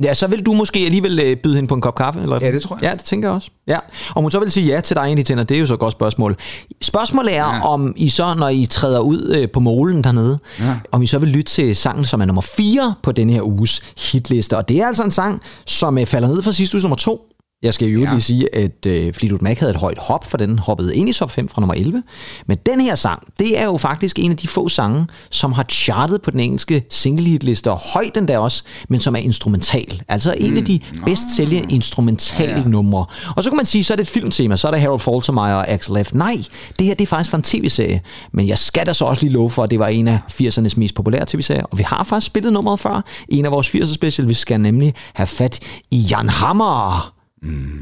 Ja, 0.02 0.14
så 0.14 0.26
vil 0.26 0.46
du 0.46 0.52
måske 0.52 0.78
alligevel 0.80 1.20
øh, 1.20 1.36
byde 1.36 1.54
hende 1.54 1.68
på 1.68 1.74
en 1.74 1.80
kop 1.80 1.94
kaffe? 1.94 2.20
Eller? 2.20 2.38
Ja, 2.42 2.52
det 2.52 2.62
tror 2.62 2.76
jeg. 2.76 2.82
Ja, 2.82 2.92
det 2.92 3.00
tænker 3.00 3.28
jeg 3.28 3.34
også. 3.34 3.50
Ja. 3.66 3.78
Om 4.16 4.22
hun 4.22 4.30
så 4.30 4.40
vil 4.40 4.50
sige 4.50 4.74
ja 4.74 4.80
til 4.80 4.96
dig 4.96 5.02
egentlig, 5.02 5.26
tænder, 5.26 5.44
det 5.44 5.54
er 5.54 5.58
jo 5.58 5.66
så 5.66 5.74
et 5.74 5.80
godt 5.80 5.92
spørgsmål. 5.92 6.36
Spørgsmålet 6.82 7.36
er, 7.36 7.54
ja. 7.54 7.66
om 7.66 7.92
I 7.96 8.08
så, 8.08 8.34
når 8.34 8.48
I 8.48 8.66
træder 8.66 9.00
ud 9.00 9.34
øh, 9.36 9.48
på 9.50 9.60
målen 9.60 10.04
dernede, 10.04 10.38
ja. 10.60 10.76
om 10.92 11.02
I 11.02 11.06
så 11.06 11.18
vil 11.18 11.28
lytte 11.28 11.52
til 11.52 11.76
sangen, 11.76 12.04
som 12.04 12.20
er 12.20 12.24
nummer 12.24 12.42
4 12.42 12.94
på 13.02 13.12
denne 13.12 13.32
her 13.32 13.42
uges 13.42 13.82
hitliste. 14.12 14.56
Og 14.56 14.68
det 14.68 14.80
er 14.80 14.86
altså 14.86 15.02
en 15.02 15.10
sang, 15.10 15.42
som 15.66 15.98
øh, 15.98 16.06
falder 16.06 16.28
ned 16.28 16.42
fra 16.42 16.52
sidste 16.52 16.76
uge 16.76 16.82
nummer 16.82 16.96
2. 16.96 17.26
Jeg 17.64 17.74
skal 17.74 17.88
jo 17.88 18.00
ja. 18.00 18.10
lige 18.10 18.20
sige, 18.20 18.54
at 18.54 18.86
øh, 18.86 19.12
Fleetwood 19.14 19.40
Mac 19.40 19.58
havde 19.58 19.70
et 19.70 19.80
højt 19.80 19.98
hop, 19.98 20.30
for 20.30 20.36
den 20.36 20.58
hoppede 20.58 20.96
ind 20.96 21.08
i 21.08 21.12
top 21.12 21.30
5 21.30 21.48
fra 21.48 21.60
nummer 21.60 21.74
11. 21.74 22.02
Men 22.46 22.58
den 22.66 22.80
her 22.80 22.94
sang, 22.94 23.22
det 23.38 23.60
er 23.60 23.64
jo 23.64 23.76
faktisk 23.76 24.18
en 24.18 24.30
af 24.30 24.36
de 24.36 24.48
få 24.48 24.68
sange, 24.68 25.06
som 25.30 25.52
har 25.52 25.64
chartet 25.70 26.22
på 26.22 26.30
den 26.30 26.40
engelske 26.40 26.84
single 26.90 27.24
hitliste, 27.24 27.70
og 27.70 27.78
højt 27.94 28.14
den 28.14 28.28
der 28.28 28.38
også, 28.38 28.62
men 28.88 29.00
som 29.00 29.14
er 29.14 29.18
instrumental. 29.18 30.02
Altså 30.08 30.34
en 30.38 30.56
af 30.56 30.64
de 30.64 30.80
bedst 31.04 31.36
sælgende 31.36 31.74
instrumentale 31.74 32.52
ja. 32.52 32.68
numre. 32.68 33.06
Og 33.36 33.44
så 33.44 33.50
kan 33.50 33.56
man 33.56 33.66
sige, 33.66 33.84
så 33.84 33.94
er 33.94 33.96
det 33.96 34.02
et 34.02 34.08
filmtema, 34.08 34.56
så 34.56 34.66
er 34.66 34.72
det 34.72 34.80
Harold 34.80 35.00
Faltermeyer 35.00 35.54
og 35.54 35.68
Axel 35.68 36.04
F. 36.04 36.14
Nej, 36.14 36.44
det 36.78 36.86
her 36.86 36.94
det 36.94 37.02
er 37.04 37.06
faktisk 37.06 37.30
fra 37.30 37.38
en 37.38 37.42
tv-serie. 37.42 38.00
Men 38.32 38.48
jeg 38.48 38.58
skal 38.58 38.86
da 38.86 38.92
så 38.92 39.04
også 39.04 39.22
lige 39.22 39.32
love 39.32 39.50
for, 39.50 39.62
at 39.62 39.70
det 39.70 39.78
var 39.78 39.88
en 39.88 40.08
af 40.08 40.18
80'ernes 40.32 40.74
mest 40.76 40.94
populære 40.94 41.24
tv-serier. 41.26 41.64
Og 41.64 41.78
vi 41.78 41.82
har 41.82 42.04
faktisk 42.04 42.26
spillet 42.26 42.52
nummeret 42.52 42.80
før. 42.80 43.04
En 43.28 43.44
af 43.44 43.50
vores 43.52 43.68
80'er 43.74 43.94
special. 43.94 44.28
Vi 44.28 44.34
skal 44.34 44.60
nemlig 44.60 44.94
have 45.14 45.26
fat 45.26 45.60
i 45.90 45.98
Jan 45.98 46.28
Hammer 46.28 47.14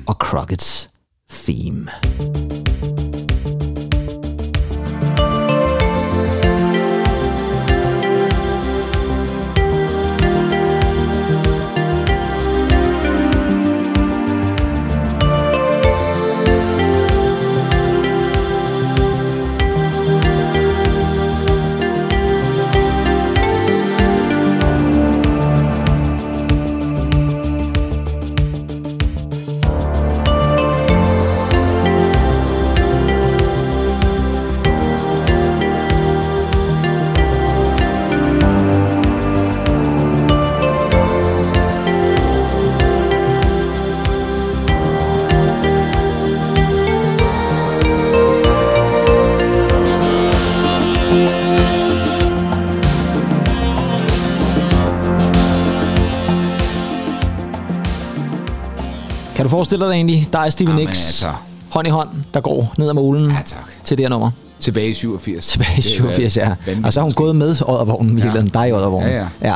og 0.07 0.17
Crockett's 0.25 0.89
Theme. 1.31 2.52
Kan 59.43 59.49
du 59.51 59.57
forestille 59.57 59.84
dig 59.86 59.93
egentlig, 59.93 60.28
der 60.32 60.38
er 60.38 60.51
Stevie 60.51 60.72
Jamen, 60.74 60.88
altså. 60.88 61.26
hånd 61.70 61.86
i 61.86 61.90
hånd, 61.90 62.09
der 62.34 62.40
går 62.40 62.74
ned 62.78 62.88
ad 62.88 62.95
molen 62.95 63.30
Ja, 63.30 63.36
tak. 63.47 63.59
til 63.84 63.99
det 63.99 64.05
her 64.05 64.11
nummer. 64.11 64.30
Tilbage 64.61 64.88
i 64.88 64.95
87. 64.95 65.47
Tilbage 65.47 65.70
i 65.72 65.76
Det 65.76 65.86
er 65.86 65.90
87, 65.90 66.36
ja. 66.36 66.45
vanvittigt 66.49 66.86
Og 66.86 66.93
så 66.93 67.01
har 67.01 67.05
hun 67.05 67.12
gået 67.12 67.36
med 67.36 67.49
Oddervognen, 67.66 68.16
vi 68.16 68.20
Ja. 68.22 68.32
ja. 68.34 68.40
dig 68.55 68.68
i 68.68 68.72
Oddervognen. 68.72 69.11
Ja, 69.11 69.16
ja. 69.18 69.26
ja. 69.43 69.55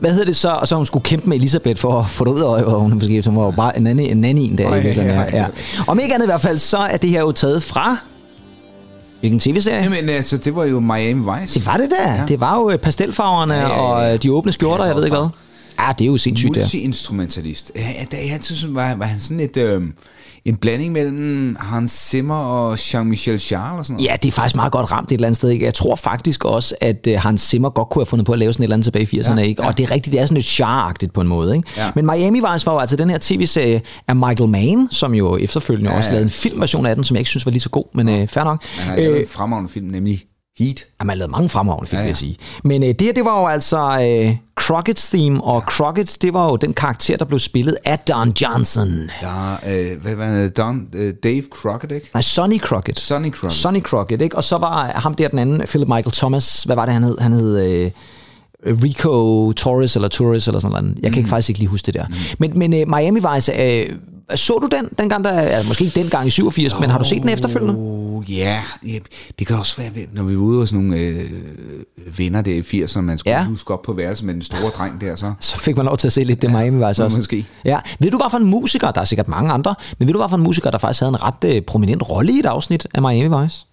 Hvad 0.00 0.10
hedder 0.10 0.24
det 0.24 0.36
så? 0.36 0.48
Og 0.48 0.68
så 0.68 0.76
hun 0.76 0.86
skulle 0.86 1.02
kæmpe 1.02 1.28
med 1.28 1.36
Elisabeth 1.36 1.80
for 1.80 2.00
at 2.00 2.08
få 2.08 2.24
det 2.24 2.30
ud 2.30 2.40
af 2.40 2.44
Oddervognen, 2.46 2.94
måske, 2.98 3.22
som 3.22 3.36
var 3.36 3.50
bare 3.50 3.76
en 3.76 3.82
nanny, 3.82 4.02
en 4.10 4.58
der 4.58 4.66
Åh, 4.66 4.72
i 4.72 4.76
ja, 4.76 4.82
virkeligheden. 4.82 5.08
ja, 5.08 5.20
Ja, 5.20 5.36
ja. 5.36 5.42
ja. 5.42 5.46
Om 5.86 5.98
ikke 6.00 6.14
andet 6.14 6.26
i 6.26 6.30
hvert 6.30 6.40
fald, 6.40 6.58
så 6.58 6.76
er 6.76 6.96
det 6.96 7.10
her 7.10 7.20
jo 7.20 7.32
taget 7.32 7.62
fra... 7.62 7.96
Hvilken 9.20 9.40
tv-serie? 9.40 9.82
Jamen, 9.82 10.08
altså, 10.08 10.36
det 10.36 10.56
var 10.56 10.64
jo 10.64 10.80
Miami 10.80 11.22
Vice. 11.40 11.54
Det 11.58 11.66
var 11.66 11.76
det 11.76 11.90
da. 12.04 12.12
Ja. 12.12 12.22
Det 12.28 12.40
var 12.40 12.56
jo 12.58 12.70
øh, 12.70 12.78
pastelfarverne 12.78 13.54
Ja, 13.54 13.60
ja, 13.60 13.68
ja. 13.68 13.80
og 13.80 14.12
øh, 14.14 14.22
de 14.22 14.32
åbne 14.32 14.52
skjorter, 14.52 14.84
Ja, 14.84 14.88
jeg 14.88 14.96
ved 14.96 15.04
ikke 15.04 15.16
hvad. 15.16 15.28
Ja, 15.78 15.92
det 15.98 16.04
er 16.04 16.06
jo 16.06 16.16
sindssygt 16.16 16.54
der. 16.54 16.60
Multi-instrumentalist. 16.60 17.72
Ja, 17.76 18.04
da 18.12 18.16
jeg 18.16 18.38
synes, 18.40 18.74
var, 18.74 18.94
var 18.94 19.04
han 19.04 19.20
sådan 19.20 19.40
et, 19.40 19.56
øh, 19.56 19.82
en 20.44 20.56
blanding 20.56 20.92
mellem 20.92 21.56
Hans 21.60 21.92
Zimmer 21.92 22.34
og 22.34 22.74
Jean-Michel 22.74 23.48
Jarre 23.52 23.78
og 23.78 23.84
sådan 23.84 23.94
noget. 23.96 24.08
Ja, 24.08 24.16
det 24.22 24.28
er 24.28 24.32
faktisk 24.32 24.56
meget 24.56 24.72
godt 24.72 24.92
ramt 24.92 25.08
et 25.08 25.14
eller 25.14 25.26
andet 25.26 25.36
sted. 25.36 25.50
Ikke? 25.50 25.64
Jeg 25.64 25.74
tror 25.74 25.96
faktisk 25.96 26.44
også, 26.44 26.74
at 26.80 27.08
uh, 27.10 27.14
Hans 27.14 27.40
Zimmer 27.40 27.70
godt 27.70 27.88
kunne 27.88 28.00
have 28.00 28.06
fundet 28.06 28.26
på 28.26 28.32
at 28.32 28.38
lave 28.38 28.52
sådan 28.52 28.62
et 28.62 28.64
eller 28.64 28.76
andet 28.76 28.84
tilbage 28.84 29.08
i 29.12 29.20
80'erne. 29.20 29.38
Ja, 29.38 29.46
ikke? 29.46 29.62
ja. 29.62 29.68
Og 29.68 29.78
det 29.78 29.84
er 29.84 29.90
rigtigt, 29.90 30.12
det 30.12 30.20
er 30.20 30.26
sådan 30.26 30.36
lidt 30.36 30.46
char 30.46 30.96
på 31.14 31.20
en 31.20 31.28
måde. 31.28 31.56
Ikke? 31.56 31.68
Ja. 31.76 31.90
Men 31.94 32.06
Miami 32.06 32.40
Vice 32.52 32.66
var 32.66 32.72
jo 32.72 32.78
altså 32.78 32.96
den 32.96 33.10
her 33.10 33.18
tv-serie 33.20 33.80
af 34.08 34.16
Michael 34.16 34.48
Mann, 34.50 34.88
som 34.90 35.14
jo 35.14 35.36
efterfølgende 35.36 35.90
Ja, 35.90 35.96
også 35.96 36.08
ja. 36.08 36.12
lavede 36.12 36.24
en 36.24 36.30
filmversion 36.30 36.86
af 36.86 36.94
den, 36.94 37.04
som 37.04 37.14
jeg 37.14 37.20
ikke 37.20 37.30
synes 37.30 37.46
var 37.46 37.52
lige 37.52 37.60
så 37.60 37.70
god, 37.70 37.84
men 37.94 38.08
uh, 38.08 38.28
fair 38.28 38.44
nok. 38.44 38.64
Han 38.64 38.90
har 38.90 38.96
lavet 38.96 39.20
en 39.20 39.28
fremragende 39.28 39.70
film, 39.70 39.86
nemlig 39.86 40.24
Heat. 40.58 40.84
Ja, 41.00 41.04
man 41.04 41.18
lavede 41.18 41.30
mange 41.30 41.48
fremragende 41.48 41.88
film, 41.88 41.98
Ja, 41.98 42.02
ja, 42.02 42.02
ja. 42.02 42.06
vil 42.06 42.10
jeg 42.10 42.16
sige. 42.16 42.36
Men 42.64 42.82
øh, 42.82 42.88
det 42.88 43.00
her, 43.00 43.12
det 43.12 43.24
var 43.24 43.40
jo 43.40 43.46
altså 43.46 43.78
øh, 43.78 44.36
Crockett's 44.60 45.10
theme, 45.16 45.44
og 45.44 45.60
Crockett, 45.62 46.22
det 46.22 46.34
var 46.34 46.44
jo 46.50 46.56
den 46.56 46.72
karakter, 46.74 47.16
der 47.16 47.24
blev 47.24 47.38
spillet 47.38 47.76
af 47.84 47.98
Don 47.98 48.32
Johnson. 48.42 49.10
Ja, 49.22 49.52
øh, 49.52 50.02
hvad 50.02 50.14
var 50.14 50.26
det? 50.34 50.56
Don, 50.56 50.88
øh, 50.94 51.14
Dave 51.22 51.42
Crockett, 51.50 51.92
ikke? 51.92 52.10
Nej, 52.14 52.20
Sonny 52.22 52.58
Crockett. 52.60 52.98
Sonny 53.00 53.30
Crockett. 53.30 53.52
Sonny 53.60 53.80
Crockett, 53.82 54.22
ikke? 54.22 54.36
Og 54.36 54.44
så 54.44 54.58
var 54.58 54.86
ham 54.86 55.14
der 55.14 55.28
den 55.28 55.38
anden, 55.38 55.60
Philip 55.66 55.88
Michael 55.88 56.12
Thomas, 56.12 56.62
hvad 56.62 56.76
var 56.76 56.84
det, 56.84 56.94
han 56.94 57.02
hed? 57.02 57.18
Han 57.18 57.32
hed 57.32 57.84
øh, 57.84 57.90
Rico 58.84 59.52
Torres 59.52 59.96
eller 59.96 60.08
Torres 60.08 60.46
eller 60.46 60.60
sådan 60.60 60.84
noget. 60.84 60.98
Jeg 61.02 61.12
kan 61.12 61.18
ikke 61.20 61.28
faktisk 61.30 61.48
ikke 61.48 61.58
lige 61.60 61.68
huske 61.68 61.86
det 61.86 61.94
der. 61.94 62.06
Men, 62.38 62.58
men 62.58 62.74
øh, 62.74 62.88
Miami 62.88 63.20
Vice, 63.34 63.52
øh, 63.62 63.96
så 64.34 64.58
du 64.62 64.68
den 64.76 64.88
dengang, 64.98 65.24
der, 65.24 65.30
altså, 65.30 65.68
måske 65.68 65.84
ikke 65.84 66.00
dengang 66.00 66.26
i 66.26 66.30
87, 66.30 66.72
oh. 66.74 66.80
men 66.80 66.90
har 66.90 66.98
du 66.98 67.04
set 67.04 67.22
den 67.22 67.28
efterfølgende? 67.30 67.74
Oh, 67.78 68.30
ja, 68.32 68.62
ja, 68.86 68.98
det 69.38 69.46
kan 69.46 69.56
også 69.56 69.76
være, 69.76 69.90
når 70.12 70.24
vi 70.24 70.36
var 70.36 70.42
ude 70.42 70.58
hos 70.60 70.72
nogle 70.72 70.96
øh, 70.98 71.30
venner 72.18 72.42
der 72.42 72.52
i 72.72 72.84
80'erne, 72.84 73.00
man 73.00 73.18
skulle 73.18 73.34
Ja. 73.34 73.40
ja. 73.40 73.46
huske 73.46 73.72
op 73.74 73.82
på 73.82 73.92
værelset 73.92 74.26
med 74.26 74.34
den 74.34 74.42
store 74.42 74.70
dreng 74.70 75.00
der, 75.00 75.16
så. 75.16 75.32
Så 75.40 75.56
fik 75.60 75.76
man 75.76 75.86
lov 75.86 75.96
til 75.96 76.08
at 76.08 76.12
se 76.12 76.24
lidt 76.24 76.42
det 76.42 76.50
Miami 76.50 76.86
Vice 76.88 77.04
også. 77.04 77.16
måske. 77.18 77.46
Ja. 77.64 77.80
Ved 77.98 78.10
du, 78.10 78.16
hvad 78.16 78.30
for 78.30 78.38
en 78.38 78.44
musiker, 78.46 78.90
der 78.90 79.00
er 79.00 79.04
sikkert 79.04 79.28
mange 79.28 79.50
andre, 79.52 79.74
men 79.98 80.08
ved 80.08 80.12
du, 80.12 80.18
hvad 80.20 80.28
for 80.28 80.36
en 80.36 80.42
musiker, 80.42 80.70
der 80.70 80.78
faktisk 80.78 81.00
havde 81.00 81.10
en 81.10 81.22
ret 81.22 81.44
øh, 81.56 81.62
prominent 81.62 82.10
rolle 82.10 82.32
i 82.32 82.38
et 82.38 82.46
afsnit 82.46 82.86
af 82.94 83.02
Miami 83.02 83.42
Vice? 83.42 83.66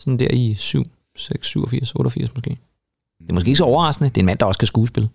Sådan 0.00 0.18
der 0.18 0.28
i 0.30 0.54
7, 0.58 0.84
6, 1.16 1.46
87, 1.46 1.92
88 1.94 2.34
måske. 2.34 2.50
Det 3.22 3.28
er 3.30 3.34
måske 3.34 3.48
ikke 3.48 3.56
så 3.58 3.64
overraskende. 3.64 4.10
Det 4.10 4.16
er 4.16 4.22
en 4.22 4.26
mand, 4.26 4.38
der 4.38 4.46
også 4.46 4.58
kan 4.58 4.68
skuespille. 4.68 5.08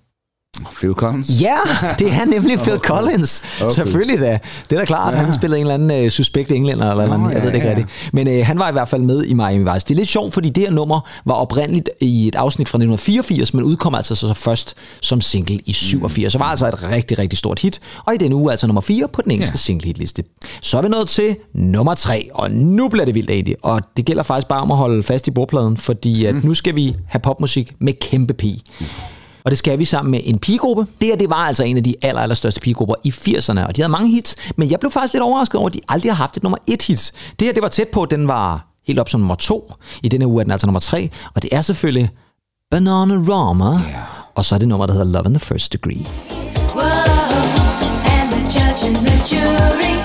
Phil 0.75 0.93
Collins. 0.93 1.29
Ja, 1.41 1.55
det 1.99 2.07
er 2.11 2.25
nemlig 2.25 2.59
Phil 2.65 2.77
Collins. 2.79 3.43
Okay. 3.61 3.73
Selvfølgelig 3.75 4.19
da. 4.19 4.39
Det 4.69 4.75
er 4.75 4.79
da 4.79 4.85
klart, 4.85 5.13
ja. 5.13 5.19
han 5.19 5.33
spillede 5.33 5.59
en 5.61 5.67
eller 5.67 5.73
anden 5.73 6.05
øh, 6.05 6.11
suspekt 6.11 6.51
englænder 6.51 6.91
eller, 6.91 7.03
eller 7.03 7.17
Nå, 7.17 7.23
andet. 7.23 7.35
Jeg 7.35 7.41
ved 7.43 7.49
det 7.49 7.55
ikke 7.55 7.67
ja, 7.67 7.73
ja. 7.73 7.77
rigtigt. 7.79 8.13
Men 8.13 8.27
øh, 8.27 8.45
han 8.45 8.59
var 8.59 8.69
i 8.69 8.71
hvert 8.71 8.87
fald 8.87 9.01
med 9.01 9.23
i 9.23 9.33
Miami 9.33 9.71
Vice. 9.73 9.85
Det 9.87 9.91
er 9.91 9.95
lidt 9.95 10.07
sjovt, 10.07 10.33
fordi 10.33 10.49
det 10.49 10.63
her 10.63 10.71
nummer 10.71 10.99
var 11.25 11.33
oprindeligt 11.33 11.89
i 12.01 12.27
et 12.27 12.35
afsnit 12.35 12.69
fra 12.69 12.77
1984, 12.77 13.53
men 13.53 13.63
udkom 13.63 13.95
altså 13.95 14.15
så 14.15 14.33
først 14.33 14.75
som 15.01 15.21
single 15.21 15.59
i 15.65 15.73
87. 15.73 16.31
Så 16.33 16.37
var 16.39 16.45
altså 16.45 16.67
et 16.67 16.83
rigtig, 16.83 17.19
rigtig 17.19 17.39
stort 17.39 17.59
hit. 17.59 17.79
Og 18.05 18.13
i 18.15 18.17
denne 18.17 18.35
uge 18.35 18.51
altså 18.51 18.67
nummer 18.67 18.81
4 18.81 19.07
på 19.13 19.21
den 19.21 19.31
engelske 19.31 19.53
Ja. 19.53 19.57
single 19.57 19.85
hitliste. 19.87 20.23
Så 20.61 20.77
er 20.77 20.81
vi 20.81 20.87
nået 20.89 21.07
til 21.07 21.35
nummer 21.53 21.93
3, 21.95 22.29
og 22.33 22.51
nu 22.51 22.87
bliver 22.89 23.05
det 23.05 23.15
vildt 23.15 23.29
egentlig. 23.29 23.55
Og 23.63 23.81
det 23.97 24.05
gælder 24.05 24.23
faktisk 24.23 24.47
bare 24.47 24.61
om 24.61 24.71
at 24.71 24.77
holde 24.77 25.03
fast 25.03 25.27
i 25.27 25.31
bordpladen, 25.31 25.77
fordi 25.77 26.25
at 26.25 26.43
nu 26.43 26.53
skal 26.53 26.75
vi 26.75 26.95
have 27.07 27.19
popmusik 27.19 27.71
med 27.79 27.93
kæmpe 28.01 28.33
pige. 28.33 28.59
Og 29.43 29.51
det 29.51 29.57
skal 29.57 29.79
vi 29.79 29.85
sammen 29.85 30.11
med 30.11 30.21
en 30.23 30.39
pigegruppe. 30.39 30.87
Det 31.01 31.07
her, 31.07 31.15
det 31.15 31.29
var 31.29 31.35
altså 31.35 31.63
en 31.63 31.77
af 31.77 31.83
de 31.83 31.95
aller, 32.01 32.21
aller 32.21 32.35
største 32.35 32.61
pigegrupper 32.61 32.95
i 33.03 33.09
80'erne, 33.09 33.67
og 33.67 33.75
de 33.75 33.81
havde 33.81 33.91
mange 33.91 34.09
hits, 34.11 34.35
men 34.55 34.71
jeg 34.71 34.79
blev 34.79 34.91
faktisk 34.91 35.13
lidt 35.13 35.23
overrasket 35.23 35.59
over, 35.59 35.67
at 35.67 35.73
de 35.73 35.79
aldrig 35.87 36.11
har 36.11 36.17
haft 36.17 36.37
et 36.37 36.43
nummer 36.43 36.57
1 36.67 36.81
hit. 36.81 37.11
Det 37.39 37.47
her, 37.47 37.53
det 37.53 37.63
var 37.63 37.69
tæt 37.69 37.87
på, 37.87 38.05
den 38.05 38.27
var 38.27 38.67
helt 38.87 38.99
op 38.99 39.09
som 39.09 39.19
nummer 39.19 39.35
2. 39.35 39.73
I 40.03 40.07
denne 40.07 40.27
uge 40.27 40.39
er 40.41 40.43
den 40.43 40.51
altså 40.51 40.67
nummer 40.67 40.79
3, 40.79 41.09
og 41.35 41.41
det 41.41 41.49
er 41.51 41.61
selvfølgelig 41.61 42.09
Bananarama, 42.71 43.65
yeah. 43.65 43.81
og 44.35 44.45
så 44.45 44.55
er 44.55 44.59
det 44.59 44.67
nummer, 44.67 44.85
der 44.85 44.93
hedder 44.93 45.11
Love 45.11 45.25
in 45.25 45.33
the 45.33 45.39
First 45.39 45.73
Degree. 45.73 46.05
Whoa, 46.75 46.89
and 48.13 48.31
the 48.31 48.41
judge 48.55 48.87
and 48.87 48.95
the 48.95 49.17
jury, 49.31 50.00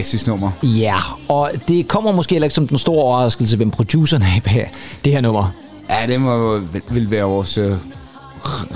fantastisk 0.00 0.26
nummer. 0.26 0.50
Ja, 0.62 0.96
og 1.28 1.50
det 1.68 1.88
kommer 1.88 2.12
måske 2.12 2.34
heller 2.34 2.44
ikke 2.44 2.54
som 2.54 2.68
den 2.68 2.78
store 2.78 3.02
overraskelse, 3.02 3.56
hvem 3.56 3.70
produceren 3.70 4.22
er 4.22 4.40
bag 4.44 4.70
det 5.04 5.12
her 5.12 5.20
nummer. 5.20 5.52
Ja, 5.90 6.06
det 6.06 6.20
må 6.20 6.60
vel 6.88 7.10
være 7.10 7.24
vores 7.24 7.58
øh, 7.58 7.72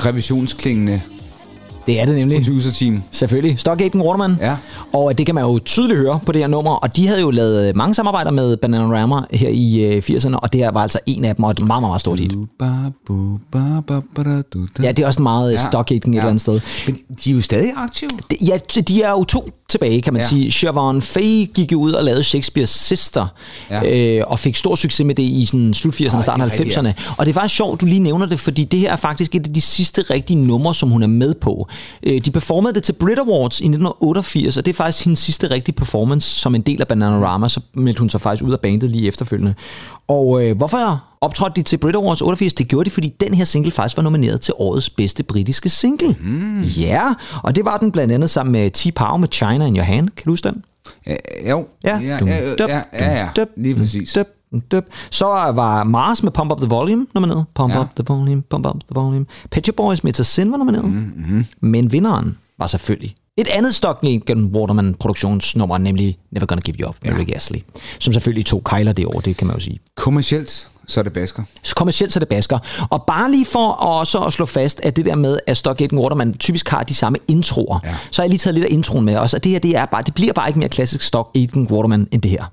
revisionsklingende 0.06 1.00
Det 1.86 2.00
er 2.00 2.04
det 2.06 2.14
nemlig. 2.14 2.42
producer-team. 2.44 3.02
Selvfølgelig. 3.10 3.58
Stockhagen 3.58 4.00
Waterman. 4.00 4.36
Ja. 4.40 4.56
Og 4.92 5.18
det 5.18 5.26
kan 5.26 5.34
man 5.34 5.44
jo 5.44 5.58
tydeligt 5.64 5.98
høre 5.98 6.20
på 6.26 6.32
det 6.32 6.40
her 6.40 6.48
nummer. 6.48 6.70
Og 6.70 6.96
de 6.96 7.06
havde 7.06 7.20
jo 7.20 7.30
lavet 7.30 7.68
øh, 7.68 7.76
mange 7.76 7.94
samarbejder 7.94 8.30
med 8.30 8.56
Bananarama 8.56 9.16
her 9.32 9.48
i 9.48 9.84
øh, 9.84 10.02
80'erne, 10.10 10.34
og 10.36 10.52
det 10.52 10.60
her 10.60 10.70
var 10.70 10.82
altså 10.82 10.98
en 11.06 11.24
af 11.24 11.36
dem, 11.36 11.44
og 11.44 11.50
et 11.50 11.60
meget, 11.66 11.82
meget, 11.82 12.00
stort 12.00 12.20
hit. 12.20 12.32
Ja, 14.82 14.92
det 14.92 15.02
er 15.02 15.06
også 15.06 15.22
meget 15.22 15.52
ja. 15.52 15.56
Stockhagen 15.68 16.12
et 16.14 16.16
eller 16.18 16.28
andet 16.28 16.40
sted. 16.40 16.60
Men 16.86 16.98
de 17.24 17.30
er 17.30 17.34
jo 17.34 17.42
stadig 17.42 17.72
aktive. 17.76 18.10
Ja, 18.46 18.58
de 18.88 19.02
er 19.02 19.10
jo 19.10 19.24
to 19.24 19.50
tilbage, 19.68 20.00
kan 20.02 20.12
man 20.12 20.20
Ja. 20.22 20.24
ja. 20.24 20.28
sige. 20.28 20.52
Siobhan 20.52 21.02
Fay 21.02 21.50
gik 21.54 21.72
jo 21.72 21.80
ud 21.80 21.92
og 21.92 22.04
lavede 22.04 22.20
Shakespeare's 22.22 22.64
Sister, 22.64 23.26
Ja. 23.70 23.80
ja. 23.84 24.16
øh, 24.18 24.24
og 24.26 24.38
fik 24.38 24.56
stor 24.56 24.74
succes 24.74 25.04
med 25.06 25.14
det 25.14 25.22
i 25.22 25.46
sådan 25.46 25.74
slut 25.74 25.94
80'erne, 25.94 26.16
Ej, 26.16 26.22
start 26.22 26.40
det 26.40 26.46
er 26.46 26.60
rigtigt, 26.60 26.78
90'erne. 26.78 27.14
Og 27.16 27.26
det 27.26 27.32
er 27.32 27.40
faktisk 27.40 27.56
sjovt, 27.56 27.80
du 27.80 27.86
lige 27.86 27.98
nævner 28.00 28.26
det, 28.26 28.40
fordi 28.40 28.64
det 28.64 28.80
her 28.80 28.92
er 28.92 28.96
faktisk 28.96 29.34
et 29.34 29.46
af 29.46 29.52
de 29.52 29.60
sidste 29.60 30.02
rigtige 30.10 30.36
numre, 30.46 30.74
som 30.74 30.88
hun 30.88 31.02
er 31.02 31.06
med 31.06 31.34
på. 31.34 31.68
Øh, 32.02 32.20
de 32.24 32.30
performede 32.30 32.74
det 32.74 32.82
til 32.82 32.92
Brit 32.92 33.18
Awards 33.18 33.60
i 33.60 33.64
1988, 33.64 34.56
og 34.56 34.66
det 34.66 34.72
er 34.72 34.76
faktisk 34.76 35.04
hendes 35.04 35.18
sidste 35.18 35.50
rigtige 35.50 35.74
performance 35.74 36.40
som 36.40 36.54
en 36.54 36.62
del 36.62 36.80
af 36.80 36.88
Bananarama, 36.88 37.48
så 37.48 37.60
meldte 37.74 38.00
hun 38.00 38.10
sig 38.10 38.20
faktisk 38.20 38.44
ud 38.44 38.52
af 38.52 38.60
bandet 38.60 38.90
lige 38.90 39.08
efterfølgende. 39.08 39.54
Og 40.08 40.44
øh, 40.44 40.56
hvorfor 40.56 41.04
optrådte 41.20 41.56
de 41.56 41.62
til 41.62 41.76
Brit 41.76 41.96
Awards 41.96 42.22
88? 42.22 42.54
Det 42.54 42.68
gjorde 42.68 42.84
de, 42.84 42.90
fordi 42.90 43.08
den 43.20 43.34
her 43.34 43.44
single 43.44 43.70
faktisk 43.70 43.96
var 43.96 44.02
nomineret 44.02 44.40
til 44.40 44.54
årets 44.58 44.90
bedste 44.90 45.22
britiske 45.22 45.68
single. 45.68 46.16
Mm. 46.20 46.62
Ja, 46.62 47.14
og 47.42 47.56
det 47.56 47.64
var 47.64 47.76
den 47.76 47.92
blandt 47.92 48.12
andet 48.12 48.30
sammen 48.30 48.52
med 48.52 48.70
T-Power 48.76 49.16
med 49.16 49.28
China 49.32 49.66
in 49.66 49.76
Your 49.76 49.84
Hand. 49.84 50.08
Kan 50.08 50.24
du 50.24 50.30
huske 50.30 50.48
den? 50.48 50.64
Ja, 51.06 51.16
jo. 51.50 51.66
Ja. 51.84 51.98
ja, 51.98 52.18
ja, 52.26 52.38
ja, 52.68 52.82
ja, 52.92 53.30
ja. 53.36 53.44
lige 53.56 53.74
præcis. 53.74 54.12
Dup, 54.12 54.26
dup. 54.60 54.84
Så 55.10 55.24
var 55.54 55.84
Mars 55.84 56.22
med 56.22 56.32
Pump 56.32 56.52
Up 56.52 56.58
The 56.58 56.68
Volume 56.68 57.06
nomineret. 57.14 57.44
Pump 57.54 57.72
Ja. 57.74 57.80
Up 57.80 57.88
The 57.96 58.04
Volume, 58.08 58.42
Pump 58.50 58.66
Up 58.66 58.74
The 58.74 58.94
Volume. 58.94 59.26
Pet 59.50 59.70
Boys 59.76 60.04
med 60.04 60.12
To 60.12 60.22
Sin 60.22 60.50
var 60.50 60.56
nomineret. 60.56 60.84
Mm-hmm. 60.84 61.46
Men 61.60 61.92
vinderen 61.92 62.38
var 62.58 62.66
selvfølgelig 62.66 63.14
et 63.36 63.48
andet 63.48 63.74
Stockhagen 63.74 64.44
Waterman 64.44 64.94
produktionsnummer, 64.94 65.78
nemlig 65.78 66.18
Never 66.32 66.46
Gonna 66.46 66.60
Give 66.62 66.76
You 66.80 66.88
Up 66.88 66.94
med 67.02 67.12
ja. 67.12 67.18
Rick 67.18 67.36
Astley, 67.36 67.60
som 67.98 68.12
selvfølgelig 68.12 68.46
tog 68.46 68.62
Kyler 68.64 68.92
det 68.92 69.06
år, 69.06 69.20
det 69.20 69.36
kan 69.36 69.46
man 69.46 69.56
jo 69.56 69.60
sige. 69.60 69.80
Kommercielt, 69.96 70.68
så 70.86 71.00
er 71.00 71.04
det 71.04 71.12
basker. 71.12 71.42
Så 71.62 71.74
kommercielt 71.74 72.12
så 72.12 72.18
er 72.18 72.20
det 72.20 72.28
basker. 72.28 72.58
Og 72.90 73.02
bare 73.06 73.30
lige 73.30 73.46
for 73.46 73.68
også 73.68 74.18
at 74.20 74.32
slå 74.32 74.46
fast, 74.46 74.80
at 74.82 74.96
det 74.96 75.04
der 75.04 75.14
med, 75.14 75.38
at 75.46 75.56
Stockhagen 75.56 75.98
Waterman 75.98 76.34
typisk 76.34 76.68
har 76.68 76.82
de 76.82 76.94
samme 76.94 77.18
introer, 77.28 77.78
Ja. 77.84 77.94
så 78.10 78.22
har 78.22 78.24
jeg 78.24 78.30
lige 78.30 78.38
taget 78.38 78.54
lidt 78.54 78.64
af 78.64 78.68
introen 78.72 79.04
med 79.04 79.16
også. 79.16 79.36
Og 79.36 79.44
det 79.44 79.52
her, 79.52 79.58
det, 79.58 79.76
er 79.76 79.86
bare, 79.86 80.02
det 80.02 80.14
bliver 80.14 80.32
bare 80.32 80.48
ikke 80.48 80.58
mere 80.58 80.68
klassisk 80.68 81.02
Stockhagen 81.04 81.68
Waterman 81.70 82.08
end 82.12 82.22
det 82.22 82.30
her. 82.30 82.44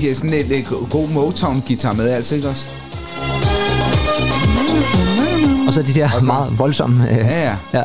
De 0.00 0.08
har 0.08 0.14
sådan 0.14 0.34
en, 0.50 0.64
god 0.90 1.08
Motown-guitar 1.08 1.92
med, 1.92 2.08
altså 2.10 2.34
ikke 2.34 2.48
også? 2.48 2.66
Og 5.66 5.72
så 5.72 5.82
de 5.82 5.94
der 5.94 6.20
meget 6.26 6.58
voldsomme... 6.58 7.10
Øh, 7.10 7.16
Ja, 7.16 7.42
ja. 7.44 7.56
ja. 7.74 7.82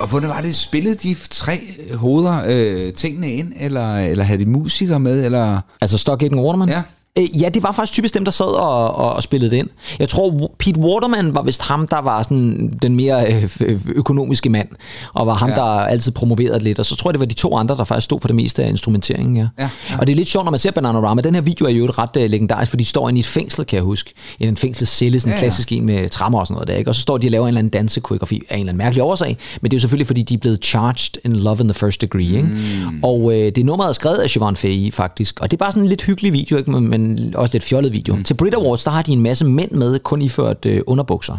Og 0.00 0.08
hvordan 0.08 0.28
var 0.28 0.40
det, 0.40 0.56
spillede 0.56 0.94
de 0.94 1.16
tre 1.30 1.60
hoveder 1.94 2.42
øh, 2.46 2.92
tingene 2.92 3.30
ind, 3.32 3.52
eller, 3.60 3.96
eller 3.96 4.24
havde 4.24 4.44
de 4.44 4.50
musikere 4.50 5.00
med, 5.00 5.24
eller... 5.24 5.60
Altså 5.80 5.98
Stockhagen 5.98 6.38
Waterman? 6.38 6.68
Ja. 6.68 6.82
Øh, 7.18 7.42
ja, 7.42 7.48
det 7.48 7.62
var 7.62 7.72
faktisk 7.72 7.92
typisk 7.92 8.14
dem, 8.14 8.24
der 8.24 8.32
sad 8.32 8.46
og, 8.46 8.94
og, 8.96 9.12
og 9.12 9.22
spillede 9.22 9.50
det 9.50 9.56
ind. 9.56 9.68
Jeg 9.98 10.08
tror, 10.08 10.50
Pete 10.58 10.80
Waterman 10.80 11.34
var 11.34 11.42
vist 11.42 11.62
ham, 11.62 11.86
der 11.86 12.00
var 12.00 12.22
sådan 12.22 12.78
den 12.82 12.96
mere 12.96 13.32
øh, 13.34 13.48
øh, 13.60 13.80
økonomiske 13.86 14.48
mand, 14.50 14.68
og 15.14 15.26
var 15.26 15.34
ham, 15.34 15.48
Ja. 15.50 15.54
der 15.56 15.62
altid 15.62 16.12
promoverede 16.12 16.58
lidt. 16.62 16.78
Og 16.78 16.86
så 16.86 16.96
tror 16.96 17.10
jeg, 17.10 17.14
det 17.14 17.20
var 17.20 17.26
de 17.26 17.34
to 17.34 17.56
andre, 17.56 17.76
der 17.76 17.84
faktisk 17.84 18.04
stod 18.04 18.20
for 18.20 18.28
det 18.28 18.36
meste 18.36 18.64
af 18.64 18.68
instrumenteringen. 18.68 19.36
Ja. 19.36 19.48
Ja, 19.58 19.68
ja. 19.90 19.98
Og 19.98 20.06
det 20.06 20.12
er 20.12 20.16
lidt 20.16 20.28
sjovt, 20.28 20.44
når 20.44 20.50
man 20.50 20.60
ser 20.60 20.70
Bananarama. 20.70 21.22
Den 21.22 21.34
her 21.34 21.40
video 21.42 21.66
er 21.66 21.70
jo 21.70 21.84
et 21.84 21.98
ret 21.98 22.30
legendarisk, 22.30 22.70
for 22.70 22.76
de 22.76 22.84
står 22.84 23.08
inde 23.08 23.18
i 23.18 23.20
et 23.20 23.26
fængsel, 23.26 23.64
kan 23.64 23.76
jeg 23.76 23.84
huske. 23.84 24.12
I 24.40 24.46
en 24.46 24.56
fængselscelle, 24.56 25.20
sådan 25.20 25.30
en 25.30 25.32
Ja, 25.32 25.36
ja. 25.36 25.40
klassisk 25.40 25.72
en 25.72 25.86
med 25.86 26.08
trammer 26.08 26.38
og 26.40 26.46
sådan 26.46 26.54
noget 26.54 26.68
der. 26.68 26.74
Ikke? 26.74 26.90
Og 26.90 26.94
så 26.94 27.00
står 27.00 27.18
de 27.18 27.26
og 27.26 27.30
laver 27.30 27.44
en 27.44 27.48
eller 27.48 27.58
anden 27.58 27.70
dansekoreografi 27.70 28.42
af 28.50 28.54
en 28.54 28.60
eller 28.60 28.72
anden 28.72 28.78
mærkelig 28.84 29.02
årsag. 29.02 29.36
Men 29.62 29.70
det 29.70 29.76
er 29.76 29.78
jo 29.78 29.80
selvfølgelig, 29.80 30.06
fordi 30.06 30.22
de 30.22 30.34
er 30.34 30.38
blevet 30.38 30.64
charged 30.64 31.14
in 31.24 31.36
love 31.36 31.58
in 31.60 31.68
the 31.68 31.74
first 31.74 32.00
degree. 32.00 32.24
Ikke? 32.24 32.42
Mm. 32.42 33.00
Og 33.02 33.32
øh, 33.34 33.52
det 33.54 33.64
nummeret 33.66 33.88
er 33.88 33.92
skrevet 33.92 34.16
af 34.16 34.30
Siobhan 34.30 34.56
Fay, 34.56 34.92
faktisk. 34.92 35.40
Og 35.40 35.50
det 35.50 35.56
er 35.56 35.58
bare 35.58 35.70
sådan 35.72 35.82
en 35.82 35.88
lidt 35.88 36.02
hyggelig 36.02 36.32
video, 36.32 36.56
ikke? 36.56 36.70
Men, 36.70 37.01
men 37.02 37.36
også 37.36 37.54
lidt 37.54 37.64
fjollet 37.64 37.92
video. 37.92 38.16
Mm. 38.16 38.24
Til 38.24 38.34
Brit 38.34 38.54
Awards, 38.54 38.84
der 38.84 38.90
har 38.90 39.02
de 39.02 39.12
en 39.12 39.20
masse 39.20 39.44
mænd 39.44 39.70
med, 39.70 39.98
kun 39.98 40.22
iført 40.22 40.66
øh, 40.66 40.80
underbukser. 40.86 41.38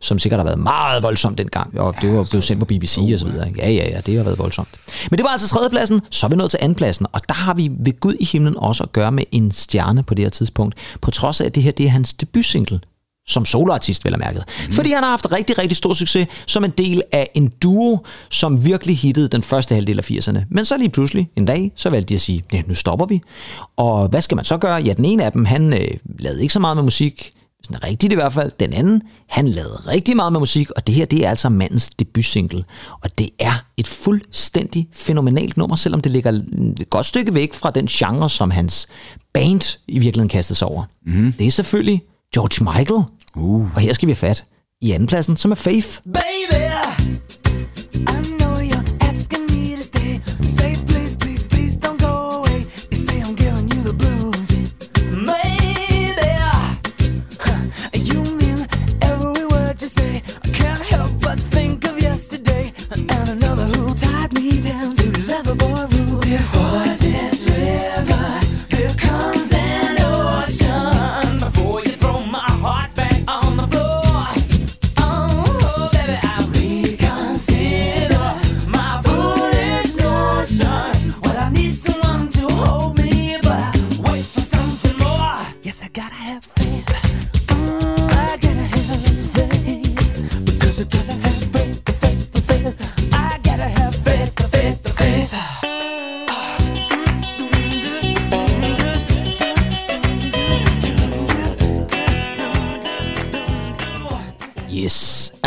Som 0.00 0.18
sikkert 0.18 0.38
har 0.38 0.44
været 0.44 0.58
meget 0.58 1.02
voldsomt 1.02 1.38
dengang. 1.38 1.80
Og 1.80 1.94
det 2.02 2.16
var 2.16 2.26
blevet 2.30 2.44
sendt 2.44 2.60
på 2.60 2.64
BBC 2.64 2.98
og 3.12 3.18
så 3.18 3.26
videre. 3.26 3.48
Ja, 3.56 3.70
ja, 3.70 3.90
ja, 3.90 4.00
det 4.06 4.16
har 4.16 4.24
været 4.24 4.38
voldsomt. 4.38 4.68
Men 5.10 5.18
det 5.18 5.24
var 5.24 5.30
altså 5.30 5.48
tredjepladsen. 5.48 6.00
Så 6.10 6.26
er 6.26 6.30
vi 6.30 6.36
nået 6.36 6.50
til 6.50 6.58
andenpladsen. 6.62 7.06
Og 7.12 7.20
der 7.28 7.34
har 7.34 7.54
vi 7.54 7.70
ved 7.78 8.00
Gud 8.00 8.14
i 8.20 8.24
himlen 8.24 8.56
også 8.56 8.84
at 8.84 8.92
gøre 8.92 9.12
med 9.12 9.24
en 9.32 9.50
stjerne 9.50 10.02
på 10.02 10.14
det 10.14 10.24
her 10.24 10.30
tidspunkt. 10.30 10.74
På 11.00 11.10
trods 11.10 11.40
af, 11.40 11.46
at 11.46 11.54
det 11.54 11.62
her 11.62 11.72
det 11.72 11.86
er 11.86 11.90
hans 11.90 12.14
debutsingle 12.14 12.80
som 13.28 13.44
soloartist, 13.44 14.04
vel 14.04 14.18
mærket. 14.18 14.44
Mm. 14.66 14.72
Fordi 14.72 14.90
han 14.90 15.02
har 15.02 15.10
haft 15.10 15.32
rigtig, 15.32 15.58
rigtig 15.58 15.76
stor 15.76 15.94
succes 15.94 16.28
som 16.46 16.64
en 16.64 16.70
del 16.70 17.02
af 17.12 17.30
en 17.34 17.52
duo, 17.62 17.98
som 18.30 18.64
virkelig 18.64 18.98
hittede 18.98 19.28
den 19.28 19.42
første 19.42 19.74
halvdel 19.74 19.98
af 19.98 20.10
80'erne. 20.10 20.38
Men 20.50 20.64
så 20.64 20.76
lige 20.76 20.88
pludselig 20.88 21.30
en 21.36 21.44
dag, 21.44 21.72
så 21.76 21.90
valgte 21.90 22.08
de 22.08 22.14
at 22.14 22.20
sige, 22.20 22.44
nej, 22.52 22.62
nu 22.66 22.74
stopper 22.74 23.06
vi. 23.06 23.20
Og 23.76 24.08
hvad 24.08 24.22
skal 24.22 24.36
man 24.36 24.44
så 24.44 24.58
gøre? 24.58 24.82
Ja, 24.82 24.92
den 24.92 25.04
ene 25.04 25.24
af 25.24 25.32
dem, 25.32 25.44
han 25.44 25.72
øh, 25.72 25.88
lavede 26.18 26.42
ikke 26.42 26.54
så 26.54 26.60
meget 26.60 26.76
med 26.76 26.84
musik, 26.84 27.32
sådan 27.62 27.84
rigtigt 27.84 28.12
i 28.12 28.16
hvert 28.16 28.32
fald. 28.32 28.52
Den 28.60 28.72
anden, 28.72 29.02
han 29.28 29.48
lavede 29.48 29.82
rigtig 29.86 30.16
meget 30.16 30.32
med 30.32 30.40
musik, 30.40 30.70
og 30.70 30.86
det 30.86 30.94
her, 30.94 31.04
det 31.04 31.26
er 31.26 31.30
altså 31.30 31.48
mandens 31.48 31.90
debutsingle. 31.90 32.64
Og 33.02 33.18
det 33.18 33.30
er 33.38 33.64
et 33.76 33.86
fuldstændig 33.86 34.88
fænomenalt 34.92 35.56
nummer, 35.56 35.76
selvom 35.76 36.00
det 36.00 36.12
ligger 36.12 36.32
et 36.32 36.90
godt 36.90 37.06
stykke 37.06 37.34
væk 37.34 37.54
fra 37.54 37.70
den 37.70 37.86
genre, 37.86 38.30
som 38.30 38.50
hans 38.50 38.88
band 39.34 39.78
i 39.88 39.98
virkeligheden 39.98 40.28
kastede 40.28 40.58
sig 40.58 40.68
over. 40.68 40.84
Mm. 41.06 41.32
Det 41.38 41.46
er 41.46 41.50
selvfølgelig 41.50 42.02
George 42.34 42.78
Michael. 42.78 43.02
Uh. 43.38 43.74
Og 43.74 43.80
her 43.80 43.92
skal 43.92 44.06
vi 44.06 44.10
have 44.10 44.16
fat 44.16 44.44
i 44.80 44.92
andenpladsen, 44.92 45.36
som 45.36 45.50
er 45.50 45.54
Faith. 45.54 46.00
Baby, 46.04 46.62
I 47.94 48.36
know 48.38 48.47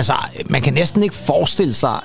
Altså, 0.02 0.16
man 0.49 0.62
kan 0.62 0.74
næsten 0.74 1.04
ikke 1.04 1.16
forestille 1.16 1.74
sig 1.74 1.99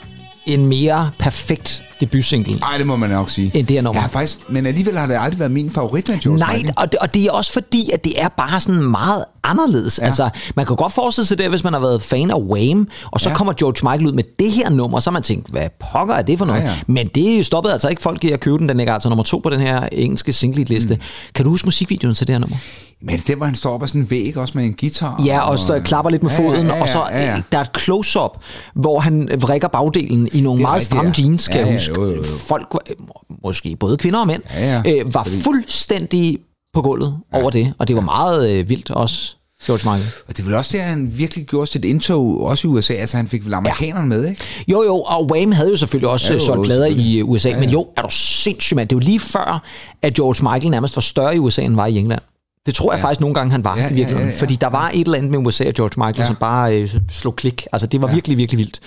en 0.47 0.67
mere 0.67 1.11
perfekt 1.19 1.83
debutsingle. 2.01 2.59
Nej, 2.59 2.79
det 2.79 2.87
må 2.87 2.97
man 2.97 3.11
nok 3.11 3.31
sige. 3.31 3.51
End 3.55 3.67
det 3.67 3.75
her 3.77 3.83
nummer. 3.83 4.03
Ja, 4.03 4.07
faktisk, 4.09 4.39
men 4.51 4.67
alligevel 4.67 4.99
har 4.99 5.07
det 5.07 5.17
aldrig 5.21 5.39
været 5.39 5.51
min 5.53 5.71
favorit 5.71 6.09
med 6.09 6.19
George 6.21 6.39
Nej, 6.39 6.53
Michael. 6.53 6.75
og 6.77 6.93
det, 6.93 6.99
og 7.01 7.15
det 7.15 7.25
er 7.25 7.31
også 7.33 7.53
fordi, 7.53 7.91
at 7.91 8.05
det 8.05 8.23
er 8.23 8.29
bare 8.29 8.61
sådan 8.61 8.83
meget 8.83 9.25
anderledes. 9.45 9.99
Ja. 9.99 10.07
Altså, 10.07 10.29
man 10.57 10.67
kan 10.67 10.77
godt 10.77 10.93
forestille 10.93 11.27
sig 11.27 11.39
det, 11.39 11.49
hvis 11.49 11.65
man 11.65 11.73
har 11.73 11.81
været 11.81 12.03
fan 12.03 12.31
af 12.31 12.41
Wham, 12.41 12.89
og 13.11 13.21
så 13.21 13.29
Ja. 13.29 13.35
kommer 13.35 13.53
George 13.53 13.91
Michael 13.93 14.07
ud 14.07 14.13
med 14.13 14.25
det 14.39 14.53
her 14.53 14.71
nummer, 14.71 15.01
så 15.01 15.11
har 15.11 15.13
man 15.13 15.23
tænkt, 15.23 15.51
hvad 15.51 15.69
pokker 15.93 16.15
er 16.15 16.23
det 16.23 16.39
for 16.39 16.45
noget? 16.47 16.61
Ja, 16.61 16.67
ja. 16.67 16.75
Men 16.87 17.09
det 17.15 17.47
stoppede 17.47 17.73
altså 17.73 17.89
ikke 17.89 18.03
folk 18.03 18.25
i 18.25 18.31
at 18.31 18.41
købe 18.41 18.59
den. 18.59 18.69
Den 18.69 18.77
ligger 18.77 18.95
altså 18.95 19.09
nummer 19.09 19.23
to 19.25 19.39
på 19.39 19.51
den 19.51 19.61
her 19.61 19.89
engelske 19.93 20.33
single-liste. 20.33 20.95
Mm. 20.95 21.01
Kan 21.35 21.45
du 21.45 21.51
huske 21.51 21.67
musikvideoen 21.67 22.15
til 22.15 22.27
det 22.27 22.35
her 22.35 22.41
nummer? 22.41 22.57
Men 23.03 23.19
det, 23.27 23.37
hvor 23.37 23.47
han 23.47 23.55
står 23.55 23.75
op 23.75 23.83
af 23.83 23.89
sådan 23.89 24.01
en 24.01 24.11
væg, 24.11 24.37
også 24.37 24.53
med 24.57 24.65
en 24.65 24.75
guitar. 24.81 25.23
Ja, 25.27 25.41
og 25.41 25.59
så 25.59 25.81
klapper 25.85 26.11
lidt 26.11 26.23
med 26.23 26.31
Ja, 26.31 26.39
foden, 26.39 26.67
ja, 26.67 26.75
ja, 26.77 26.83
og 26.83 26.89
så 26.89 26.99
ja, 27.11 27.25
ja. 27.25 27.43
der 27.53 27.59
er 27.59 27.63
et 27.63 27.71
close-up, 27.79 28.31
hvor 28.75 29.01
han 29.01 29.29
vrikker 29.41 29.69
bagdelen 29.69 30.29
i 30.33 30.41
nogle 30.41 30.63
meget 30.63 30.83
stramme 30.83 31.13
ja. 31.19 31.23
jeans, 31.23 31.49
kan 31.49 31.57
Ja, 31.57 31.61
jeg 31.61 31.69
ja, 31.69 31.73
huske. 31.73 31.86
Jo, 31.89 32.05
jo, 32.05 32.17
jo. 32.17 32.23
Folk, 32.23 32.67
øh, 32.91 32.97
måske 33.45 33.77
både 33.81 33.97
kvinder 33.97 34.21
og 34.21 34.27
mænd, 34.27 34.43
Ja, 34.55 34.83
ja. 34.85 34.93
øh, 35.01 35.15
var 35.15 35.25
fuldstændig 35.25 36.39
på 36.75 36.83
gulvet 36.83 37.19
over 37.33 37.51
det, 37.51 37.73
og 37.79 37.89
det 37.89 37.97
var 37.97 38.03
meget 38.03 38.51
øh, 38.51 38.69
vildt 38.69 38.91
også. 38.91 39.33
George 39.67 39.81
Michael. 39.91 40.13
Og 40.29 40.37
det 40.37 40.41
er 40.43 40.45
vel 40.47 40.55
også 40.55 40.77
der, 40.77 40.83
han 40.83 41.13
virkelig 41.19 41.47
gjorde 41.47 41.67
sit 41.71 41.85
indtog, 41.85 42.41
også 42.47 42.69
i 42.69 42.71
USA. 42.71 42.93
Altså, 42.95 43.17
han 43.17 43.29
fik 43.29 43.45
vel 43.45 43.55
amerikanerne 43.55 44.09
med, 44.09 44.29
ikke? 44.29 44.43
Jo, 44.69 44.83
jo, 44.83 44.97
og 44.97 45.31
Wham 45.33 45.53
havde 45.53 45.71
jo 45.71 45.77
selvfølgelig 45.77 46.09
også 46.09 46.27
Ja, 46.33 46.35
ja, 46.35 46.39
jo, 46.41 46.47
solgt 46.47 46.65
plader 46.67 46.87
i 46.87 47.19
øh, 47.19 47.29
USA, 47.29 47.49
Ja, 47.49 47.55
ja, 47.55 47.61
ja. 47.61 47.67
men 47.67 47.73
jo, 47.73 47.89
er 47.97 48.03
du 48.03 48.09
sindssygt, 48.11 48.77
mand. 48.77 48.89
Det 48.89 48.97
er 48.97 49.01
jo 49.01 49.05
lige 49.05 49.21
før, 49.21 49.63
at 50.03 50.15
George 50.15 50.53
Michael 50.55 50.71
nærmest 50.71 50.97
var 50.97 51.01
større 51.01 51.37
i 51.37 51.39
USA, 51.39 51.63
end 51.63 51.75
var 51.75 51.87
i 51.87 51.99
England. 51.99 52.21
Det 52.67 52.75
tror 52.75 52.93
jeg 52.93 52.97
Ja. 52.97 53.01
ja. 53.01 53.05
faktisk 53.07 53.21
nogle 53.21 53.35
gange, 53.35 53.53
han 53.53 53.65
var 53.65 53.77
Ja, 53.77 53.81
ja, 53.83 53.87
ja, 53.87 53.93
i 53.93 53.95
virkeligheden. 53.95 54.29
ja, 54.29 54.35
ja. 54.35 54.41
Fordi 54.41 54.57
der 54.57 54.67
var 54.67 54.91
et 54.95 55.01
eller 55.01 55.19
andet 55.19 55.31
med 55.31 55.39
USA 55.47 55.69
og 55.69 55.75
George 55.75 55.93
Michael, 55.97 56.17
Ja. 56.17 56.23
ja. 56.23 56.27
som 56.27 56.37
bare 56.37 56.81
øh, 56.83 56.95
slog 57.11 57.37
klik. 57.37 57.67
Altså, 57.73 57.87
det 57.87 58.03
var 58.03 58.09
ja. 58.09 58.15
virkelig, 58.15 58.37
virkelig 58.39 58.59
vildt. 58.59 58.81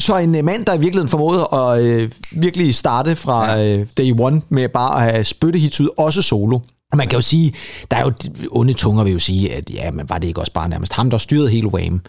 Så 0.00 0.16
en 0.16 0.34
øh, 0.34 0.44
mand, 0.44 0.66
der 0.66 0.74
i 0.74 0.78
virkeligheden 0.78 1.08
formåede 1.08 1.48
at 1.52 1.82
øh, 1.82 2.10
virkelig 2.32 2.74
starte 2.74 3.16
fra 3.16 3.60
øh, 3.60 3.86
day 3.96 4.14
one 4.20 4.42
med 4.48 4.68
bare 4.68 4.96
at 4.96 5.12
have 5.12 5.24
spyttehits 5.24 5.80
ud, 5.80 5.88
også 5.98 6.22
solo. 6.22 6.58
Og 6.92 6.96
man 6.96 7.08
kan 7.08 7.16
jo 7.16 7.22
sige, 7.22 7.54
der 7.90 7.96
er 7.96 8.00
jo 8.00 8.12
onde 8.50 8.72
tunger 8.72 9.04
vil 9.04 9.12
jo 9.12 9.18
sige, 9.18 9.54
at 9.54 9.70
ja, 9.70 9.90
men 9.90 10.08
var 10.08 10.18
det 10.18 10.28
ikke 10.28 10.40
også 10.40 10.52
bare 10.52 10.68
nærmest 10.68 10.92
ham, 10.92 11.10
der 11.10 11.18
styrede 11.18 11.50
hele 11.50 11.68
Wham? 11.68 12.00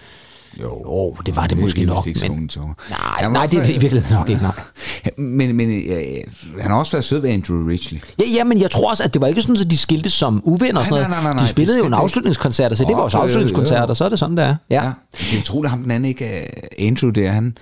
Jo, 0.62 0.82
Jo, 0.86 1.16
det 1.26 1.36
var 1.36 1.47
det 1.47 1.57
måske 1.57 1.86
nok, 1.86 2.07
Ikke 2.07 2.30
men-. 2.30 2.47
Tunger. 2.47 2.74
Nej, 2.89 2.99
Han 3.18 3.32
nej, 3.32 3.45
det 3.45 3.60
er 3.60 3.64
i 3.64 3.78
virkeligheden 3.78 4.18
nok 4.18 4.30
ikke, 4.30 4.41
nej. 4.41 4.51
Men, 5.18 5.55
men 5.55 5.80
ja, 5.80 5.99
han 6.62 6.72
har 6.72 6.80
også 6.80 6.91
været 6.91 7.05
sød 7.05 7.20
ved 7.22 7.30
Andrew 7.30 7.68
Ridgely. 7.68 7.99
Ja, 8.20 8.26
ja, 8.38 8.43
men 8.43 8.62
jeg 8.62 8.72
tror 8.72 8.89
også, 8.89 9.03
at 9.03 9.14
det 9.14 9.22
var 9.22 9.28
ikke 9.28 9.41
sådan, 9.41 9.57
at 9.66 9.72
de 9.72 9.78
skilte 9.78 10.10
som 10.10 10.41
uvenner 10.43 10.74
Nej, 10.74 10.89
noget. 10.89 11.10
nej, 11.10 11.24
nej, 11.24 11.34
nej, 11.34 11.43
de 11.43 11.47
spillede 11.47 11.78
jo 11.80 11.86
en 11.86 11.93
afslutningskoncert, 11.93 12.78
så 12.78 12.84
det 12.84 12.95
var 12.95 13.01
også 13.01 13.18
jo. 13.18 13.24
afslutningskoncert, 13.24 13.89
og 13.89 13.97
så 13.97 14.05
er 14.05 14.10
det 14.10 14.20
sådan, 14.20 14.38
der. 14.38 14.55
Ja. 14.70 14.84
Ja. 14.84 14.91
Det 15.18 15.34
er 15.34 15.39
utroligt, 15.39 15.70
ham 15.70 15.82
den 15.82 15.91
anden 15.91 16.10
ikke 16.10 16.26
er 16.26 16.45
Andrew 16.80 17.10
der. 17.10 17.32
Han, 17.32 17.55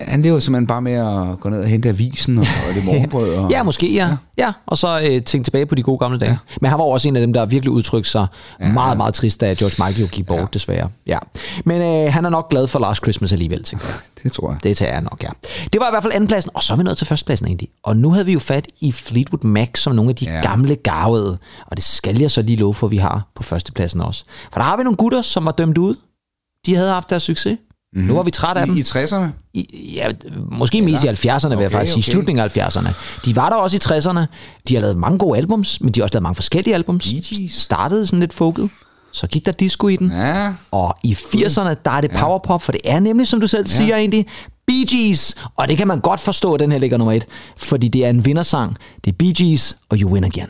han 0.00 0.22
lever 0.22 0.38
simpelthen 0.38 0.66
bare 0.66 0.82
med 0.82 0.92
at 0.92 1.40
gå 1.40 1.48
ned 1.48 1.60
og 1.60 1.66
hente 1.66 1.88
avisen 1.88 2.38
og, 2.38 2.44
og 2.68 2.74
det 2.74 2.84
morgenbrød. 2.84 3.34
Og, 3.34 3.50
Ja, 3.50 3.62
måske, 3.62 3.94
ja. 3.94 4.16
ja. 4.38 4.52
Og 4.66 4.78
så 4.78 5.00
øh, 5.10 5.22
tænke 5.22 5.46
tilbage 5.46 5.66
på 5.66 5.74
de 5.74 5.82
gode 5.82 5.98
gamle 5.98 6.18
dage. 6.18 6.30
Ja. 6.30 6.36
Men 6.60 6.70
han 6.70 6.78
var 6.78 6.84
også 6.84 7.08
en 7.08 7.16
af 7.16 7.20
dem, 7.20 7.32
der 7.32 7.46
virkelig 7.46 7.70
udtrykte 7.72 8.10
sig 8.10 8.26
ja. 8.60 8.72
meget, 8.72 8.96
meget 8.96 9.14
trist, 9.14 9.40
da 9.40 9.46
George 9.46 9.86
Michael 9.86 10.00
jo 10.00 10.08
gik 10.12 10.26
bort, 10.26 10.38
ja. 10.40 10.46
desværre. 10.52 10.88
Ja. 11.06 11.18
Men 11.64 11.82
øh, 12.06 12.12
han 12.12 12.24
er 12.24 12.30
nok 12.30 12.50
glad 12.50 12.66
for 12.66 12.78
Last 12.78 13.02
Christmas 13.02 13.32
alligevel, 13.32 13.62
tænker 13.62 13.86
jeg. 13.86 13.94
Det 14.22 14.32
tror 14.32 14.50
jeg. 14.50 14.58
Det 14.62 14.76
tager 14.76 14.92
jeg 14.92 15.00
nok, 15.00 15.22
ja. 15.22 15.28
Det 15.72 15.80
var 15.80 15.86
i 15.88 15.92
hvert 15.92 16.02
fald 16.02 16.12
andenpladsen, 16.14 16.50
og 16.54 16.62
så 16.62 16.72
er 16.72 16.76
vi 16.76 16.82
nået 16.82 16.96
til 16.96 17.06
førstepladsen 17.06 17.46
egentlig. 17.46 17.68
Og 17.84 17.96
nu 17.96 18.10
havde 18.10 18.26
vi 18.26 18.32
jo 18.32 18.38
fat 18.38 18.66
i 18.80 18.92
Fleetwood 18.92 19.44
Mac 19.44 19.68
som 19.78 19.94
nogle 19.94 20.08
af 20.08 20.16
de 20.16 20.24
Ja. 20.24 20.34
ja. 20.34 20.40
gamle 20.42 20.76
garvede, 20.76 21.38
og 21.66 21.76
det 21.76 21.84
skal 21.84 22.18
jeg 22.20 22.30
så 22.30 22.42
lige 22.42 22.56
love 22.56 22.74
for, 22.74 22.86
at 22.86 22.90
vi 22.90 22.96
har 22.96 23.30
på 23.36 23.42
førstepladsen 23.42 24.00
også. 24.00 24.24
For 24.52 24.60
der 24.60 24.64
har 24.66 24.76
vi 24.76 24.82
nogle 24.82 24.96
gutter, 24.96 25.20
som 25.22 25.44
var 25.44 25.50
dømt 25.52 25.78
ud. 25.78 25.94
De 26.66 26.74
havde 26.74 26.90
haft 26.90 27.10
deres 27.10 27.22
succes. 27.22 27.58
Mm-hmm. 27.94 28.08
Nu 28.08 28.14
var 28.14 28.22
vi 28.22 28.30
trætte 28.30 28.60
af 28.60 28.66
dem. 28.66 28.76
I, 28.76 28.80
I 28.80 28.82
60'erne? 28.82 29.24
I, 29.54 29.92
ja, 29.96 30.08
måske 30.50 30.82
mest 30.82 31.04
i 31.04 31.06
70'erne, 31.08 31.48
vil 31.48 31.58
jeg 31.58 31.58
Okay, 31.58 31.70
faktisk 31.70 31.92
sige. 31.92 32.02
okay. 32.04 32.12
Slutningen 32.12 32.44
af 32.44 32.56
70'erne. 32.56 32.88
De 33.24 33.36
var 33.36 33.48
der 33.48 33.56
også 33.56 33.76
i 33.76 33.80
60'erne. 33.98 34.20
De 34.68 34.74
har 34.74 34.80
lavet 34.80 34.96
mange 34.96 35.18
gode 35.18 35.38
albums, 35.38 35.80
men 35.80 35.92
de 35.92 36.00
har 36.00 36.04
også 36.04 36.14
lavet 36.14 36.22
mange 36.22 36.34
forskellige 36.34 36.74
albums. 36.74 37.14
Startede 37.50 38.06
sådan 38.06 38.20
lidt 38.20 38.32
folket. 38.32 38.70
Så 39.12 39.26
gik 39.26 39.46
der 39.46 39.52
disco 39.52 39.88
i 39.88 39.96
den. 39.96 40.10
Ja. 40.12 40.52
Og 40.70 40.94
i 41.04 41.12
80'erne, 41.12 41.74
der 41.84 41.90
er 41.90 42.00
det 42.00 42.10
powerpop, 42.10 42.62
for 42.62 42.72
det 42.72 42.80
er 42.84 43.00
nemlig, 43.00 43.26
som 43.26 43.40
du 43.40 43.46
selv 43.46 43.66
siger 43.66 43.96
egentlig, 43.96 44.26
Bee 44.66 44.86
Gees. 44.86 45.34
Og 45.56 45.68
det 45.68 45.76
kan 45.78 45.88
man 45.88 46.00
godt 46.00 46.20
forstå, 46.20 46.54
at 46.54 46.60
den 46.60 46.72
her 46.72 46.78
ligger 46.78 46.98
nummer 46.98 47.12
et, 47.12 47.26
fordi 47.56 47.88
det 47.88 48.04
er 48.06 48.10
en 48.10 48.24
vindersang. 48.24 48.76
Det 49.04 49.12
er 49.12 49.16
Bee 49.18 49.32
Gees 49.34 49.76
og 49.88 49.98
You 49.98 50.10
Win 50.12 50.24
Again. 50.24 50.48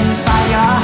inside 0.00 0.50
your 0.50 0.77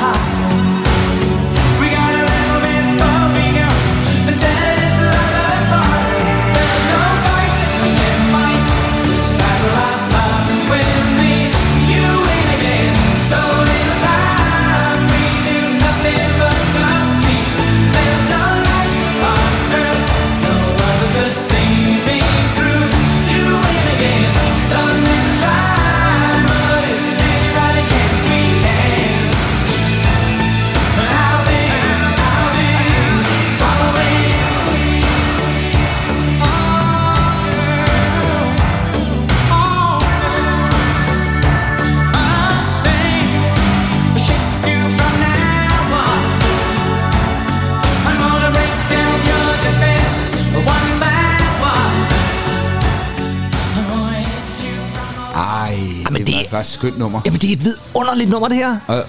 Jamen, 56.54 56.56
var 56.56 56.60
et 56.60 56.66
skønt 56.66 56.98
nummer. 56.98 57.20
Jamen, 57.26 57.40
det 57.40 57.48
er 57.48 57.52
et 57.52 57.64
vidunderligt 57.64 58.30
nummer, 58.30 58.48
det 58.48 58.56
her. 58.56 58.76
Og 58.86 58.96
det 58.96 59.04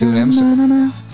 er 0.00 0.06
jo 0.06 0.12
nærmest... 0.12 0.38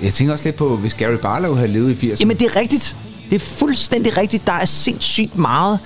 Jeg 0.03 0.12
tænker 0.12 0.33
også 0.33 0.45
lidt 0.45 0.57
på, 0.57 0.77
hvis 0.77 0.95
Gary 0.95 1.17
Barlow 1.23 1.55
havde 1.55 1.69
levet 1.69 2.03
i 2.03 2.11
80'erne. 2.11 2.17
Jamen, 2.21 2.37
det 2.39 2.47
er 2.47 2.57
rigtigt. 2.57 2.97
Det 3.31 3.35
er 3.37 3.41
fuldstændig 3.47 4.17
rigtigt. 4.17 4.47
Der 4.47 4.53
er 4.53 4.64
sindssygt 4.64 5.39
meget. 5.39 5.79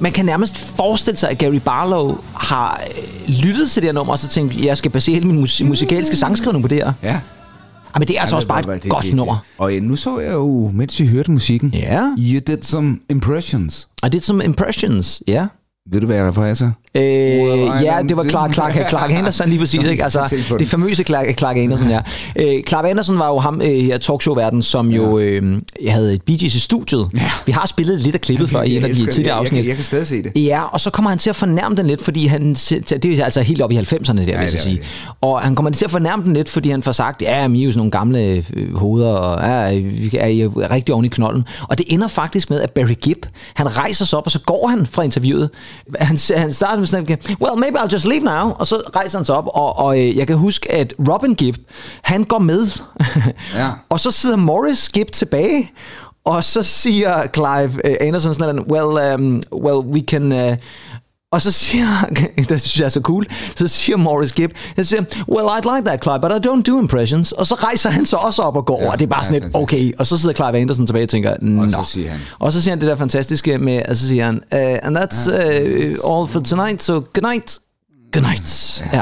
Man 0.00 0.12
kan 0.12 0.24
nærmest 0.26 0.56
forestille 0.56 1.16
sig, 1.18 1.30
at 1.30 1.38
Gary 1.38 1.54
Barlow 1.64 2.18
har 2.34 2.80
øh, 3.28 3.34
lyttet 3.34 3.70
til 3.70 3.82
det 3.82 3.88
her 3.88 3.92
nummer, 3.92 4.12
og 4.12 4.18
så 4.18 4.28
tænkt, 4.28 4.56
jeg 4.64 4.78
skal 4.78 4.90
basere 4.90 5.14
hele 5.14 5.26
min 5.26 5.38
mus- 5.38 5.62
musikalske 5.64 6.16
sangskrivning 6.16 6.62
på 6.64 6.68
det 6.68 6.76
her. 6.76 6.92
Ja. 7.02 7.20
Jamen, 7.94 8.08
det 8.08 8.16
er 8.16 8.20
altså 8.20 8.36
også 8.36 8.48
bare 8.48 8.74
et 8.76 8.82
det- 8.82 8.90
godt 8.90 9.04
det- 9.04 9.14
nummer. 9.14 9.36
Og 9.58 9.74
ja, 9.74 9.80
nu 9.80 9.96
så 9.96 10.18
jeg 10.18 10.32
jo, 10.32 10.70
mens 10.74 11.00
I 11.00 11.06
hørte 11.06 11.30
musikken, 11.30 11.70
Ja. 11.70 12.00
You 12.18 12.40
did 12.46 12.62
some 12.62 12.98
impressions. 13.10 13.88
Og 14.02 14.12
det 14.12 14.20
er 14.20 14.24
som 14.24 14.40
impressions, 14.40 15.22
ja. 15.28 15.46
Ved 15.90 16.00
du, 16.00 16.06
hvad 16.06 16.16
jeg 16.16 16.28
refererer 16.28 16.54
til? 16.54 16.72
Øh, 16.96 17.02
I 17.02 17.84
ja, 17.84 17.98
det 18.08 18.16
var 18.16 18.24
Clark, 18.24 18.54
Clark, 18.54 18.74
Clark 18.90 19.10
Anderson 19.10 19.48
lige 19.48 19.58
præcis, 19.58 19.84
ikke? 19.84 20.04
Altså, 20.04 20.36
det 20.58 20.68
famøse 20.68 21.02
Clark, 21.02 21.38
Clark 21.38 21.56
Anderson, 21.56 21.90
ja. 21.90 22.00
Øh, 22.36 22.62
Clark 22.68 22.84
Anderson 22.84 23.18
var 23.18 23.28
jo 23.28 23.38
ham 23.38 23.62
øh, 23.64 23.68
her 23.68 23.98
talkshow-verden, 23.98 24.62
som 24.62 24.90
jo 24.90 25.18
øh, 25.18 25.62
havde 25.88 26.14
et 26.14 26.22
Bee 26.22 26.38
Gees 26.38 26.54
i 26.54 26.60
studiet. 26.60 27.08
Ja. 27.14 27.30
Vi 27.46 27.52
har 27.52 27.66
spillet 27.66 28.00
lidt 28.00 28.14
af 28.14 28.20
klippet 28.20 28.50
før 28.50 28.62
i 28.62 28.76
en 28.76 28.84
af 28.84 28.88
de 28.88 28.94
tidligere 28.94 29.34
jeg, 29.34 29.40
afsnit. 29.40 29.56
Jeg, 29.56 29.64
jeg, 29.64 29.68
jeg 29.68 29.76
kan 29.76 29.84
stadig 29.84 30.06
se 30.06 30.22
det. 30.22 30.32
Ja, 30.36 30.62
og 30.62 30.80
så 30.80 30.90
kommer 30.90 31.10
han 31.10 31.18
til 31.18 31.30
at 31.30 31.36
fornærme 31.36 31.76
den 31.76 31.86
lidt, 31.86 32.00
fordi 32.00 32.26
han... 32.26 32.54
Det 32.54 33.04
er 33.04 33.24
altså 33.24 33.42
helt 33.42 33.62
op 33.62 33.72
i 33.72 33.78
90'erne 33.78 34.16
der, 34.16 34.22
ja, 34.22 34.24
vil 34.24 34.34
jeg 34.34 34.50
sige. 34.50 34.80
Og 35.20 35.40
han 35.40 35.54
kommer 35.54 35.70
til 35.70 35.84
at 35.84 35.90
fornærme 35.90 36.24
den 36.24 36.34
lidt, 36.34 36.48
fordi 36.48 36.70
han 36.70 36.82
får 36.82 36.92
sagt, 36.92 37.22
ja, 37.22 37.48
vi 37.48 37.60
er 37.60 37.64
jo 37.64 37.70
sådan 37.70 37.78
nogle 37.78 37.90
gamle 37.90 38.44
øh, 38.56 38.76
hoveder, 38.76 39.08
og 39.08 39.42
ja, 39.42 39.78
vi 39.78 40.10
er 40.18 40.28
jo 40.28 40.52
rigtig 40.70 40.94
oven 40.94 41.04
i 41.04 41.08
knolden. 41.08 41.44
Og 41.68 41.78
det 41.78 41.86
ender 41.88 42.08
faktisk 42.08 42.50
med, 42.50 42.60
at 42.60 42.70
Barry 42.70 42.94
Gibb, 43.00 43.26
han 43.54 43.78
rejser 43.78 44.04
sig 44.04 44.18
op, 44.18 44.26
og 44.26 44.30
så 44.30 44.40
går 44.40 44.68
han 44.68 44.86
fra 44.86 45.02
interviewet. 45.02 45.50
Han, 46.00 46.18
han 46.36 46.52
starter 46.52 46.78
med 46.78 46.86
sådan, 46.86 47.18
well, 47.42 47.58
maybe 47.58 47.78
I'll 47.78 47.92
just 47.92 48.06
leave 48.06 48.24
now. 48.24 48.50
Og 48.50 48.66
så 48.66 48.82
rejser 48.96 49.18
han 49.18 49.24
sig 49.24 49.36
op, 49.36 49.46
og, 49.46 49.78
og 49.78 49.98
øh, 49.98 50.16
jeg 50.16 50.26
kan 50.26 50.36
huske, 50.36 50.72
at 50.72 50.94
Robin 51.08 51.34
Gibb, 51.34 51.58
han 52.02 52.24
går 52.24 52.38
med. 52.38 52.66
Ja. 53.54 53.70
og 53.90 54.00
så 54.00 54.10
sidder 54.10 54.36
Morris 54.36 54.88
Gibb 54.88 55.10
tilbage, 55.10 55.72
og 56.24 56.44
så 56.44 56.62
siger 56.62 57.22
Clive 57.34 57.72
uh, 57.84 58.06
Anderson 58.06 58.34
sådan 58.34 58.60
well, 58.60 59.14
um, 59.14 59.42
well, 59.52 59.76
we 59.76 60.00
can... 60.00 60.32
Uh, 60.32 60.56
og 61.34 61.42
så 61.42 61.50
siger, 61.50 61.86
det 62.48 62.60
synes 62.60 62.78
jeg 62.78 62.84
er 62.84 62.88
så 62.88 63.00
cool, 63.00 63.26
så 63.56 63.68
siger 63.68 63.96
Morris 63.96 64.32
Gibb, 64.32 64.52
han 64.76 64.84
siger, 64.84 65.02
well, 65.28 65.46
I'd 65.48 65.76
like 65.76 65.86
that, 65.86 66.02
Clive, 66.02 66.20
but 66.20 66.30
I 66.32 66.48
don't 66.48 66.62
do 66.62 66.78
impressions. 66.80 67.32
Og 67.32 67.46
så 67.46 67.54
rejser 67.54 67.90
han 67.90 68.06
så 68.06 68.16
også 68.16 68.42
op 68.42 68.56
og 68.56 68.66
går, 68.66 68.82
Ja, 68.82 68.90
og 68.90 68.98
det 68.98 69.04
er 69.04 69.08
bare 69.08 69.20
ja, 69.20 69.24
sådan 69.24 69.32
lidt, 69.42 69.44
fantastisk. 69.54 69.74
okay. 69.74 69.92
Og 69.98 70.06
så 70.06 70.18
sidder 70.18 70.34
Clive 70.34 70.58
Anderson 70.60 70.86
tilbage 70.86 71.02
og 71.04 71.08
tænker, 71.08 71.34
Nå. 71.40 71.62
Og 71.62 71.70
så 71.70 71.92
siger 71.92 72.10
han- 72.10 72.20
Og 72.38 72.52
så 72.52 72.62
siger 72.62 72.72
han 72.72 72.80
det 72.80 72.88
der 72.88 72.96
fantastiske 72.96 73.58
med, 73.58 73.82
og 73.88 73.96
så 73.96 74.08
siger 74.08 74.24
han, 74.24 74.34
uh, 74.52 74.58
and 74.86 74.98
that's 74.98 75.30
uh, 75.32 76.18
all 76.18 76.28
for 76.28 76.40
tonight, 76.40 76.82
so 76.82 76.92
good 76.92 77.22
night. 77.22 77.58
Good 78.12 78.22
night. 78.22 78.82
Ja. 78.92 79.00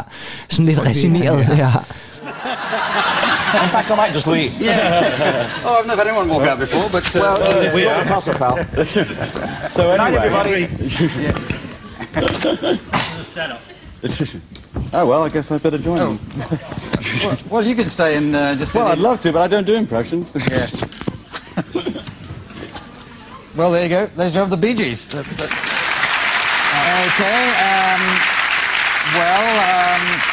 Sådan 0.51 0.66
lidt 0.66 0.87
resigneret. 0.87 1.49
Ja. 1.59 1.70
In 3.64 3.68
fact, 3.70 3.91
I 3.91 3.95
might 3.95 4.14
just 4.14 4.26
leave. 4.26 4.51
Oh, 5.64 5.78
I've 5.78 5.87
never 5.87 6.03
had 6.03 6.07
anyone 6.09 6.28
walk 6.33 6.49
out 6.51 6.59
before, 6.59 6.89
but... 6.91 7.14
Uh, 7.16 7.20
Well, 7.22 7.74
we 7.74 7.91
are. 7.91 8.07
Toss 8.07 8.28
up, 8.28 8.35
pal. 8.35 8.66
so 9.76 9.83
anyway, 9.91 10.26
everybody. 10.26 11.68
Oh 14.94 15.06
well, 15.06 15.22
I 15.22 15.28
guess 15.28 15.50
I 15.50 15.58
better 15.58 15.78
join 15.78 15.96
them. 15.96 16.20
well, 17.24 17.38
well, 17.48 17.62
you 17.64 17.74
can 17.74 17.84
stay 17.84 18.16
and 18.16 18.34
uh, 18.34 18.54
just... 18.56 18.74
Well, 18.74 18.88
I'd 18.88 18.98
love 18.98 19.20
to, 19.20 19.32
but 19.32 19.40
I 19.40 19.46
don't 19.46 19.66
do 19.66 19.74
impressions. 19.74 20.34
Yes. 20.50 20.84
well, 23.56 23.70
there 23.70 23.82
you 23.82 23.88
go. 23.88 24.06
There's 24.06 24.36
of 24.36 24.50
the 24.50 24.56
Bee 24.56 24.74
Gees. 24.74 25.14
Okay. 26.72 27.48
Um, 27.60 28.02
well, 29.12 29.46
um, 29.60 30.32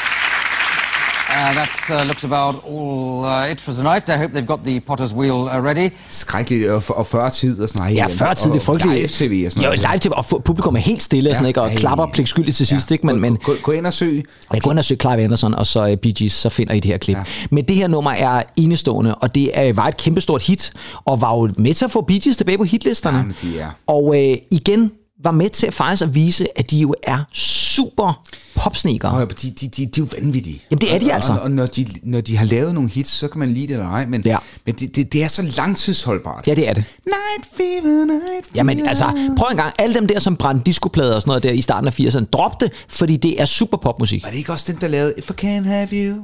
that 1.29 1.69
uh, 1.89 2.07
looks 2.07 2.23
about 2.23 2.55
all 2.65 3.23
uh, 3.25 3.51
it 3.51 3.61
for 3.61 3.71
tonight. 3.73 4.09
I 4.09 4.17
hope 4.17 4.31
they've 4.33 4.47
got 4.47 4.63
the 4.65 4.79
potter's 4.79 5.13
wheel 5.13 5.33
uh, 5.47 5.63
ready. 5.65 5.89
Skrækkeligt, 6.09 6.69
og, 6.69 6.83
og 6.87 7.07
før 7.07 7.29
tid 7.29 7.61
og 7.61 7.69
sådan 7.69 7.79
noget. 7.81 7.95
Ja, 7.95 8.05
før 8.07 8.33
tid, 8.33 8.51
det 8.51 8.55
er 8.57 8.61
frygteligt. 8.61 8.95
Live-tv 9.19 9.43
og 9.45 9.51
sådan 9.51 9.63
Jo, 9.63 9.67
noget. 9.67 9.81
live-tv, 9.91 10.11
og 10.11 10.43
publikum 10.43 10.75
er 10.75 10.79
helt 10.79 11.03
stille 11.03 11.29
og, 11.29 11.35
sådan, 11.35 11.47
ikke? 11.47 11.61
og 11.61 11.71
klapper 11.71 12.07
pligtskyldigt 12.13 12.57
til 12.57 12.67
sidst. 12.67 12.91
Ikke? 12.91 13.05
Men, 13.05 13.21
men, 13.21 13.37
Gå, 13.37 13.53
gå 13.63 13.71
ind 13.71 13.85
og 13.87 13.93
søg. 13.93 14.23
jeg 14.53 14.61
går 14.61 14.71
ind 14.71 14.79
og 14.79 14.85
søger 14.85 14.99
Clive 14.99 15.23
Anderson, 15.23 15.55
og 15.55 15.67
så 15.67 15.91
uh, 15.91 15.95
Bee 15.97 16.13
Gees, 16.13 16.33
så 16.33 16.49
finder 16.49 16.73
I 16.73 16.79
det 16.79 16.91
her 16.91 16.97
klip. 16.97 17.17
Ja. 17.17 17.23
Men 17.51 17.65
det 17.67 17.75
her 17.75 17.87
nummer 17.87 18.11
er 18.11 18.43
enestående, 18.55 19.15
og 19.15 19.35
det 19.35 19.49
er, 19.53 19.73
var 19.73 19.87
et 19.87 19.97
kæmpestort 19.97 20.43
hit, 20.43 20.73
og 21.05 21.21
var 21.21 21.35
jo 21.37 21.49
med 21.57 21.73
til 21.73 21.85
at 21.85 21.91
få 21.91 22.01
Bee 22.01 22.19
Gees 22.19 22.37
tilbage 22.37 22.57
på 22.57 22.63
hitlisterne. 22.63 23.17
Jamen, 23.17 23.35
de 23.41 23.59
er. 23.59 23.67
Og 23.87 24.15
øh, 24.17 24.37
igen 24.51 24.91
var 25.23 25.31
med 25.31 25.49
til 25.49 25.71
faktisk 25.71 26.03
at 26.03 26.15
vise, 26.15 26.47
at 26.59 26.71
de 26.71 26.77
jo 26.77 26.93
er 27.03 27.17
super 27.33 28.23
popsneakere. 28.59 29.11
Nå, 29.13 29.19
ja, 29.19 29.25
de, 29.25 29.33
de, 29.49 29.67
de, 29.67 29.67
de 29.67 29.83
er 29.83 29.89
jo 29.97 30.07
vanvittige. 30.21 30.61
Jamen, 30.71 30.81
det 30.81 30.95
er 30.95 30.99
de 30.99 31.05
Og- 31.05 31.13
altså. 31.13 31.33
Og, 31.33 31.39
og 31.41 31.51
når, 31.51 31.65
de, 31.65 31.85
når 32.03 32.21
de 32.21 32.37
har 32.37 32.45
lavet 32.45 32.73
nogle 32.73 32.89
hits, 32.89 33.11
så 33.11 33.27
kan 33.27 33.39
man 33.39 33.49
lide 33.49 33.67
det 33.67 33.73
eller 33.73 33.89
ej, 33.89 34.05
men, 34.05 34.21
Ja. 34.25 34.37
men 34.65 34.75
det, 34.75 34.95
det, 34.95 35.13
det 35.13 35.23
er 35.23 35.27
så 35.27 35.41
langtidsholdbart. 35.57 36.47
Ja, 36.47 36.53
det 36.55 36.69
er 36.69 36.73
det. 36.73 36.83
Night 37.05 37.49
fever, 37.57 38.05
night 38.05 38.21
fever. 38.23 38.55
Jamen 38.55 38.87
altså, 38.87 39.05
prøv 39.37 39.47
en 39.51 39.57
gang. 39.57 39.73
Alle 39.79 39.95
dem 39.95 40.07
der, 40.07 40.19
som 40.19 40.35
brændte 40.35 40.63
discoplader 40.65 41.15
og 41.15 41.21
sådan 41.21 41.29
noget 41.29 41.43
der 41.43 41.51
i 41.51 41.61
starten 41.61 41.87
af 41.87 41.99
80'erne, 41.99 42.25
drop 42.25 42.61
det, 42.61 42.71
fordi 42.89 43.17
det 43.17 43.41
er 43.41 43.45
super 43.45 43.77
popmusik. 43.77 44.23
Var 44.23 44.29
det 44.29 44.37
ikke 44.37 44.51
også 44.51 44.65
dem, 44.67 44.77
der 44.77 44.87
lavede 44.87 45.13
If 45.17 45.29
I 45.29 45.33
can't 45.45 45.67
have 45.67 45.87
you, 45.91 46.15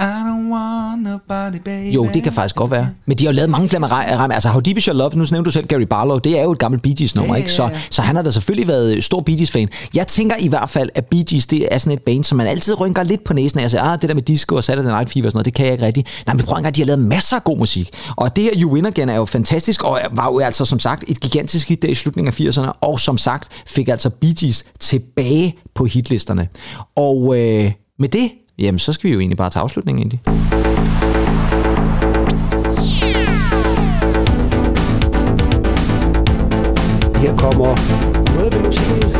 I 0.00 0.02
don't 0.02 0.52
want 0.52 1.02
nobody, 1.02 1.56
baby? 1.64 1.94
Jo, 1.94 2.08
det 2.14 2.22
kan 2.22 2.32
faktisk 2.32 2.56
godt 2.56 2.70
være. 2.70 2.88
Men 3.06 3.18
de 3.18 3.24
har 3.24 3.32
jo 3.32 3.36
lavet 3.36 3.50
mange 3.50 3.68
flere 3.68 3.86
rem. 4.18 4.30
Altså, 4.30 4.48
How 4.48 4.60
Deep 4.60 4.76
Is 4.78 4.84
Your 4.84 4.94
Love, 4.96 5.10
nu 5.14 5.24
nævnte 5.30 5.44
du 5.44 5.50
selv 5.50 5.66
Gary 5.66 5.80
Barlow, 5.82 6.18
det 6.18 6.38
er 6.38 6.42
jo 6.42 6.52
et 6.52 6.58
gammelt 6.58 6.82
Bee 6.82 6.94
Gees 6.98 7.14
nummer, 7.14 7.34
Ja, 7.34 7.38
ja, 7.38 7.42
ikke? 7.44 7.52
Så, 7.52 7.70
så 7.90 8.02
han 8.02 8.16
har 8.16 8.22
da 8.22 8.30
selvfølgelig 8.30 8.68
været 8.68 9.04
stor 9.04 9.20
Bee 9.20 9.38
Gees 9.38 9.50
fan. 9.50 9.68
Jeg 9.94 10.06
tænker 10.06 10.36
i 10.38 10.48
hvert 10.48 10.70
fald, 10.70 10.88
at 10.94 11.06
Bee 11.06 11.24
Gees, 11.30 11.46
det 11.46 11.68
er 11.70 11.78
sådan 11.82 11.98
et 11.98 12.02
band, 12.02 12.24
som 12.24 12.38
man 12.38 12.46
altid 12.46 12.80
rynker 12.80 13.02
lidt 13.02 13.24
på 13.24 13.32
næsen 13.32 13.60
af. 13.60 13.70
siger, 13.70 13.82
ah, 13.82 14.00
det 14.00 14.08
der 14.08 14.14
med 14.14 14.22
disco 14.22 14.56
og 14.56 14.64
Saturday 14.64 14.90
Night 14.90 15.10
Fever 15.10 15.26
og 15.26 15.32
sådan 15.32 15.36
noget, 15.36 15.44
det 15.44 15.54
kan 15.54 15.64
jeg 15.66 15.72
ikke 15.72 15.86
rigtigt. 15.86 16.08
Nej, 16.26 16.34
men 16.34 16.44
prøv 16.44 16.56
engang, 16.56 16.76
de 16.76 16.80
har 16.80 16.86
lavet 16.86 16.98
masser 16.98 17.36
af 17.36 17.44
god 17.44 17.58
musik. 17.58 17.90
Og 18.16 18.36
det 18.36 18.44
her 18.44 18.50
You 18.56 18.72
Win 18.72 18.86
Again 18.86 19.08
er 19.08 19.16
jo 19.16 19.24
fantastisk, 19.24 19.84
og 19.84 20.00
var 20.12 20.32
jo 20.32 20.38
altså 20.38 20.64
som 20.64 20.78
sagt 20.78 21.04
et 21.08 21.20
gigantisk 21.20 21.68
hit 21.68 21.82
der 21.82 21.88
i 21.88 21.94
slutningen 21.94 22.28
af 22.28 22.40
80'erne, 22.40 22.70
og 22.80 23.00
som 23.00 23.18
sagt 23.18 23.48
fik 23.66 23.88
altså 23.88 24.10
Bee 24.10 24.34
Gees 24.40 24.64
tilbage 24.80 25.56
på 25.74 25.84
hitlisterne. 25.84 26.48
Og 26.96 27.38
øh, 27.38 27.72
med 27.98 28.08
det, 28.08 28.30
jamen 28.58 28.78
så 28.78 28.92
skal 28.92 29.08
vi 29.08 29.14
jo 29.14 29.20
egentlig 29.20 29.36
bare 29.36 29.50
tage 29.50 29.62
afslutningen 29.62 30.00
egentlig. 30.02 30.20
Her 37.22 37.36
kommer 37.36 37.66
noget 38.34 38.54
ved 38.54 38.60
musikken. 38.66 39.11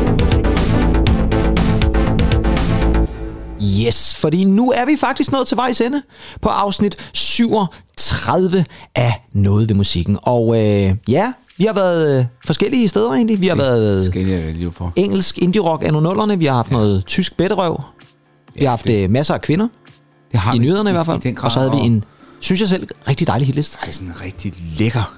Yes, 3.63 4.15
fordi 4.17 4.45
nu 4.45 4.71
er 4.71 4.85
vi 4.85 4.97
faktisk 5.01 5.33
nået 5.33 5.47
til 5.47 5.57
vejs 5.57 5.81
ende 5.81 6.03
på 6.41 6.49
afsnit 6.49 6.97
37 7.13 8.65
af 8.95 9.27
Noget 9.33 9.69
ved 9.69 9.77
musikken. 9.77 10.19
Og 10.23 10.57
øh, 10.61 10.95
ja, 11.09 11.33
vi 11.57 11.65
har 11.65 11.73
været 11.75 12.19
øh, 12.19 12.25
forskellige 12.47 12.89
steder 12.89 13.13
egentlig. 13.13 13.41
Vi 13.41 13.47
har 13.49 13.55
været 13.57 14.07
Skal 14.07 14.27
jeg 14.27 14.55
lige 14.55 14.73
for. 14.73 14.93
engelsk 14.97 15.39
indie-rock 15.39 15.83
af 15.85 15.93
nullerne. 15.93 16.39
Vi 16.39 16.47
har 16.47 16.55
haft 16.55 16.71
ja. 16.71 16.77
noget 16.77 17.07
tysk 17.07 17.37
bedrøv. 17.37 17.81
Vi 18.55 18.65
har 18.65 18.71
haft 18.71 18.89
øh, 18.91 19.11
masser 19.11 19.35
af 19.35 19.41
kvinder. 19.41 19.69
Det 20.33 20.41
har 20.41 20.55
I 20.55 20.59
vi 20.59 20.65
nyhederne 20.65 20.91
i 20.91 20.93
hvert 20.93 21.07
fald. 21.07 21.35
grad, 21.35 21.45
Og 21.45 21.53
så 21.53 21.59
havde 21.59 21.73
vi 21.73 21.79
en, 21.79 22.05
synes 22.41 22.61
jeg 22.61 22.69
selv, 22.69 22.89
rigtig 23.09 23.27
dejlig 23.27 23.47
hitliste. 23.47 23.79
Faktisk 23.79 24.03
en 24.03 24.13
rigtig 24.25 24.53
lækker 24.79 25.15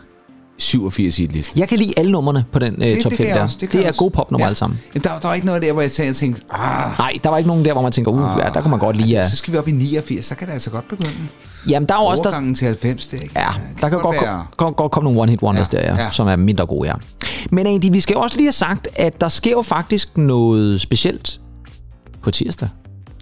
87 0.59 1.18
i 1.18 1.24
et 1.24 1.32
liste. 1.32 1.52
Jeg 1.61 1.68
kan 1.68 1.78
lide 1.78 1.92
alle 1.96 2.12
numrene 2.12 2.44
på 2.52 2.59
den 2.59 2.82
øh, 2.82 3.02
top 3.02 3.12
5 3.12 3.16
kan 3.16 3.26
jeg 3.26 3.36
der. 3.36 3.42
også, 3.42 3.57
det, 3.61 3.68
kan 3.68 3.78
det 3.80 3.84
er 3.86 3.88
også. 3.90 3.98
gode 3.98 4.11
popnumre 4.11 4.42
Ja. 4.42 4.46
alle 4.46 4.57
sammen. 4.57 4.80
Jamen, 4.94 5.05
der, 5.05 5.18
der 5.18 5.28
var 5.28 5.34
ikke 5.34 5.46
noget 5.46 5.62
der, 5.62 5.72
hvor 5.72 5.82
jeg 5.82 5.92
tænkte, 5.92 6.42
ah, 6.50 6.98
Nej, 6.98 7.18
der 7.24 7.30
var 7.30 7.38
ikke 7.38 7.48
nogen 7.48 7.64
der, 7.64 7.72
hvor 7.72 7.82
man 7.82 7.92
tænker, 7.92 8.11
uh, 8.12 8.40
ja, 8.44 8.50
der 8.50 8.61
kunne 8.61 8.70
man 8.70 8.80
godt 8.80 8.96
lige... 8.96 9.20
Uh, 9.20 9.26
så 9.30 9.36
skal 9.36 9.52
vi 9.52 9.59
op 9.59 9.68
i 9.68 9.72
89, 9.72 10.26
så 10.26 10.34
kan 10.34 10.46
det 10.46 10.52
altså 10.55 10.70
godt 10.70 10.88
begynde. 10.88 11.11
jamen, 11.68 11.88
der 11.88 11.94
er 11.94 11.98
også... 11.98 12.22
Der, 12.22 12.28
Overgangen 12.28 12.55
til 12.55 12.66
90, 12.66 13.07
det, 13.07 13.22
ikke? 13.22 13.34
Ja, 13.36 13.46
der 13.80 13.88
kan 13.88 13.98
godt, 13.98 14.16
være- 14.22 14.34
godt, 14.36 14.57
godt, 14.57 14.76
godt 14.76 14.92
komme 14.92 15.12
nogle 15.12 15.22
one-hit 15.32 15.42
wonders 15.42 15.68
ja, 15.72 15.78
Ja, 15.78 15.82
der, 15.86 15.92
ja, 15.92 15.96
ja. 15.98 16.05
ja. 16.05 16.11
som 16.11 16.26
er 16.26 16.36
mindre 16.36 16.66
gode, 16.66 16.88
ja. 16.88 16.94
Men 17.50 17.66
egentlig, 17.66 17.92
vi 17.92 18.00
skal 18.00 18.14
jo 18.14 18.20
også 18.20 18.36
lige 18.36 18.46
have 18.46 18.52
sagt, 18.52 18.88
at 18.96 19.20
der 19.20 19.28
sker 19.28 19.50
jo 19.50 19.62
faktisk 19.62 20.16
noget 20.18 20.80
specielt 20.80 21.40
på 22.22 22.30
tirsdag. 22.30 22.68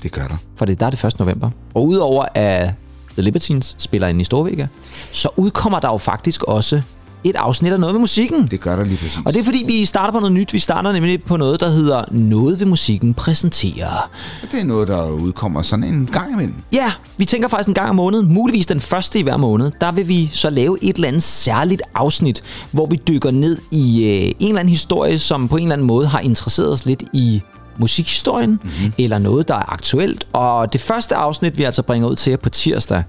Det 0.02 0.12
gør 0.12 0.22
der. 0.22 0.36
For 0.56 0.64
det 0.64 0.80
der 0.80 0.86
er 0.86 0.90
det 0.90 1.04
1. 1.04 1.18
november. 1.18 1.50
Og 1.74 1.86
udover 1.86 2.24
at 2.34 2.70
The 3.12 3.22
Libertines 3.22 3.76
spiller 3.78 4.08
ind 4.08 4.20
i 4.20 4.24
Storvega, 4.24 4.66
så 5.12 5.28
udkommer 5.36 5.80
der 5.80 5.88
jo 5.88 5.98
faktisk 5.98 6.42
også 6.42 6.82
et 7.24 7.36
afsnit 7.36 7.72
af 7.72 7.80
Noget 7.80 7.94
ved 7.94 8.00
musikken. 8.00 8.46
Det 8.46 8.60
gør 8.60 8.76
der 8.76 8.84
lige 8.84 8.96
præcis. 8.96 9.20
Og 9.24 9.32
det 9.32 9.40
er 9.40 9.44
fordi, 9.44 9.64
vi 9.66 9.84
starter 9.84 10.12
på 10.12 10.18
noget 10.18 10.32
nyt. 10.32 10.52
Vi 10.52 10.58
starter 10.58 10.92
nemlig 10.92 11.22
på 11.22 11.36
noget, 11.36 11.60
der 11.60 11.68
hedder 11.68 12.04
Noget 12.10 12.60
ved 12.60 12.66
musikken 12.66 13.14
præsenterer. 13.14 14.10
Det 14.50 14.60
er 14.60 14.64
noget, 14.64 14.88
der 14.88 15.10
udkommer 15.10 15.62
sådan 15.62 15.84
en 15.84 16.08
gang 16.12 16.32
imellem. 16.32 16.54
Ja, 16.72 16.92
vi 17.16 17.24
tænker 17.24 17.48
faktisk 17.48 17.68
en 17.68 17.74
gang 17.74 17.90
om 17.90 17.96
måneden, 17.96 18.32
muligvis 18.34 18.66
den 18.66 18.80
første 18.80 19.18
i 19.18 19.22
hver 19.22 19.36
måned, 19.36 19.70
der 19.80 19.92
vil 19.92 20.08
vi 20.08 20.30
så 20.32 20.50
lave 20.50 20.78
et 20.82 20.96
eller 20.96 21.08
andet 21.08 21.22
særligt 21.22 21.82
afsnit, 21.94 22.42
hvor 22.70 22.86
vi 22.86 23.00
dykker 23.08 23.30
ned 23.30 23.58
i 23.70 24.04
øh, 24.04 24.10
en 24.12 24.34
eller 24.48 24.60
anden 24.60 24.70
historie, 24.70 25.18
som 25.18 25.48
på 25.48 25.56
en 25.56 25.62
eller 25.62 25.72
anden 25.72 25.86
måde 25.86 26.06
har 26.06 26.20
interesseret 26.20 26.72
os 26.72 26.86
lidt 26.86 27.02
i 27.12 27.42
musikhistorien, 27.78 28.50
mm-hmm. 28.50 28.92
eller 28.98 29.18
noget, 29.18 29.48
der 29.48 29.54
er 29.54 29.72
aktuelt. 29.72 30.26
Og 30.32 30.72
det 30.72 30.80
første 30.80 31.14
afsnit, 31.14 31.58
vi 31.58 31.64
altså 31.64 31.82
bringer 31.82 32.08
ud 32.08 32.16
til 32.16 32.30
jer 32.30 32.36
på 32.36 32.48
tirsdag, 32.48 33.02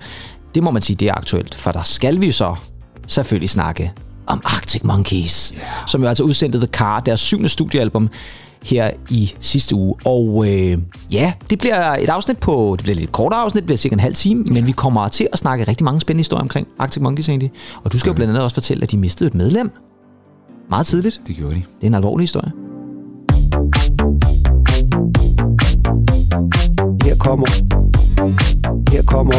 det 0.55 0.64
må 0.64 0.72
man 0.72 0.82
sige, 0.82 0.97
det 0.97 1.07
er 1.07 1.14
aktuelt, 1.14 1.55
for 1.55 1.72
der 1.72 1.84
skal 1.84 2.22
vi 2.22 2.32
så 2.32 2.55
selvfølgelig 3.08 3.49
snakke 3.49 3.91
om 4.28 4.41
Arctic 4.45 4.84
Monkeys, 4.84 5.54
yeah. 5.56 5.88
som 5.88 6.01
jo 6.01 6.08
altså 6.08 6.24
udsendte 6.24 6.58
The 6.58 6.68
Car, 6.68 6.99
deres 6.99 7.20
syvende 7.20 7.49
studiealbum, 7.49 8.10
her 8.64 8.89
i 9.10 9.34
sidste 9.39 9.76
uge. 9.76 9.95
Og 10.06 10.45
øh, 10.47 10.78
ja, 11.12 11.34
det 11.49 11.60
bliver 11.60 11.93
et 11.93 12.10
afsnit 12.10 12.38
på, 12.38 12.76
det 12.78 12.84
bliver 12.84 12.95
et 12.95 12.99
lidt 12.99 13.12
kortere 13.12 13.39
afsnit, 13.39 13.62
det 13.62 13.66
bliver 13.66 13.78
cirka 13.78 13.93
en 13.93 13.99
halv 13.99 14.16
time, 14.16 14.43
men 14.43 14.68
vi 14.68 14.72
kommer 14.72 15.08
til 15.08 15.28
at 15.34 15.39
snakke 15.39 15.68
rigtig 15.68 15.86
mange 15.86 16.01
spændende 16.01 16.20
historier 16.20 16.41
omkring 16.41 16.68
Arctic 16.80 17.01
Monkeys 17.01 17.30
egentlig. 17.30 17.51
Og 17.84 17.91
du 17.91 17.99
skal 17.99 18.10
jo 18.10 18.14
blandt 18.14 18.30
andet 18.30 18.43
også 18.43 18.54
fortælle, 18.54 18.84
at 18.84 18.91
de 18.91 18.97
mistede 18.97 19.28
et 19.28 19.34
medlem. 19.34 19.72
Meget 20.70 20.86
tidligt. 20.86 21.22
Det 21.28 21.36
gjorde 21.36 21.56
de. 21.56 21.60
Det 21.60 21.84
er 21.84 21.88
en 21.88 21.93
alvorlig 21.93 22.24
historie. 22.24 22.51
Her 27.04 27.16
kommer... 27.20 27.47
Her 28.91 29.04
kommer... 29.04 29.34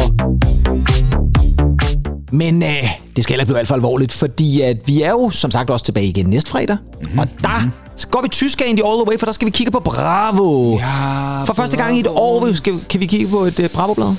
Men 2.31 2.63
øh, 2.63 3.04
det 3.15 3.23
skal 3.23 3.33
heller 3.33 3.45
blive 3.45 3.59
alt 3.59 3.67
for 3.67 3.75
alvorligt, 3.75 4.11
fordi 4.11 4.61
at 4.61 4.77
vi 4.85 5.01
er 5.01 5.09
jo 5.09 5.29
som 5.29 5.51
sagt 5.51 5.69
også 5.69 5.85
tilbage 5.85 6.07
igen 6.07 6.25
næste 6.25 6.49
fredag. 6.49 6.77
Mm-hmm. 7.01 7.19
Og 7.19 7.27
der 7.41 7.69
går 8.11 8.21
vi 8.21 8.27
tysk 8.27 8.61
egentlig 8.61 8.85
all 8.85 9.01
the 9.01 9.09
way, 9.09 9.19
for 9.19 9.25
der 9.25 9.33
skal 9.33 9.45
vi 9.45 9.51
kigge 9.51 9.71
på 9.71 9.79
Bravo. 9.79 10.77
Ja, 10.77 11.43
For 11.43 11.53
første 11.53 11.77
gang 11.77 11.97
i 11.97 11.99
et 11.99 12.07
år 12.07 12.53
skal, 12.53 12.73
kan 12.89 12.99
vi 12.99 13.05
kigge 13.05 13.27
på 13.27 13.37
et 13.37 13.59
uh, 13.59 13.65
Bravo-blad. 13.75 14.07
Det 14.07 14.17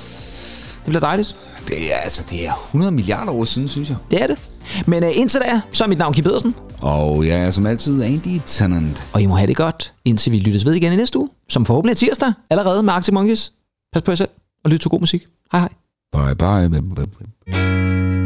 bliver 0.86 1.00
dejligt. 1.00 1.36
Det 1.68 1.92
er, 1.92 1.96
altså, 1.96 2.22
det 2.30 2.46
er 2.46 2.52
100 2.66 2.92
milliarder 2.92 3.32
år 3.32 3.44
siden, 3.44 3.68
synes 3.68 3.88
jeg. 3.88 3.96
Det 4.10 4.22
er 4.22 4.26
det. 4.26 4.38
Men 4.86 5.04
uh, 5.04 5.10
indtil 5.12 5.40
da, 5.40 5.60
så 5.72 5.84
er 5.84 5.88
mit 5.88 5.98
navn 5.98 6.14
Kim 6.14 6.24
Pedersen. 6.24 6.54
Og 6.80 7.26
jeg 7.26 7.40
er 7.40 7.50
som 7.50 7.66
altid 7.66 8.02
Andy 8.02 8.40
Tennant. 8.46 9.04
Og 9.12 9.22
I 9.22 9.26
må 9.26 9.36
have 9.36 9.46
det 9.46 9.56
godt, 9.56 9.92
indtil 10.04 10.32
vi 10.32 10.38
lyttes 10.38 10.64
ved 10.64 10.72
igen 10.72 10.92
i 10.92 10.96
næste 10.96 11.18
uge. 11.18 11.28
Som 11.48 11.66
forhåbentlig 11.66 11.92
er 11.92 11.96
tirsdag, 11.96 12.32
allerede 12.50 12.82
med 12.82 12.92
Arctic 12.92 13.12
Monkeys. 13.12 13.52
Pas 13.92 14.02
på 14.02 14.10
jer 14.10 14.16
selv, 14.16 14.28
og 14.64 14.70
lyt 14.70 14.80
til 14.80 14.90
god 14.90 15.00
musik. 15.00 15.24
Hej 15.52 15.60
hej. 15.60 15.68
Bye 16.12 16.68
bye. 16.70 18.25